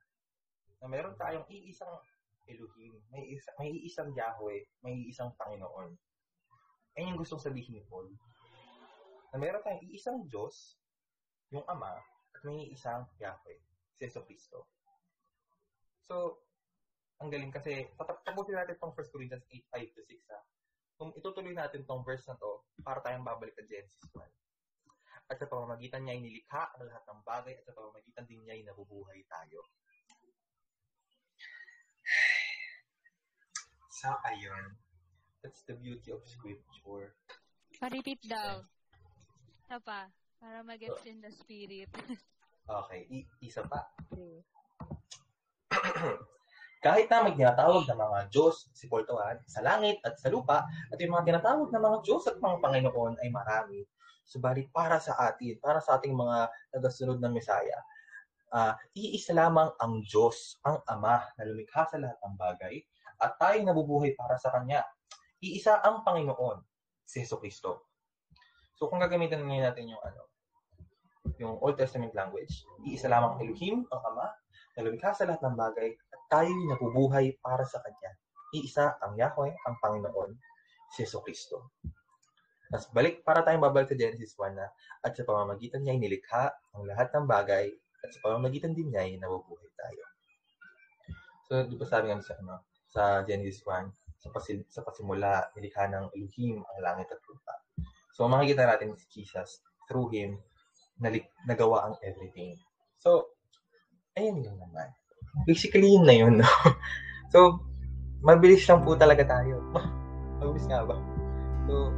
Na 0.80 0.88
meron 0.88 1.16
tayong 1.20 1.44
iisang 1.52 1.92
Elohim, 2.48 2.96
may, 3.12 3.36
isa, 3.36 3.52
may 3.60 3.72
iisang 3.72 4.12
Yahweh, 4.16 4.64
may 4.84 4.96
iisang 5.08 5.32
Panginoon. 5.36 5.96
Ayun 6.96 7.10
yung 7.12 7.20
gustong 7.20 7.40
sabihin 7.40 7.76
ni 7.76 7.82
Paul. 7.88 8.08
Na 9.32 9.36
meron 9.40 9.64
tayong 9.64 9.84
iisang 9.88 10.24
Diyos, 10.28 10.80
yung 11.52 11.64
Ama, 11.68 12.00
at 12.32 12.40
may 12.44 12.68
isang 12.72 13.04
Yahweh, 13.20 13.60
si 13.96 14.08
Yeso 14.08 14.24
Cristo. 14.24 14.68
So, 16.04 16.43
ang 17.24 17.32
galing 17.32 17.48
kasi, 17.48 17.88
tapusin 17.96 18.60
natin 18.60 18.76
itong 18.76 18.92
1 18.92 19.12
Corinthians 19.12 19.44
8, 19.48 19.64
5 19.72 19.96
to 19.96 20.02
6 20.04 20.32
ha. 20.32 20.40
Kung 21.00 21.10
itutuloy 21.16 21.56
natin 21.56 21.88
tong 21.88 22.04
verse 22.04 22.28
na 22.28 22.36
to, 22.36 22.60
para 22.84 23.00
tayong 23.00 23.24
babalik 23.24 23.56
sa 23.56 23.64
Genesis 23.64 24.04
1. 24.12 24.20
At 25.32 25.40
sa 25.40 25.48
pamamagitan 25.48 26.04
niya 26.04 26.14
ay 26.14 26.20
nilikha 26.20 26.62
ang 26.76 26.84
lahat 26.84 27.02
ng 27.08 27.20
bagay 27.24 27.56
at 27.56 27.64
sa 27.64 27.72
pamamagitan 27.72 28.28
din 28.28 28.44
niya 28.44 28.60
ay 28.60 28.62
nabubuhay 28.68 29.24
tayo. 29.24 29.64
So, 33.88 34.12
ayun. 34.28 34.76
That's 35.40 35.64
the 35.64 35.80
beauty 35.80 36.12
of 36.12 36.20
scripture. 36.28 37.16
Pa-repeat 37.80 38.20
daw. 38.28 38.60
Isa 39.64 39.80
pa. 39.80 40.12
Para 40.40 40.60
mag-gets 40.60 41.08
in 41.08 41.24
the 41.24 41.32
spirit. 41.32 41.88
Okay, 42.64 43.08
i- 43.08 43.28
isa 43.40 43.64
pa. 43.64 43.80
Kahit 46.85 47.09
na 47.09 47.24
may 47.24 47.32
tinatawag 47.32 47.89
na 47.89 47.97
mga 47.97 48.28
Diyos, 48.28 48.68
si 48.76 48.93
Paul 48.93 49.09
Tuan, 49.09 49.41
sa 49.49 49.64
langit 49.64 50.05
at 50.05 50.20
sa 50.20 50.28
lupa, 50.28 50.68
at 50.68 51.01
yung 51.01 51.16
mga 51.16 51.32
tinatawag 51.32 51.72
na 51.72 51.80
mga 51.80 52.05
Diyos 52.05 52.28
at 52.28 52.37
mga 52.37 52.61
Panginoon 52.61 53.24
ay 53.24 53.32
marami. 53.32 53.80
Subalit 54.20 54.68
para 54.68 55.01
sa 55.01 55.16
atin, 55.16 55.57
para 55.64 55.80
sa 55.80 55.97
ating 55.97 56.12
mga 56.12 56.53
nagasunod 56.76 57.24
ng 57.24 57.32
Mesaya, 57.32 57.80
uh, 58.53 58.76
iisa 58.93 59.32
lamang 59.32 59.72
ang 59.80 60.05
Diyos, 60.05 60.61
ang 60.61 60.85
Ama 60.85 61.24
na 61.41 61.43
lumikha 61.49 61.89
sa 61.89 61.97
lahat 61.97 62.20
ng 62.20 62.37
bagay, 62.37 62.85
at 63.16 63.32
tayo 63.41 63.57
nabubuhay 63.64 64.12
para 64.12 64.37
sa 64.37 64.53
Kanya. 64.53 64.85
iisa 65.41 65.80
ang 65.80 66.05
Panginoon, 66.05 66.61
si 67.09 67.24
Yeso 67.24 67.41
Kristo. 67.41 67.89
So 68.76 68.93
kung 68.93 69.01
gagamitin 69.01 69.41
ngayon 69.41 69.72
natin 69.72 69.89
yung 69.89 70.05
ano, 70.05 70.28
yung 71.41 71.57
Old 71.64 71.80
Testament 71.80 72.12
language, 72.12 72.68
iisa 72.85 73.09
lamang 73.09 73.41
Elohim, 73.41 73.89
ang 73.89 74.03
Ama, 74.12 74.43
na 74.74 74.80
lumikha 74.82 75.14
sa 75.14 75.26
lahat 75.26 75.40
ng 75.42 75.56
bagay 75.56 75.90
at 75.94 76.20
tayo'y 76.30 76.64
nabubuhay 76.70 77.38
para 77.38 77.62
sa 77.62 77.78
Kanya. 77.80 78.12
Iisa 78.54 78.98
ang 79.02 79.18
Yahweh, 79.18 79.54
ang 79.66 79.74
Panginoon, 79.82 80.30
si 80.94 81.02
Yeso 81.02 81.22
Kristo. 81.22 81.74
Tapos 82.70 82.90
balik, 82.90 83.22
para 83.22 83.46
tayong 83.46 83.62
babalik 83.62 83.90
sa 83.90 83.98
Genesis 83.98 84.34
1 84.34 84.54
na, 84.54 84.66
at 85.02 85.14
sa 85.14 85.22
pamamagitan 85.26 85.82
niya 85.82 85.94
ay 85.94 86.00
nilikha 86.02 86.44
ang 86.74 86.82
lahat 86.86 87.10
ng 87.14 87.26
bagay, 87.26 87.66
at 88.02 88.10
sa 88.10 88.18
pamamagitan 88.22 88.74
din 88.74 88.90
niya 88.90 89.06
ay 89.06 89.14
nabubuhay 89.18 89.70
tayo. 89.78 90.04
So, 91.46 91.52
di 91.68 91.76
ba 91.78 91.86
sabi 91.86 92.10
nga 92.10 92.18
sa, 92.24 92.34
ano, 92.40 92.66
sa 92.88 93.02
Genesis 93.26 93.62
1, 93.62 93.90
sa, 94.22 94.28
pasil, 94.32 94.64
sa 94.72 94.80
pasimula, 94.80 95.54
nilikha 95.54 95.86
ng 95.92 96.14
Elohim 96.16 96.64
ang 96.64 96.78
langit 96.80 97.10
at 97.12 97.20
lupa. 97.28 97.54
So, 98.16 98.26
makikita 98.30 98.64
natin 98.64 98.96
si 98.96 99.22
Jesus, 99.22 99.60
through 99.90 100.08
Him, 100.14 100.40
nalik, 101.02 101.28
nagawa 101.44 101.90
ang 101.90 101.94
everything. 102.00 102.56
So, 102.96 103.34
ayun 104.14 104.46
lang 104.46 104.58
naman. 104.62 104.88
Basically, 105.46 105.90
yun 105.90 106.06
na 106.06 106.14
yun, 106.14 106.34
no? 106.42 106.46
So, 107.34 107.58
mabilis 108.22 108.62
lang 108.70 108.86
po 108.86 108.94
talaga 108.94 109.26
tayo. 109.26 109.58
mabilis 110.38 110.70
nga 110.70 110.86
ba? 110.86 110.94
So, 111.66 111.90